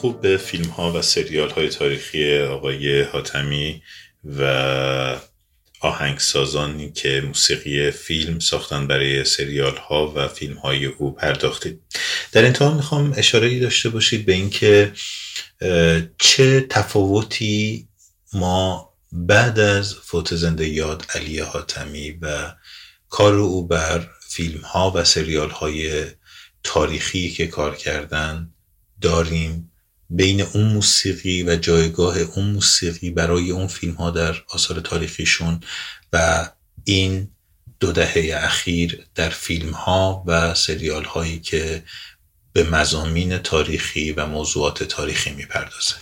خوب 0.00 0.20
به 0.20 0.36
فیلم 0.36 0.70
ها 0.70 0.92
و 0.92 1.02
سریال 1.02 1.50
های 1.50 1.68
تاریخی 1.68 2.38
آقای 2.38 3.02
حاتمی 3.02 3.82
و 4.24 5.20
آهنگسازانی 5.80 6.92
که 6.92 7.22
موسیقی 7.26 7.90
فیلم 7.90 8.38
ساختن 8.38 8.86
برای 8.86 9.24
سریال 9.24 9.76
ها 9.76 10.12
و 10.16 10.28
فیلم 10.28 10.56
های 10.56 10.86
او 10.86 11.14
پرداختید. 11.14 11.80
در 12.32 12.44
انتها 12.44 12.74
می‌خوام 12.74 13.14
اشاره 13.16 13.60
داشته 13.60 13.88
باشید 13.88 14.26
به 14.26 14.32
اینکه 14.32 14.92
چه 16.18 16.60
تفاوتی 16.60 17.88
ما 18.32 18.94
بعد 19.12 19.58
از 19.58 19.94
فوت 19.94 20.34
زنده 20.34 20.68
یاد 20.68 21.06
علی 21.14 21.38
حاتمی 21.38 22.10
و 22.10 22.54
کار 23.08 23.34
او 23.34 23.66
بر 23.66 24.08
فیلم 24.28 24.60
ها 24.60 24.92
و 24.94 25.04
سریال 25.04 25.50
های 25.50 26.04
تاریخی 26.62 27.30
که 27.30 27.46
کار 27.46 27.76
کردن 27.76 28.50
داریم 29.00 29.69
بین 30.10 30.40
اون 30.40 30.64
موسیقی 30.64 31.42
و 31.42 31.56
جایگاه 31.56 32.18
اون 32.18 32.46
موسیقی 32.46 33.10
برای 33.10 33.50
اون 33.50 33.66
فیلم 33.66 33.94
ها 33.94 34.10
در 34.10 34.36
آثار 34.48 34.80
تاریخیشون 34.80 35.60
و 36.12 36.48
این 36.84 37.28
دو 37.80 37.92
دهه 37.92 38.44
اخیر 38.44 39.06
در 39.14 39.28
فیلم 39.28 39.70
ها 39.70 40.24
و 40.26 40.54
سریال 40.54 41.04
هایی 41.04 41.38
که 41.40 41.82
به 42.52 42.62
مزامین 42.62 43.38
تاریخی 43.38 44.12
و 44.12 44.26
موضوعات 44.26 44.82
تاریخی 44.82 45.30
می‌پردازه. 45.30 45.94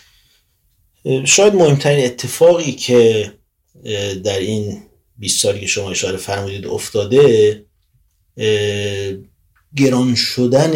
شاید 1.25 1.55
مهمترین 1.55 2.05
اتفاقی 2.05 2.73
که 2.73 3.33
در 4.25 4.39
این 4.39 4.83
20 5.17 5.43
سالی 5.43 5.61
که 5.61 5.67
شما 5.67 5.91
اشاره 5.91 6.17
فرمودید 6.17 6.67
افتاده 6.67 7.65
گران 9.77 10.15
شدن 10.15 10.73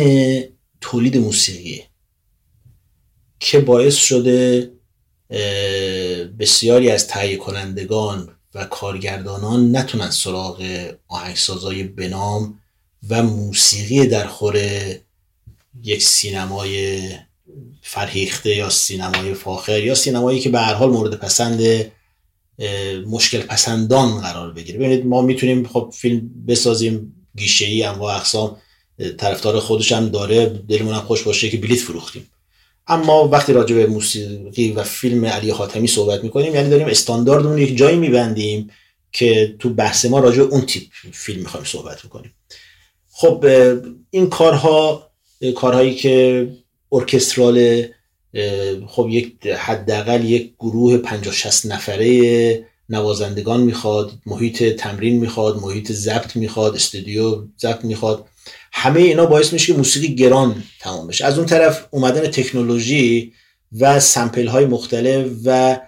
تولید 0.80 1.16
موسیقی 1.16 1.91
که 3.44 3.60
باعث 3.60 3.96
شده 3.96 4.70
بسیاری 6.38 6.90
از 6.90 7.06
تهیه 7.06 7.36
کنندگان 7.36 8.28
و 8.54 8.64
کارگردانان 8.64 9.76
نتونن 9.76 10.10
سراغ 10.10 10.88
آهنگسازای 11.08 11.82
بنام 11.82 12.58
و 13.08 13.22
موسیقی 13.22 14.06
در 14.06 14.26
خور 14.26 14.56
یک 15.82 16.02
سینمای 16.02 17.08
فرهیخته 17.82 18.56
یا 18.56 18.70
سینمای 18.70 19.34
فاخر 19.34 19.84
یا 19.84 19.94
سینمایی 19.94 20.40
که 20.40 20.48
به 20.48 20.58
هر 20.58 20.74
حال 20.74 20.90
مورد 20.90 21.14
پسند 21.14 21.60
مشکل 23.06 23.40
پسندان 23.40 24.20
قرار 24.20 24.52
بگیره. 24.52 24.78
ببینید 24.78 25.06
ما 25.06 25.22
می‌تونیم 25.22 25.68
خب 25.68 25.94
فیلم 25.96 26.30
بسازیم 26.48 27.26
گیشه 27.36 27.66
ای 27.66 27.82
انواع 27.82 28.16
اقسام 28.16 28.56
طرفدار 29.18 29.60
خودش 29.60 29.92
هم 29.92 30.08
داره 30.08 30.46
دلمون 30.46 30.94
هم 30.94 31.00
خوش 31.00 31.22
باشه 31.22 31.50
که 31.50 31.56
بلیت 31.56 31.80
فروختیم. 31.80 32.26
اما 32.86 33.28
وقتی 33.28 33.52
راجع 33.52 33.76
به 33.76 33.86
موسیقی 33.86 34.72
و 34.72 34.82
فیلم 34.82 35.24
علی 35.24 35.52
خاتمی 35.52 35.86
صحبت 35.86 36.24
می‌کنیم 36.24 36.54
یعنی 36.54 36.70
داریم 36.70 36.86
استانداردمون 36.86 37.58
یک 37.58 37.76
جایی 37.76 37.96
میبندیم 37.96 38.70
که 39.12 39.56
تو 39.58 39.70
بحث 39.70 40.04
ما 40.04 40.18
راجع 40.18 40.42
اون 40.42 40.60
تیپ 40.60 40.82
فیلم 41.12 41.40
می‌خوایم 41.40 41.66
صحبت 41.66 42.04
می‌کنیم 42.04 42.34
خب 43.10 43.44
این 44.10 44.28
کارها 44.30 45.10
کارهایی 45.54 45.94
که 45.94 46.48
ارکسترال 46.92 47.86
خب 48.86 49.08
یک 49.10 49.46
حداقل 49.46 50.24
یک 50.24 50.54
گروه 50.58 50.96
50 50.98 51.34
60 51.34 51.66
نفره 51.66 52.66
نوازندگان 52.88 53.60
می‌خواد 53.60 54.12
محیط 54.26 54.62
تمرین 54.62 55.20
می‌خواد 55.20 55.56
محیط 55.56 55.92
ضبط 55.92 56.36
می‌خواد 56.36 56.74
استودیو 56.74 57.44
ضبط 57.60 57.84
می‌خواد. 57.84 58.24
همه 58.72 59.00
اینا 59.00 59.26
باعث 59.26 59.52
میشه 59.52 59.66
که 59.66 59.78
موسیقی 59.78 60.14
گران 60.14 60.62
تمام 60.80 61.06
بشه. 61.06 61.24
از 61.24 61.38
اون 61.38 61.46
طرف 61.46 61.86
اومدن 61.90 62.30
تکنولوژی 62.30 63.32
و 63.80 64.00
سمپل 64.00 64.46
های 64.46 64.64
مختلف 64.64 65.26
و 65.44 65.80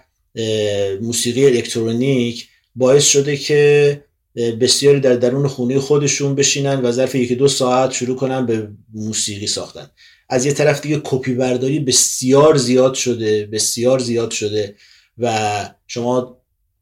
موسیقی 1.01 1.45
الکترونیک 1.45 2.47
باعث 2.75 3.05
شده 3.05 3.37
که 3.37 4.03
بسیاری 4.35 4.99
در 4.99 5.15
درون 5.15 5.47
خونه 5.47 5.79
خودشون 5.79 6.35
بشینن 6.35 6.85
و 6.85 6.91
ظرف 6.91 7.15
یکی 7.15 7.35
دو 7.35 7.47
ساعت 7.47 7.91
شروع 7.91 8.15
کنن 8.15 8.45
به 8.45 8.67
موسیقی 8.93 9.47
ساختن. 9.47 9.91
از 10.29 10.45
یه 10.45 10.53
طرف 10.53 10.81
دیگه 10.81 11.01
کپی 11.03 11.33
برداری 11.33 11.79
بسیار 11.79 12.57
زیاد 12.57 12.93
شده 12.93 13.45
بسیار 13.45 13.99
زیاد 13.99 14.31
شده 14.31 14.75
و 15.17 15.69
شما 15.87 16.37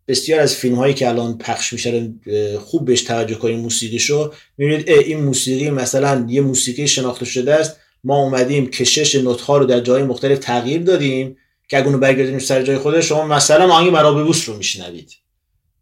بسیار 0.08 0.39
از 0.39 0.56
فیلم 0.56 0.76
هایی 0.76 0.93
که 0.93 1.10
الان 1.10 1.38
پخش 1.38 1.74
میشه 1.74 2.14
خوب 2.60 2.86
بهش 2.86 3.01
توجه 3.01 3.36
کنید 3.36 3.60
موسیقیشو 3.60 4.34
می‌بینید 4.58 4.89
این 4.89 5.24
موسیقی 5.24 5.70
مثلا 5.70 6.26
یه 6.30 6.41
موسیقی 6.41 6.88
شناخته 6.88 7.26
شده 7.26 7.54
است. 7.54 7.78
ما 8.04 8.24
اومدیم 8.24 8.70
کشش 8.70 9.16
نوت 9.16 9.41
ها 9.41 9.58
رو 9.58 9.66
در 9.66 9.80
جای 9.80 10.04
مختلف 10.04 10.39
تغییر 10.39 10.82
دادیم 10.82 11.38
که 11.68 11.78
اگه 11.78 11.86
اونو 11.86 11.97
برگردیم 11.97 12.39
سر 12.39 12.64
جای 12.64 12.78
خودش 12.78 13.06
شما 13.06 13.28
مثلا 13.28 13.74
آهنگ 13.74 13.91
مراببوس 13.91 14.49
رو 14.49 14.58
میشنوید. 14.58 15.12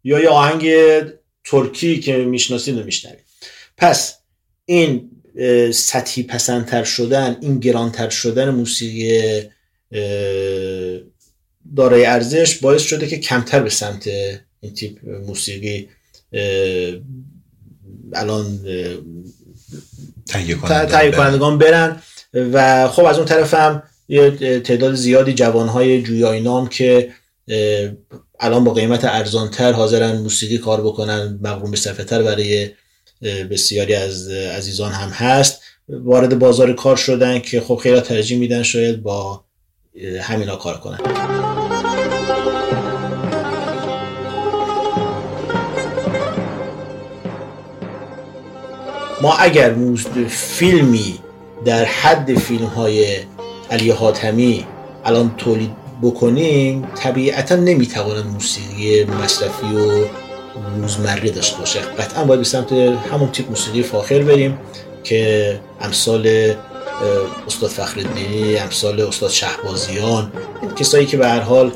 یا 0.04 0.20
یه 0.20 0.28
آهنگ 0.28 0.72
ترکی 1.44 2.00
که 2.00 2.16
می‌شناسید 2.16 2.78
رو 2.78 2.84
میشنوید. 2.84 3.24
پس 3.76 4.14
این 4.64 5.10
سطحی 5.72 6.22
پسندتر 6.22 6.84
شدن 6.84 7.36
این 7.40 7.60
گرانتر 7.60 8.08
شدن 8.08 8.50
موسیقی 8.50 9.42
دارای 11.76 12.04
ارزش 12.04 12.58
باعث 12.58 12.82
شده 12.82 13.06
که 13.06 13.18
کمتر 13.18 13.60
به 13.60 13.70
سمت 13.70 14.08
این 14.60 14.74
تیپ 14.74 15.08
موسیقی 15.26 15.88
الان 18.12 18.60
تهیه 20.26 20.54
کنندگان 20.54 21.58
برن. 21.58 22.02
و 22.34 22.88
خب 22.88 23.04
از 23.04 23.16
اون 23.16 23.26
طرف 23.26 23.54
هم 23.54 23.82
یه 24.08 24.30
تعداد 24.60 24.94
زیادی 24.94 25.32
جوانهای 25.32 26.02
جویای 26.02 26.40
نام 26.40 26.68
که 26.68 27.12
الان 28.40 28.64
با 28.64 28.72
قیمت 28.72 29.04
ارزانتر 29.04 29.72
حاضرن 29.72 30.16
موسیقی 30.16 30.58
کار 30.58 30.80
بکنن 30.80 31.38
مقروم 31.42 31.70
به 31.70 31.76
تر 31.76 32.22
برای 32.22 32.70
بسیاری 33.50 33.94
از 33.94 34.28
عزیزان 34.28 34.92
هم 34.92 35.08
هست. 35.08 35.60
وارد 35.88 36.38
بازار 36.38 36.72
کار 36.72 36.96
شدن 36.96 37.38
که 37.38 37.60
خب 37.60 37.76
خیلی 37.82 38.00
ترجیح 38.00 38.38
میدن 38.38 38.62
شاید 38.62 39.02
با 39.02 39.44
همینا 40.22 40.56
کار 40.56 40.76
کنن. 40.76 40.98
ما 49.22 49.34
اگر 49.34 49.74
فیلمی 50.28 51.18
در 51.64 51.84
حد 51.84 52.38
فیلم 52.38 52.64
های 52.64 53.16
علی 53.70 53.90
حاتمی 53.90 54.66
الان 55.04 55.34
تولید 55.38 55.70
بکنیم 56.02 56.88
طبیعتا 56.94 57.56
نمی‌تواند 57.56 58.26
موسیقی 58.26 59.04
مصرفی 59.04 59.66
و 59.66 60.04
روزمره 60.80 61.30
داشته 61.30 61.58
باشه. 61.58 61.80
قطعا 61.80 62.24
باید 62.24 62.40
به 62.40 62.44
سمت 62.44 62.72
همون 62.72 63.30
تیپ 63.32 63.48
موسیقی 63.48 63.82
فاخر 63.82 64.18
بریم 64.18 64.58
که 65.04 65.60
امثال 65.80 66.54
استاد 67.46 67.70
فخردینی 67.70 68.56
امثال 68.56 69.00
استاد 69.00 69.30
شهبازیان 69.30 70.32
کسایی 70.76 71.06
که 71.06 71.16
به 71.16 71.28
هر 71.28 71.40
حال 71.40 71.72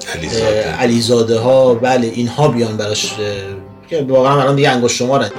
علیزاده. 0.78 1.38
ها 1.38 1.74
بله 1.74 2.06
اینها 2.06 2.48
بیان 2.48 2.76
براش 2.76 3.14
که 3.90 4.06
واقعا 4.08 4.42
الان 4.42 4.56
دیگه 4.56 4.70
انگشت 4.70 4.96
شمارن. 4.96 5.30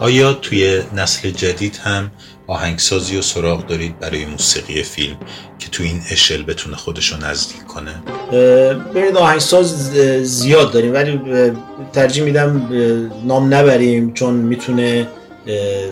آیا 0.00 0.32
توی 0.32 0.82
نسل 0.94 1.30
جدید 1.30 1.76
هم 1.76 2.10
آهنگسازی 2.46 3.16
و 3.16 3.22
سراغ 3.22 3.66
دارید 3.66 3.98
برای 3.98 4.24
موسیقی 4.24 4.82
فیلم؟ 4.82 5.16
تو 5.76 5.82
این 5.82 6.02
اشل 6.10 6.42
بتونه 6.42 6.76
خودشو 6.76 7.16
نزدیک 7.16 7.66
کنه؟ 7.66 8.02
برید 8.94 9.16
آهنگساز 9.16 9.92
زیاد 10.22 10.72
داریم 10.72 10.94
ولی 10.94 11.20
ترجیح 11.92 12.24
میدم 12.24 12.68
نام 13.24 13.54
نبریم 13.54 14.14
چون 14.14 14.34
می‌تونه 14.34 15.08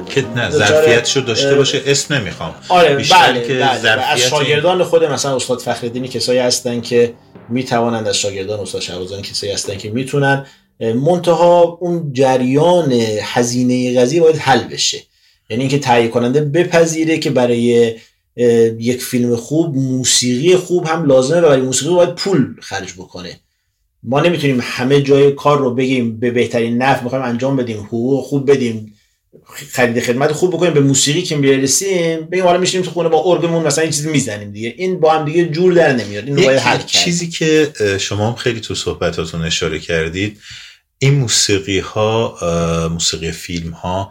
که 0.09 0.24
نه 0.37 0.51
ظرفیتشو 0.51 1.20
داشته 1.20 1.55
باشه 1.55 1.82
اسم 1.87 2.14
نمی‌خوام. 2.14 2.55
آره 2.68 2.95
بله, 2.95 3.47
که 3.47 3.55
بله. 3.55 3.91
از 3.91 4.20
شاگردان 4.20 4.85
خود 4.85 5.05
مثلا 5.05 5.37
استاد 5.37 5.59
فخردینی 5.61 6.09
کسایی 6.09 6.39
هستن 6.39 6.80
که 6.80 7.14
می‌توانند 7.49 8.09
از 8.09 8.16
شاگردان 8.16 8.61
استاد 8.61 8.80
شهبازانی 8.80 9.22
کسایی 9.22 9.53
هستن 9.53 9.76
که 9.76 9.91
می‌تونن 9.91 10.47
منتها 10.80 11.78
اون 11.80 12.11
جریان 12.12 12.93
هزینه 13.22 14.01
قضیه 14.01 14.20
باید 14.20 14.37
حل 14.37 14.64
بشه. 14.64 15.03
یعنی 15.51 15.62
اینکه 15.62 15.78
تهیه 15.78 16.09
کننده 16.09 16.41
بپذیره 16.41 17.18
که 17.18 17.30
برای 17.30 17.95
یک 18.78 19.03
فیلم 19.03 19.37
خوب 19.37 19.76
موسیقی 19.76 20.57
خوب 20.57 20.87
هم 20.87 21.05
لازمه 21.05 21.39
و 21.39 21.43
برای 21.43 21.61
موسیقی 21.61 21.95
باید 21.95 22.14
پول 22.14 22.55
خرج 22.61 22.93
بکنه. 22.93 23.41
ما 24.03 24.20
نمی‌تونیم 24.20 24.59
همه 24.62 25.03
جای 25.03 25.32
کار 25.32 25.59
رو 25.59 25.74
بگیم 25.74 26.20
به 26.20 26.30
بهترین 26.30 26.82
نفع 26.82 27.05
می‌خوایم 27.05 27.24
انجام 27.24 27.57
بدیم 27.57 27.80
حقوق 27.80 28.24
خوب 28.24 28.51
بدیم 28.51 28.95
خرید 29.70 30.01
خدمت 30.01 30.32
خوب 30.32 30.55
بکنیم 30.55 30.74
به 30.74 30.80
موسیقی 30.80 31.22
که 31.22 31.37
برسیم 31.37 32.20
بگیم 32.20 32.45
حالا 32.45 32.59
میشینیم 32.59 32.85
تو 32.85 32.91
خونه 32.91 33.09
با 33.09 33.22
ارگمون 33.26 33.66
مثلا 33.66 33.82
این 33.82 33.93
چیزی 33.93 34.11
می‌زنیم 34.11 34.51
دیگه. 34.51 34.74
این 34.76 35.01
با 35.01 35.12
هم 35.12 35.24
دیگه 35.24 35.47
جور 35.47 35.74
در 35.74 35.93
نمیاد 35.93 36.24
این 36.24 36.37
باید 36.37 36.59
حل 36.59 36.78
چیزی 36.87 37.28
که 37.28 37.72
شما 38.01 38.28
هم 38.28 38.35
خیلی 38.35 38.61
تو 38.61 38.74
صحبتاتون 38.74 39.43
اشاره 39.43 39.78
کردید 39.78 40.39
این 40.99 41.14
موسیقی 41.14 41.78
ها 41.78 42.39
موسیقی 42.93 43.32
فیلم 43.32 43.70
ها 43.70 44.11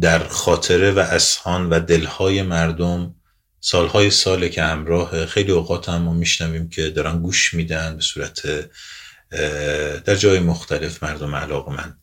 در 0.00 0.18
خاطره 0.18 0.90
و 0.90 0.98
اسهان 0.98 1.70
و 1.70 1.80
دلهای 1.80 2.42
مردم 2.42 3.14
سالهای 3.60 4.10
ساله 4.10 4.48
که 4.48 4.62
همراه 4.62 5.26
خیلی 5.26 5.52
اوقات 5.52 5.88
هم 5.88 6.02
ما 6.02 6.12
میشنویم 6.12 6.68
که 6.68 6.90
دارن 6.90 7.22
گوش 7.22 7.54
میدن 7.54 7.96
به 7.96 8.02
صورت 8.02 8.42
در 10.04 10.14
جای 10.14 10.38
مختلف 10.38 11.02
مردم 11.02 11.34
علاقه 11.34 11.72
من. 11.72 11.96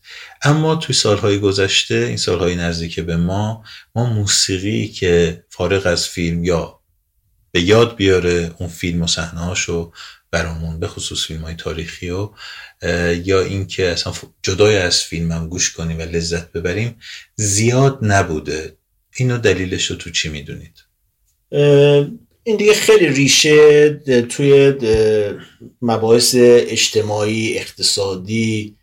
اما 0.44 0.76
توی 0.76 0.96
سالهای 0.96 1.40
گذشته 1.40 1.96
این 1.96 2.18
سالهای 2.18 2.56
نزدیک 2.56 3.00
به 3.00 3.18
ما 3.18 3.64
ما 3.96 4.06
موسیقی 4.06 4.88
که 4.88 5.44
فارغ 5.50 5.86
از 5.86 6.08
فیلم 6.08 6.44
یا 6.44 6.80
به 7.52 7.62
یاد 7.62 7.96
بیاره 7.96 8.56
اون 8.58 8.70
فیلم 8.70 9.02
و 9.02 9.08
صحنه 9.08 9.56
برامون 10.32 10.80
به 10.80 10.88
خصوص 10.88 11.26
فیلم 11.26 11.42
های 11.42 11.56
تاریخی 11.56 12.10
و 12.10 12.30
یا 13.24 13.42
اینکه 13.42 13.90
اصلا 13.90 14.14
جدای 14.44 14.78
از 14.78 15.02
فیلم 15.02 15.32
هم 15.32 15.50
گوش 15.50 15.74
کنیم 15.74 16.00
و 16.00 16.02
لذت 16.02 16.52
ببریم 16.52 17.00
زیاد 17.36 18.00
نبوده. 18.02 18.78
اینو 19.16 19.38
دلیلش 19.38 19.92
رو 19.92 19.96
تو 19.96 20.10
چی 20.10 20.30
می‌دونید؟ 20.30 20.87
این 22.44 22.56
دیگه 22.58 22.74
خیلی 22.74 23.08
ریشه 23.08 23.90
توی 24.30 24.74
مباحث 25.82 26.36
اجتماعی 26.40 27.58
اقتصادی 27.58 28.76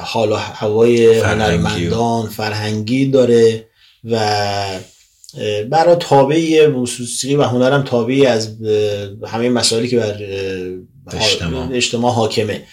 حال 0.00 0.32
و 0.32 0.36
هوای 0.36 1.18
هنرمندان 1.18 2.28
فرهنگی 2.28 3.06
داره 3.06 3.66
و 4.04 4.18
برای 5.70 5.96
تابعی 6.00 6.66
موسیقی 6.66 7.34
و 7.36 7.42
هنرم 7.42 7.82
تابعی 7.82 8.26
از 8.26 8.56
همه 9.26 9.48
مسائلی 9.48 9.88
که 9.88 9.96
بر 9.96 10.22
اجتماع, 11.12 11.68
اجتماع 11.72 12.14
حاکمه. 12.14 12.66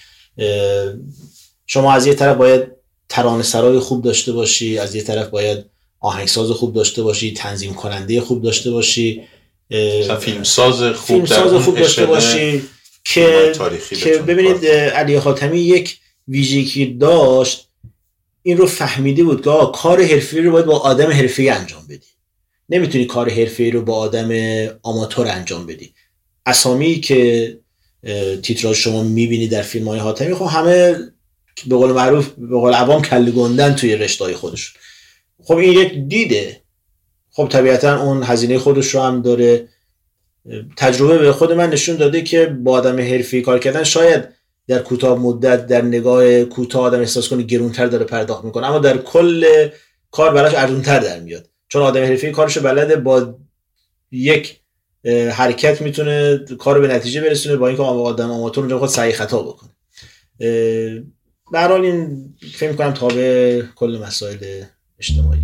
شما 1.66 1.94
از 1.94 2.08
یه 2.08 2.14
طرف 2.14 2.38
باید 2.38 2.64
ترانه 3.10 3.44
سرای 3.44 3.80
خوب 3.80 4.04
داشته 4.04 4.32
باشی 4.32 4.78
از 4.78 4.96
یه 4.96 5.02
طرف 5.02 5.28
باید 5.28 5.66
آهنگساز 6.08 6.52
خوب 6.52 6.74
داشته 6.74 7.04
باشی 7.04 7.34
تنظیم 7.34 7.74
کننده 7.74 8.22
خوب 8.22 8.44
داشته 8.44 8.72
باشی 8.72 9.24
فیلمساز 10.20 10.82
خوب, 10.84 11.26
فیلمساز 11.26 11.64
خوب 11.64 11.80
داشته 11.80 12.06
باشی 12.06 12.62
که, 13.04 13.54
که 14.00 14.18
ببینید 14.18 14.66
علی 14.66 15.20
خاتمی 15.20 15.60
یک 15.60 15.98
ویژگی 16.28 16.86
داشت 16.86 17.68
این 18.44 18.58
رو 18.58 18.68
فهمیده 18.68 19.24
بود 19.24 19.44
که 19.44 19.52
کار 19.74 20.04
حرفی 20.04 20.42
رو 20.42 20.52
باید 20.52 20.66
با 20.66 20.80
آدم 20.80 21.12
حرفی 21.12 21.50
انجام 21.50 21.88
بدی. 21.90 22.08
نمی‌تونی 22.70 23.06
کار 23.06 23.30
حرفی 23.30 23.72
رو 23.72 23.82
با 23.82 23.96
آدم 23.96 24.30
آماتور 24.84 25.28
انجام 25.28 25.66
بدی. 25.66 25.94
اسامی 26.46 27.00
که 27.00 27.60
تیتراژ 28.44 28.78
شما 28.78 29.04
می‌بینی 29.04 29.48
در 29.48 29.62
فیلم 29.62 29.88
های 29.88 30.00
حاتمی 30.00 30.36
خب 30.36 30.46
همه 30.46 30.96
به 31.68 31.76
قول 31.76 31.92
معروف 31.92 32.30
به 32.30 32.58
قول 32.60 32.74
عوام 32.74 33.02
کله 33.02 33.32
گندن 33.32 33.76
توی 33.76 33.96
رشته 33.96 34.34
خودشون. 34.34 34.82
خب 35.44 35.56
این 35.56 35.74
یک 35.74 35.94
دیده. 36.08 36.62
خب 37.32 37.48
طبیعتا 37.52 38.04
اون 38.04 38.24
هزینه 38.24 38.58
خودش 38.58 38.96
رو 38.96 39.02
هم 39.02 39.22
داره. 39.22 39.68
تجربه 40.78 41.18
به 41.18 41.32
خود 41.32 41.52
من 41.52 41.70
نشون 41.70 41.96
داده 41.96 42.22
که 42.22 42.46
با 42.46 42.72
آدم 42.72 43.00
حرفی 43.00 43.42
کار 43.42 43.60
کردن 43.60 43.84
شاید 43.84 44.24
در 44.68 44.80
کوتاه 44.80 45.20
مدت 45.20 45.68
در 45.68 45.82
نگاه 45.82 46.44
کوتاه 46.44 46.82
آدم 46.82 47.00
احساس 47.00 47.30
کنه 47.30 47.44
گرونتر 47.44 47.86
داره 47.86 48.06
پرداخت 48.06 48.46
می‌کنه. 48.46 48.68
اما 48.68 48.80
در 48.80 48.98
کل 48.98 49.70
کار 50.12 50.34
براش 50.34 50.54
ارزونتر 50.56 51.00
در 51.00 51.20
میاد. 51.20 51.50
چون 51.68 51.82
آدم 51.82 52.04
حرفی 52.04 52.32
کارش 52.32 52.58
بلده 52.58 52.96
با 52.96 53.36
یک 54.12 54.60
حرکت 55.32 55.82
می‌تونه 55.82 56.46
کار 56.60 56.80
به 56.80 56.88
نتیجه 56.88 57.22
برسونه 57.22 57.56
با 57.56 57.68
اینکه 57.68 57.84
آدم 57.84 58.32
آماتور 58.32 58.64
اونجا 58.64 58.80
خود 58.80 58.90
سعی 58.90 59.12
خطا 59.12 59.42
بکنه. 59.42 59.70
حال 61.54 61.82
این 61.82 62.30
فکر 62.54 62.74
کنم 62.74 62.92
تابع 62.92 63.62
کل 63.76 64.02
مسائل 64.06 64.64
اجتماعی. 65.00 65.44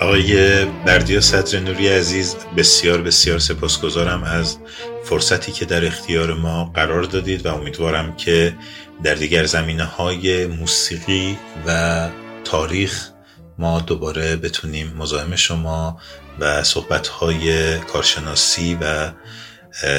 آقای 0.00 0.64
بردیا 0.64 1.20
صدر 1.20 1.60
نوری 1.60 1.88
عزیز 1.88 2.36
بسیار 2.56 3.02
بسیار 3.02 3.38
سپاسگزارم 3.38 4.22
از 4.22 4.58
فرصتی 5.04 5.52
که 5.52 5.64
در 5.64 5.84
اختیار 5.86 6.34
ما 6.34 6.64
قرار 6.64 7.02
دادید 7.02 7.46
و 7.46 7.54
امیدوارم 7.54 8.16
که 8.16 8.54
در 9.02 9.14
دیگر 9.14 9.44
زمینه 9.44 9.84
های 9.84 10.46
موسیقی 10.46 11.38
و 11.66 12.08
تاریخ 12.44 13.10
ما 13.58 13.80
دوباره 13.80 14.36
بتونیم 14.36 14.92
مزاحم 14.96 15.36
شما 15.36 16.00
و 16.38 16.62
صحبت 16.62 17.08
های 17.08 17.78
کارشناسی 17.78 18.78
و 18.80 19.12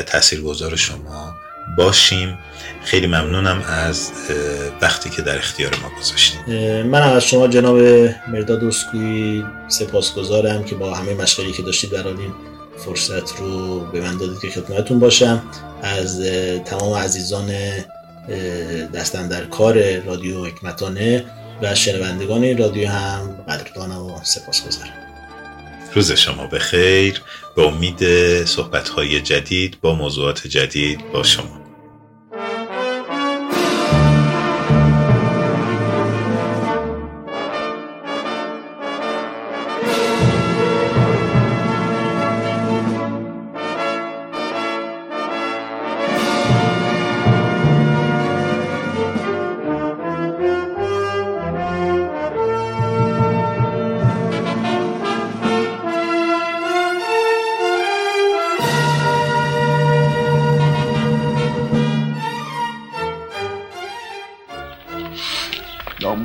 تاثیرگذار 0.05 0.75
شما 0.75 1.33
باشیم. 1.78 2.38
خیلی 2.84 3.07
ممنونم 3.07 3.63
از 3.67 4.11
وقتی 4.82 5.09
که 5.09 5.22
در 5.22 5.38
اختیار 5.38 5.72
ما 5.82 5.99
گذاشتیم 5.99 6.41
من 6.84 7.01
از 7.01 7.26
شما 7.26 7.47
جناب 7.47 7.78
مرداد 8.28 8.70
سپاس 8.70 8.86
سپاسگزارم 9.67 10.63
که 10.63 10.76
با 10.76 10.93
همه 10.93 11.13
مشغلی 11.13 11.51
که 11.51 11.61
داشتید 11.61 11.91
در 11.91 12.07
این 12.07 12.34
فرصت 12.78 13.39
رو 13.39 13.80
به 13.80 14.01
من 14.01 14.17
دادید 14.17 14.39
که 14.39 14.49
خدمتتون 14.49 14.99
باشم. 14.99 15.43
از 15.84 16.22
تمام 16.65 16.93
عزیزان 16.93 17.51
دستن 18.93 19.28
در 19.28 19.45
کار 19.45 19.99
رادیو 19.99 20.45
حکمتانه 20.45 21.26
و 21.61 21.76
شنوندگان 21.76 22.57
رادیو 22.57 22.88
هم 22.88 23.36
قدردانم 23.47 24.01
و 24.01 24.20
سپاسگزارم. 24.24 24.93
روز 25.93 26.11
شما 26.11 26.47
بخیر. 26.47 27.22
به 27.55 27.61
امید 27.67 28.03
صحبت 28.45 28.89
های 28.89 29.22
جدید 29.22 29.78
با 29.82 29.95
موضوعات 29.95 30.47
جدید 30.47 31.11
با 31.11 31.24
شما. 31.24 31.59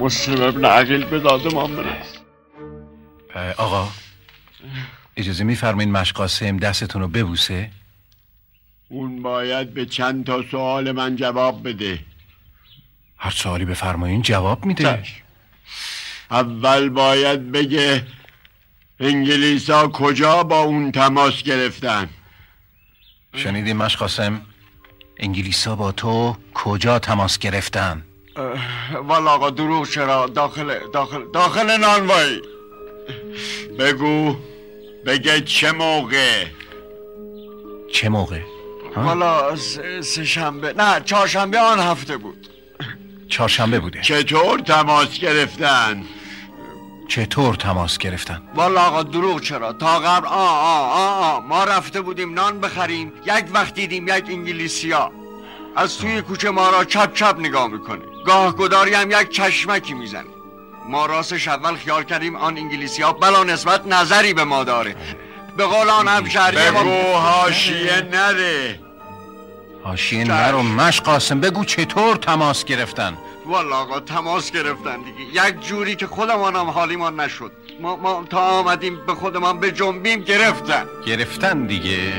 مسلم 0.04 0.42
ابن 0.42 0.64
عقیل 0.64 1.04
به 1.04 1.18
داد 1.18 1.54
ما 1.54 1.66
برس 1.66 2.18
آقا 3.56 3.88
اجازه 5.16 5.44
میفرمایید 5.44 5.90
مشقاسم 5.90 6.56
دستتون 6.56 7.02
رو 7.02 7.08
ببوسه؟ 7.08 7.70
اون 8.88 9.22
باید 9.22 9.74
به 9.74 9.86
چند 9.86 10.26
تا 10.26 10.42
سوال 10.50 10.92
من 10.92 11.16
جواب 11.16 11.68
بده. 11.68 11.98
هر 13.18 13.30
سوالی 13.30 13.64
بفرمایین 13.64 14.22
جواب 14.22 14.64
میده. 14.64 15.02
اول 16.30 16.88
باید 16.88 17.52
بگه 17.52 18.06
انگلیسا 19.00 19.88
کجا 19.88 20.42
با 20.42 20.60
اون 20.60 20.92
تماس 20.92 21.42
گرفتن؟ 21.42 22.08
شنیدی 23.36 23.72
مشقاسم 23.72 24.40
انگلیسا 25.16 25.76
با 25.76 25.92
تو 25.92 26.36
کجا 26.54 26.98
تماس 26.98 27.38
گرفتن؟ 27.38 28.04
والا 29.08 29.30
آقا 29.30 29.50
دروغ 29.50 29.88
چرا؟ 29.88 30.26
داخل 30.26 30.78
داخل 30.92 31.30
داخل 31.32 31.76
نانوایی 31.76 32.42
بگو. 33.78 34.36
بگه 35.06 35.40
چه 35.40 35.72
موقع؟ 35.72 36.44
چه 37.92 38.08
موقع؟ 38.08 38.40
والا 38.96 39.56
سه 40.00 40.24
شنبه. 40.24 40.72
نه 40.72 41.00
چهارشنبه 41.00 41.58
آن 41.58 41.78
هفته 41.78 42.16
بود. 42.16 42.48
چهارشنبه 43.28 43.80
بوده. 43.80 44.00
چطور 44.00 44.58
تماس 44.58 45.18
گرفتن؟ 45.18 46.04
چطور 47.08 47.54
تماس 47.54 47.98
گرفتن؟ 47.98 48.42
والا 48.54 48.80
آقا 48.80 49.02
دروغ 49.02 49.40
چرا؟ 49.40 49.72
تا 49.72 49.98
قبل 49.98 50.26
آ 50.26 50.30
آ 50.30 50.80
آ, 50.80 51.36
آ. 51.36 51.40
ما 51.40 51.64
رفته 51.64 52.00
بودیم 52.00 52.34
نان 52.34 52.60
بخریم. 52.60 53.12
یک 53.26 53.44
وقت 53.54 53.74
دیدیم 53.74 54.08
یک 54.08 54.24
انگلیسیا. 54.28 55.12
از 55.76 55.98
توی 55.98 56.22
کوچه 56.22 56.50
ما 56.50 56.70
را 56.70 56.84
چپ 56.84 57.14
چپ 57.14 57.36
نگاه 57.38 57.68
می‌کنه. 57.68 58.02
گاه 58.26 58.56
گداری 58.56 58.94
هم 58.94 59.10
یک 59.10 59.28
چشمکی 59.28 59.94
می‌زنه. 59.94 60.24
ما 60.88 61.06
راستش 61.06 61.48
اول 61.48 61.76
خیال 61.76 62.02
کردیم 62.04 62.36
آن 62.36 62.58
انگلیسی 62.58 63.02
ها 63.02 63.12
بلا 63.12 63.44
نسبت 63.44 63.86
نظری 63.86 64.34
به 64.34 64.44
ما 64.44 64.64
داره. 64.64 64.96
به 65.56 65.64
قول 65.64 65.90
آن 65.90 66.08
همشهری 66.08 66.56
بگو 66.56 67.12
هاشیه 67.12 68.08
نره. 68.12 68.80
هاشیه 69.84 70.24
نرو 70.24 70.62
مش 70.62 71.00
قاسم 71.00 71.40
بگو 71.40 71.64
چطور 71.64 72.16
تماس 72.16 72.64
گرفتن؟ 72.64 73.18
والا 73.46 73.76
آقا 73.76 74.00
تماس 74.00 74.50
گرفتن 74.50 74.96
دیگه. 75.02 75.48
یک 75.48 75.60
جوری 75.60 75.96
که 75.96 76.06
خودمان 76.06 76.56
هم 76.56 76.66
حالیمان 76.66 77.20
نشد. 77.20 77.52
ما, 77.80 77.96
ما 77.96 78.24
تا 78.30 78.40
آمدیم 78.40 79.06
به 79.06 79.14
خودمان 79.14 79.60
به 79.60 79.72
جنبیم 79.72 80.20
گرفتن. 80.20 80.86
گرفتن 81.06 81.66
دیگه. 81.66 82.12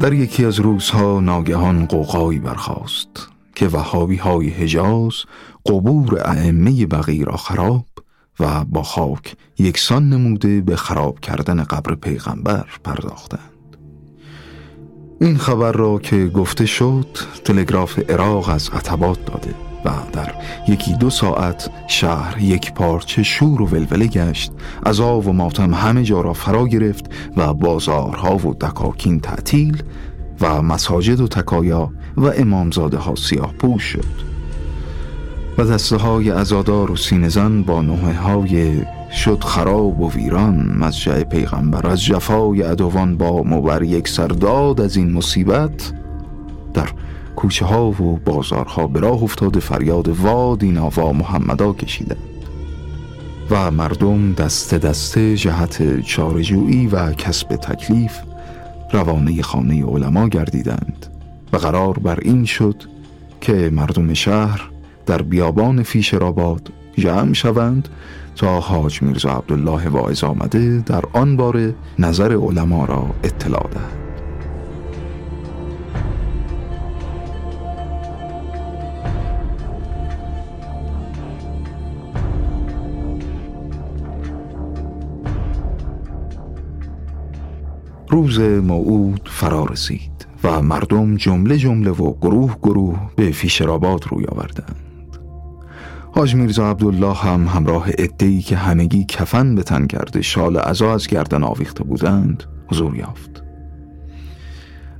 در 0.00 0.12
یکی 0.12 0.44
از 0.44 0.60
روزها 0.60 1.20
ناگهان 1.20 1.86
قوقایی 1.86 2.38
برخاست 2.38 3.28
که 3.54 3.68
وهابی 3.68 4.16
های 4.16 4.48
حجاز 4.48 5.12
قبور 5.66 6.22
ائمه 6.24 6.86
بقی 6.86 7.24
را 7.24 7.36
خراب 7.36 7.86
و 8.40 8.64
با 8.64 8.82
خاک 8.82 9.36
یکسان 9.58 10.08
نموده 10.08 10.60
به 10.60 10.76
خراب 10.76 11.20
کردن 11.20 11.64
قبر 11.64 11.94
پیغمبر 11.94 12.66
پرداختند. 12.84 13.76
این 15.20 15.38
خبر 15.38 15.72
را 15.72 15.98
که 15.98 16.26
گفته 16.26 16.66
شد 16.66 17.18
تلگراف 17.44 17.98
عراق 18.10 18.48
از 18.48 18.70
عتبات 18.70 19.24
داده. 19.24 19.69
و 19.84 19.90
در 20.12 20.34
یکی 20.68 20.94
دو 20.94 21.10
ساعت 21.10 21.70
شهر 21.86 22.40
یک 22.40 22.74
پارچه 22.74 23.22
شور 23.22 23.62
و 23.62 23.66
ولوله 23.66 24.06
گشت. 24.06 24.52
عذاب 24.86 25.26
و 25.26 25.32
ماتم 25.32 25.74
همه 25.74 26.02
جا 26.02 26.20
را 26.20 26.32
فرا 26.32 26.68
گرفت 26.68 27.04
و 27.36 27.54
بازارها 27.54 28.36
و 28.36 28.54
دکاکین 28.54 29.20
تعطیل 29.20 29.82
و 30.40 30.62
مساجد 30.62 31.20
و 31.20 31.28
تکایا 31.28 31.90
و 32.16 32.26
امامزاده 32.26 32.96
ها 32.96 33.14
سیاه 33.14 33.52
پوش 33.52 33.82
شد. 33.82 34.30
و 35.58 35.64
دسته 35.64 35.96
های 35.96 36.30
ازادار 36.30 36.90
و 36.90 36.96
سینزن 36.96 37.62
با 37.62 37.82
نوه 37.82 38.14
های 38.14 38.82
شد 39.12 39.44
خراب 39.44 40.00
و 40.00 40.10
ویران. 40.10 40.76
مزجع 40.78 41.22
پیغمبر 41.22 41.86
از 41.86 42.04
جفای 42.04 42.62
ادوان 42.62 43.16
با 43.16 43.42
مبر 43.42 43.82
یک 43.82 44.08
سرداد 44.08 44.80
از 44.80 44.96
این 44.96 45.12
مصیبت 45.12 45.92
در 46.74 46.88
کوچه 47.36 47.66
ها 47.66 47.86
و 47.90 48.20
بازارها 48.24 48.86
به 48.86 49.00
راه 49.00 49.22
افتاده 49.22 49.60
فریاد 49.60 50.08
وادی 50.08 50.70
ناوا 50.70 51.12
محمدا 51.12 51.72
کشیدند 51.72 52.18
و 53.50 53.70
مردم 53.70 54.32
دست 54.32 54.74
دسته 54.74 55.36
جهت 55.36 56.00
چارجویی 56.00 56.86
و 56.86 57.12
کسب 57.12 57.56
تکلیف 57.56 58.12
روانه 58.92 59.42
خانه 59.42 59.84
علما 59.84 60.28
گردیدند. 60.28 61.06
و 61.52 61.56
قرار 61.56 61.98
بر 61.98 62.18
این 62.22 62.44
شد 62.44 62.82
که 63.40 63.70
مردم 63.72 64.14
شهر 64.14 64.70
در 65.06 65.22
بیابان 65.22 65.82
فیش 65.82 66.14
راباد 66.14 66.68
جمع 66.98 67.32
شوند 67.32 67.88
تا 68.36 68.60
حاج 68.60 69.02
میرزا 69.02 69.30
عبدالله 69.30 69.88
واعظ 69.88 70.24
آمده 70.24 70.78
در 70.86 71.04
آن 71.12 71.36
باره 71.36 71.74
نظر 71.98 72.32
علما 72.32 72.84
را 72.84 73.06
اطلاع 73.24 73.68
دهد. 73.70 74.09
روز 88.10 88.40
موعود 88.40 89.28
فرا 89.32 89.64
رسید 89.64 90.26
و 90.44 90.62
مردم 90.62 91.16
جمله 91.16 91.56
جمله 91.56 91.90
و 91.90 92.14
گروه 92.20 92.56
گروه 92.62 92.98
به 93.16 93.30
فیشرآباد 93.30 94.04
روی 94.08 94.24
آوردند. 94.24 94.76
حاج 96.12 96.34
میرزا 96.34 96.70
عبدالله 96.70 97.14
هم 97.14 97.46
همراه 97.46 97.88
ادهی 97.98 98.42
که 98.42 98.56
همگی 98.56 99.04
کفن 99.04 99.54
به 99.54 99.62
تن 99.62 99.86
کرده 99.86 100.22
شال 100.22 100.56
عزا 100.56 100.94
از 100.94 101.06
گردن 101.06 101.42
آویخته 101.42 101.84
بودند 101.84 102.44
حضور 102.68 102.96
یافت. 102.96 103.42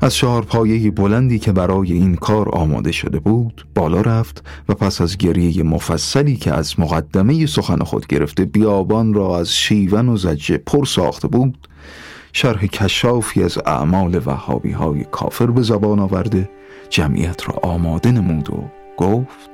از 0.01 0.15
چهار 0.15 0.43
پایه 0.43 0.91
بلندی 0.91 1.39
که 1.39 1.53
برای 1.53 1.93
این 1.93 2.15
کار 2.15 2.49
آماده 2.49 2.93
شده 2.93 3.19
بود 3.19 3.67
بالا 3.75 4.01
رفت 4.01 4.45
و 4.69 4.75
پس 4.75 5.01
از 5.01 5.17
گریه 5.17 5.63
مفصلی 5.63 6.37
که 6.37 6.53
از 6.53 6.81
مقدمه 6.81 7.47
سخن 7.47 7.79
خود 7.79 8.07
گرفته 8.07 8.45
بیابان 8.45 9.15
را 9.15 9.39
از 9.39 9.55
شیون 9.55 10.09
و 10.09 10.17
زجه 10.17 10.57
پر 10.57 10.85
ساخته 10.85 11.29
بود 11.29 11.69
شرح 12.33 12.67
کشافی 12.67 13.43
از 13.43 13.59
اعمال 13.67 14.21
وحابی 14.27 14.73
های 14.73 15.05
کافر 15.05 15.47
به 15.47 15.63
زبان 15.63 15.99
آورده. 15.99 16.51
جمعیت 16.91 17.49
را 17.49 17.55
آماده 17.63 18.11
نمود 18.11 18.51
و 18.51 18.65
گفت 18.97 19.51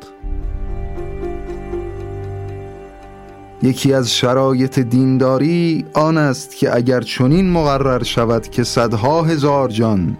یکی 3.63 3.93
از 3.93 4.15
شرایط 4.15 4.79
دینداری 4.79 5.85
آن 5.95 6.19
است 6.19 6.57
که 6.57 6.77
اگر 6.77 7.01
چنین 7.01 7.51
مقرر 7.51 8.03
شود 8.03 8.49
که 8.49 8.65
صدها 8.65 9.23
هزار 9.23 9.69
جان 9.69 10.17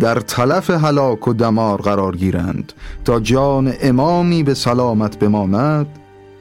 در 0.00 0.20
طلف 0.20 0.70
هلاک 0.70 1.28
و 1.28 1.32
دمار 1.32 1.80
قرار 1.80 2.16
گیرند 2.16 2.72
تا 3.04 3.20
جان 3.20 3.72
امامی 3.80 4.42
به 4.42 4.54
سلامت 4.54 5.18
بماند 5.18 5.86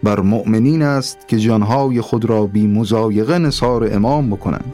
بر 0.03 0.19
مؤمنین 0.19 0.81
است 0.81 1.27
که 1.27 1.37
جانهای 1.37 2.01
خود 2.01 2.25
را 2.25 2.45
بی 2.45 2.67
مزایقه 2.67 3.37
نصار 3.37 3.93
امام 3.93 4.29
بکنند. 4.29 4.73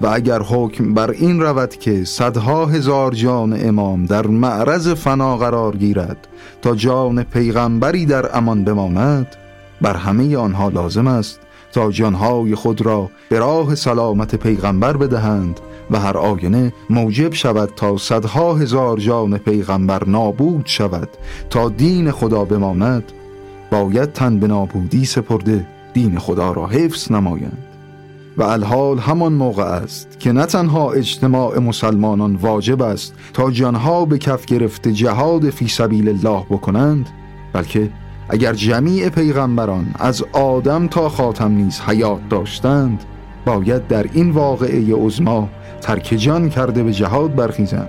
و 0.00 0.06
اگر 0.06 0.42
حکم 0.42 0.94
بر 0.94 1.10
این 1.10 1.40
رود 1.40 1.76
که 1.76 2.04
صدها 2.04 2.66
هزار 2.66 3.12
جان 3.12 3.68
امام 3.68 4.06
در 4.06 4.26
معرض 4.26 4.88
فنا 4.88 5.36
قرار 5.36 5.76
گیرد 5.76 6.28
تا 6.62 6.74
جان 6.74 7.22
پیغمبری 7.22 8.06
در 8.06 8.36
امان 8.36 8.64
بماند 8.64 9.36
بر 9.80 9.96
همه 9.96 10.36
آنها 10.36 10.68
لازم 10.68 11.06
است 11.06 11.40
تا 11.72 11.90
جانهای 11.90 12.54
خود 12.54 12.80
را 12.80 13.10
به 13.28 13.38
راه 13.38 13.74
سلامت 13.74 14.34
پیغمبر 14.34 14.96
بدهند 14.96 15.60
و 15.90 16.00
هر 16.00 16.18
آینه 16.18 16.72
موجب 16.90 17.32
شود 17.32 17.70
تا 17.76 17.96
صدها 17.96 18.54
هزار 18.54 18.98
جان 18.98 19.38
پیغمبر 19.38 20.04
نابود 20.04 20.66
شود 20.66 21.08
تا 21.50 21.68
دین 21.68 22.10
خدا 22.10 22.44
بماند. 22.44 23.12
باید 23.70 24.12
تن 24.12 24.38
به 24.38 24.46
نابودی 24.46 25.04
سپرده 25.04 25.66
دین 25.94 26.18
خدا 26.18 26.52
را 26.52 26.66
حفظ 26.66 27.12
نمایند. 27.12 27.69
و 28.36 28.42
الحال 28.42 28.98
همان 28.98 29.32
موقع 29.32 29.64
است 29.64 30.20
که 30.20 30.32
نه 30.32 30.46
تنها 30.46 30.92
اجتماع 30.92 31.58
مسلمانان 31.58 32.36
واجب 32.36 32.82
است 32.82 33.14
تا 33.32 33.50
جانها 33.50 34.04
به 34.04 34.18
کف 34.18 34.44
گرفته 34.44 34.92
جهاد 34.92 35.50
فی 35.50 35.68
سبیل 35.68 36.08
الله 36.08 36.44
بکنند 36.50 37.08
بلکه 37.52 37.90
اگر 38.28 38.52
جمیع 38.52 39.08
پیغمبران 39.08 39.94
از 39.98 40.24
آدم 40.32 40.86
تا 40.86 41.08
خاتم 41.08 41.52
نیز 41.52 41.80
حیات 41.80 42.28
داشتند 42.28 43.04
باید 43.46 43.86
در 43.86 44.06
این 44.12 44.30
واقعه 44.30 44.94
عزما 44.94 45.48
ترک 45.80 46.14
جان 46.18 46.48
کرده 46.48 46.82
به 46.82 46.92
جهاد 46.92 47.34
برخیزند. 47.34 47.88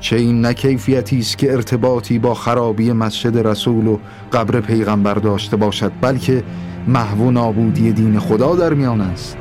چه 0.00 0.16
این 0.16 0.46
نکیفیتی 0.46 1.18
است 1.18 1.38
که 1.38 1.52
ارتباطی 1.52 2.18
با 2.18 2.34
خرابی 2.34 2.92
مسجد 2.92 3.46
رسول 3.46 3.86
و 3.86 3.98
قبر 4.32 4.60
پیغمبر 4.60 5.14
داشته 5.14 5.56
باشد 5.56 5.92
بلکه 6.00 6.42
محو 6.88 7.30
نابودی 7.30 7.92
دین 7.92 8.18
خدا 8.18 8.56
در 8.56 8.74
میان 8.74 9.00
است. 9.00 9.36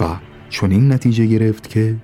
و 0.00 0.04
این 0.62 0.92
نتیجه 0.92 1.26
گرفت 1.26 1.68
که 1.68 1.96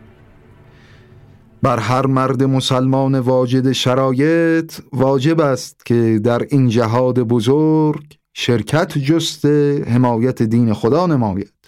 بر 1.63 1.79
هر 1.79 2.07
مرد 2.07 2.43
مسلمان 2.43 3.19
واجد 3.19 3.73
شرایط 3.73 4.73
واجب 4.93 5.41
است 5.41 5.87
که 5.87 6.21
در 6.25 6.43
این 6.51 6.69
جهاد 6.69 7.21
بزرگ 7.21 8.05
شرکت 8.35 8.99
جست 8.99 9.45
حمایت 9.87 10.43
دین 10.43 10.73
خدا 10.73 11.07
نماید. 11.07 11.62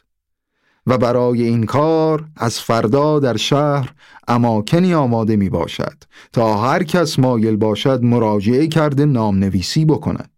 و 0.87 0.99
برای 0.99 1.43
این 1.43 1.67
کار 1.67 2.25
از 2.37 2.61
فردا 2.61 3.21
در 3.21 3.37
شهر 3.37 3.93
اماکنی 4.29 4.95
آماده 4.95 5.37
می 5.37 5.49
باشد 5.49 5.97
تا 6.33 6.57
هر 6.57 6.83
کس 6.83 7.19
مایل 7.19 7.57
باشد 7.57 8.03
مراجعه 8.03 8.67
کرده 8.67 9.05
نام 9.05 9.39
نویسی 9.39 9.85
بکند 9.85 10.31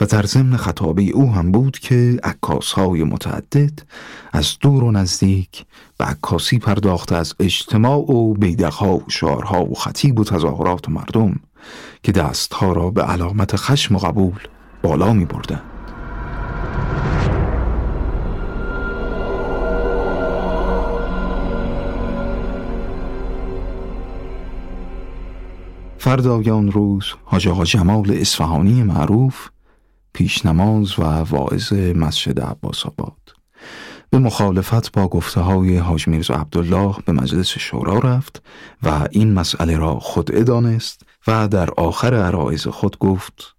و 0.00 0.06
در 0.06 0.22
ضمن 0.22 0.56
خطابه 0.56 1.02
او 1.02 1.32
هم 1.32 1.52
بود 1.52 1.78
که 1.78 2.20
عکاس 2.22 2.72
های 2.72 3.04
متعدد 3.04 3.78
از 4.32 4.56
دور 4.60 4.84
و 4.84 4.92
نزدیک 4.92 5.66
به 5.98 6.04
عکاسی 6.04 6.58
پرداخته 6.58 7.16
از 7.16 7.34
اجتماع 7.40 8.12
و 8.12 8.34
بیدقها 8.34 8.96
و 8.96 9.04
شعارها 9.08 9.64
و 9.64 9.74
خطیب 9.74 10.20
و 10.20 10.24
تظاهرات 10.24 10.88
مردم 10.88 11.40
که 12.02 12.12
دستها 12.12 12.72
را 12.72 12.90
به 12.90 13.02
علامت 13.02 13.56
خشم 13.56 13.96
و 13.96 13.98
قبول 13.98 14.38
بالا 14.82 15.12
می 15.12 15.24
بردن. 15.24 15.62
فردای 26.04 26.70
روز 26.70 27.04
حاج 27.24 27.48
آقا 27.48 27.64
جمال 27.64 28.10
اصفهانی 28.10 28.82
معروف 28.82 29.48
پیش 30.12 30.46
نماز 30.46 30.98
و 30.98 31.02
واعظ 31.02 31.72
مسجد 31.72 32.40
عباس 32.40 32.86
آباد. 32.86 33.34
به 34.10 34.18
مخالفت 34.18 34.92
با 34.92 35.08
گفته 35.08 35.40
های 35.40 35.76
حاج 35.76 36.08
میرزا 36.08 36.34
عبدالله 36.34 36.94
به 37.06 37.12
مجلس 37.12 37.58
شورا 37.58 37.98
رفت 37.98 38.42
و 38.82 39.08
این 39.10 39.32
مسئله 39.32 39.76
را 39.76 39.98
خود 39.98 40.44
دانست 40.44 41.02
و 41.26 41.48
در 41.48 41.68
آخر 41.76 42.14
عرائز 42.14 42.66
خود 42.66 42.98
گفت 42.98 43.54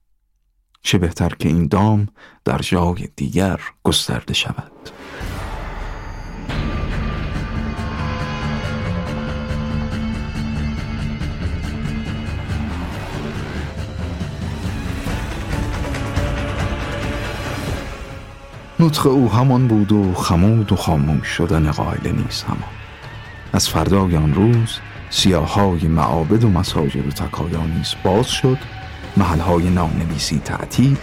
چه 0.81 0.97
بهتر 0.97 1.29
که 1.29 1.49
این 1.49 1.67
دام 1.67 2.07
در 2.45 2.57
جای 2.57 3.07
دیگر 3.15 3.59
گسترده 3.83 4.33
شود. 4.33 4.71
نطق 18.79 19.07
او 19.07 19.31
همان 19.31 19.67
بود 19.67 19.91
و 19.91 20.13
خمود 20.13 20.71
و 20.71 20.75
خاموش 20.75 21.27
شدن 21.27 21.71
قائل 21.71 22.11
نیست 22.11 22.43
همان. 22.43 22.69
از 23.53 23.69
فردای 23.69 24.17
آن 24.17 24.33
روز 24.33 24.79
سیاهای 25.09 25.87
معابد 25.87 26.43
و 26.43 26.49
مساجد 26.49 27.07
و 27.07 27.11
تکایانیز 27.11 27.93
باز 28.03 28.27
شد 28.27 28.57
محلهای 29.17 29.69
نامنویسی 29.69 30.39
تعطیل 30.39 30.97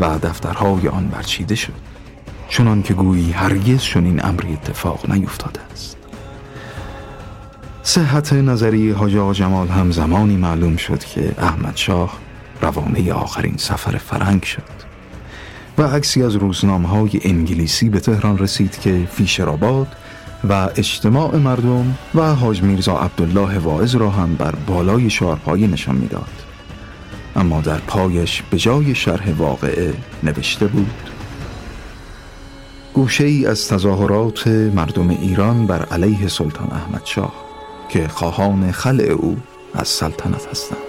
و 0.00 0.18
دفترهای 0.18 0.88
آن 0.88 1.08
برچیده 1.08 1.54
شد. 1.54 1.72
چنان 2.48 2.82
که 2.82 2.94
گویی 2.94 3.32
هرگز 3.32 3.96
این 3.96 4.24
امری 4.24 4.52
اتفاق 4.52 5.10
نیفتاده 5.10 5.60
است. 5.72 5.96
صحت 7.82 8.32
نظری 8.32 8.90
حاج 8.90 9.36
جمال 9.36 9.68
هم 9.68 9.90
زمانی 9.90 10.36
معلوم 10.36 10.76
شد 10.76 11.04
که 11.04 11.34
احمد 11.38 11.76
شاه 11.76 12.18
روانه 12.62 13.12
آخرین 13.12 13.54
سفر 13.56 13.96
فرنگ 13.96 14.42
شد. 14.42 14.87
و 15.78 15.82
عکسی 15.82 16.22
از 16.22 16.34
روزنامه 16.34 16.88
های 16.88 17.10
انگلیسی 17.24 17.88
به 17.88 18.00
تهران 18.00 18.38
رسید 18.38 18.80
که 18.80 19.08
فیشرآباد 19.12 19.86
و 20.48 20.68
اجتماع 20.76 21.36
مردم 21.36 21.98
و 22.14 22.34
حاج 22.34 22.62
میرزا 22.62 22.98
عبدالله 22.98 23.58
واعظ 23.58 23.96
را 23.96 24.10
هم 24.10 24.34
بر 24.34 24.54
بالای 24.66 25.10
شارپایه 25.10 25.66
نشان 25.66 25.94
می‌داد. 25.94 26.28
اما 27.36 27.60
در 27.60 27.78
پایش 27.78 28.42
به 28.50 28.58
جای 28.58 28.94
شرح 28.94 29.30
واقعه 29.30 29.94
نوشته 30.22 30.66
بود 30.66 31.10
گوشه 32.94 33.24
ای 33.24 33.46
از 33.46 33.68
تظاهرات 33.68 34.46
مردم 34.48 35.10
ایران 35.10 35.66
بر 35.66 35.84
علیه 35.84 36.28
سلطان 36.28 36.68
احمد 36.70 37.02
شاه 37.04 37.32
که 37.88 38.08
خواهان 38.08 38.72
خلع 38.72 39.04
او 39.04 39.36
از 39.74 39.88
سلطنت 39.88 40.46
هستند. 40.50 40.87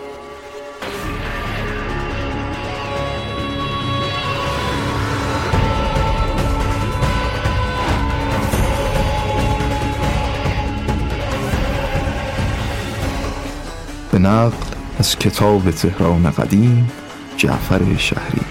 به 14.19 14.27
نقل 14.29 14.65
از 14.99 15.15
کتاب 15.15 15.71
تهران 15.71 16.31
قدیم 16.31 16.91
جعفر 17.37 17.97
شهری. 17.97 18.41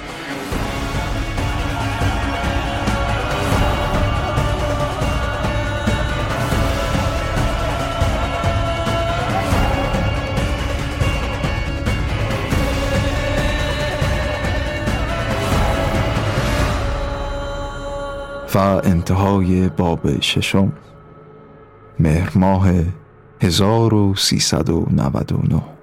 و 18.54 18.58
انتهای 18.58 19.68
باب 19.68 20.20
ششم 20.20 20.72
مهر 22.00 22.38
ماه 22.38 22.68
1399 23.40 25.77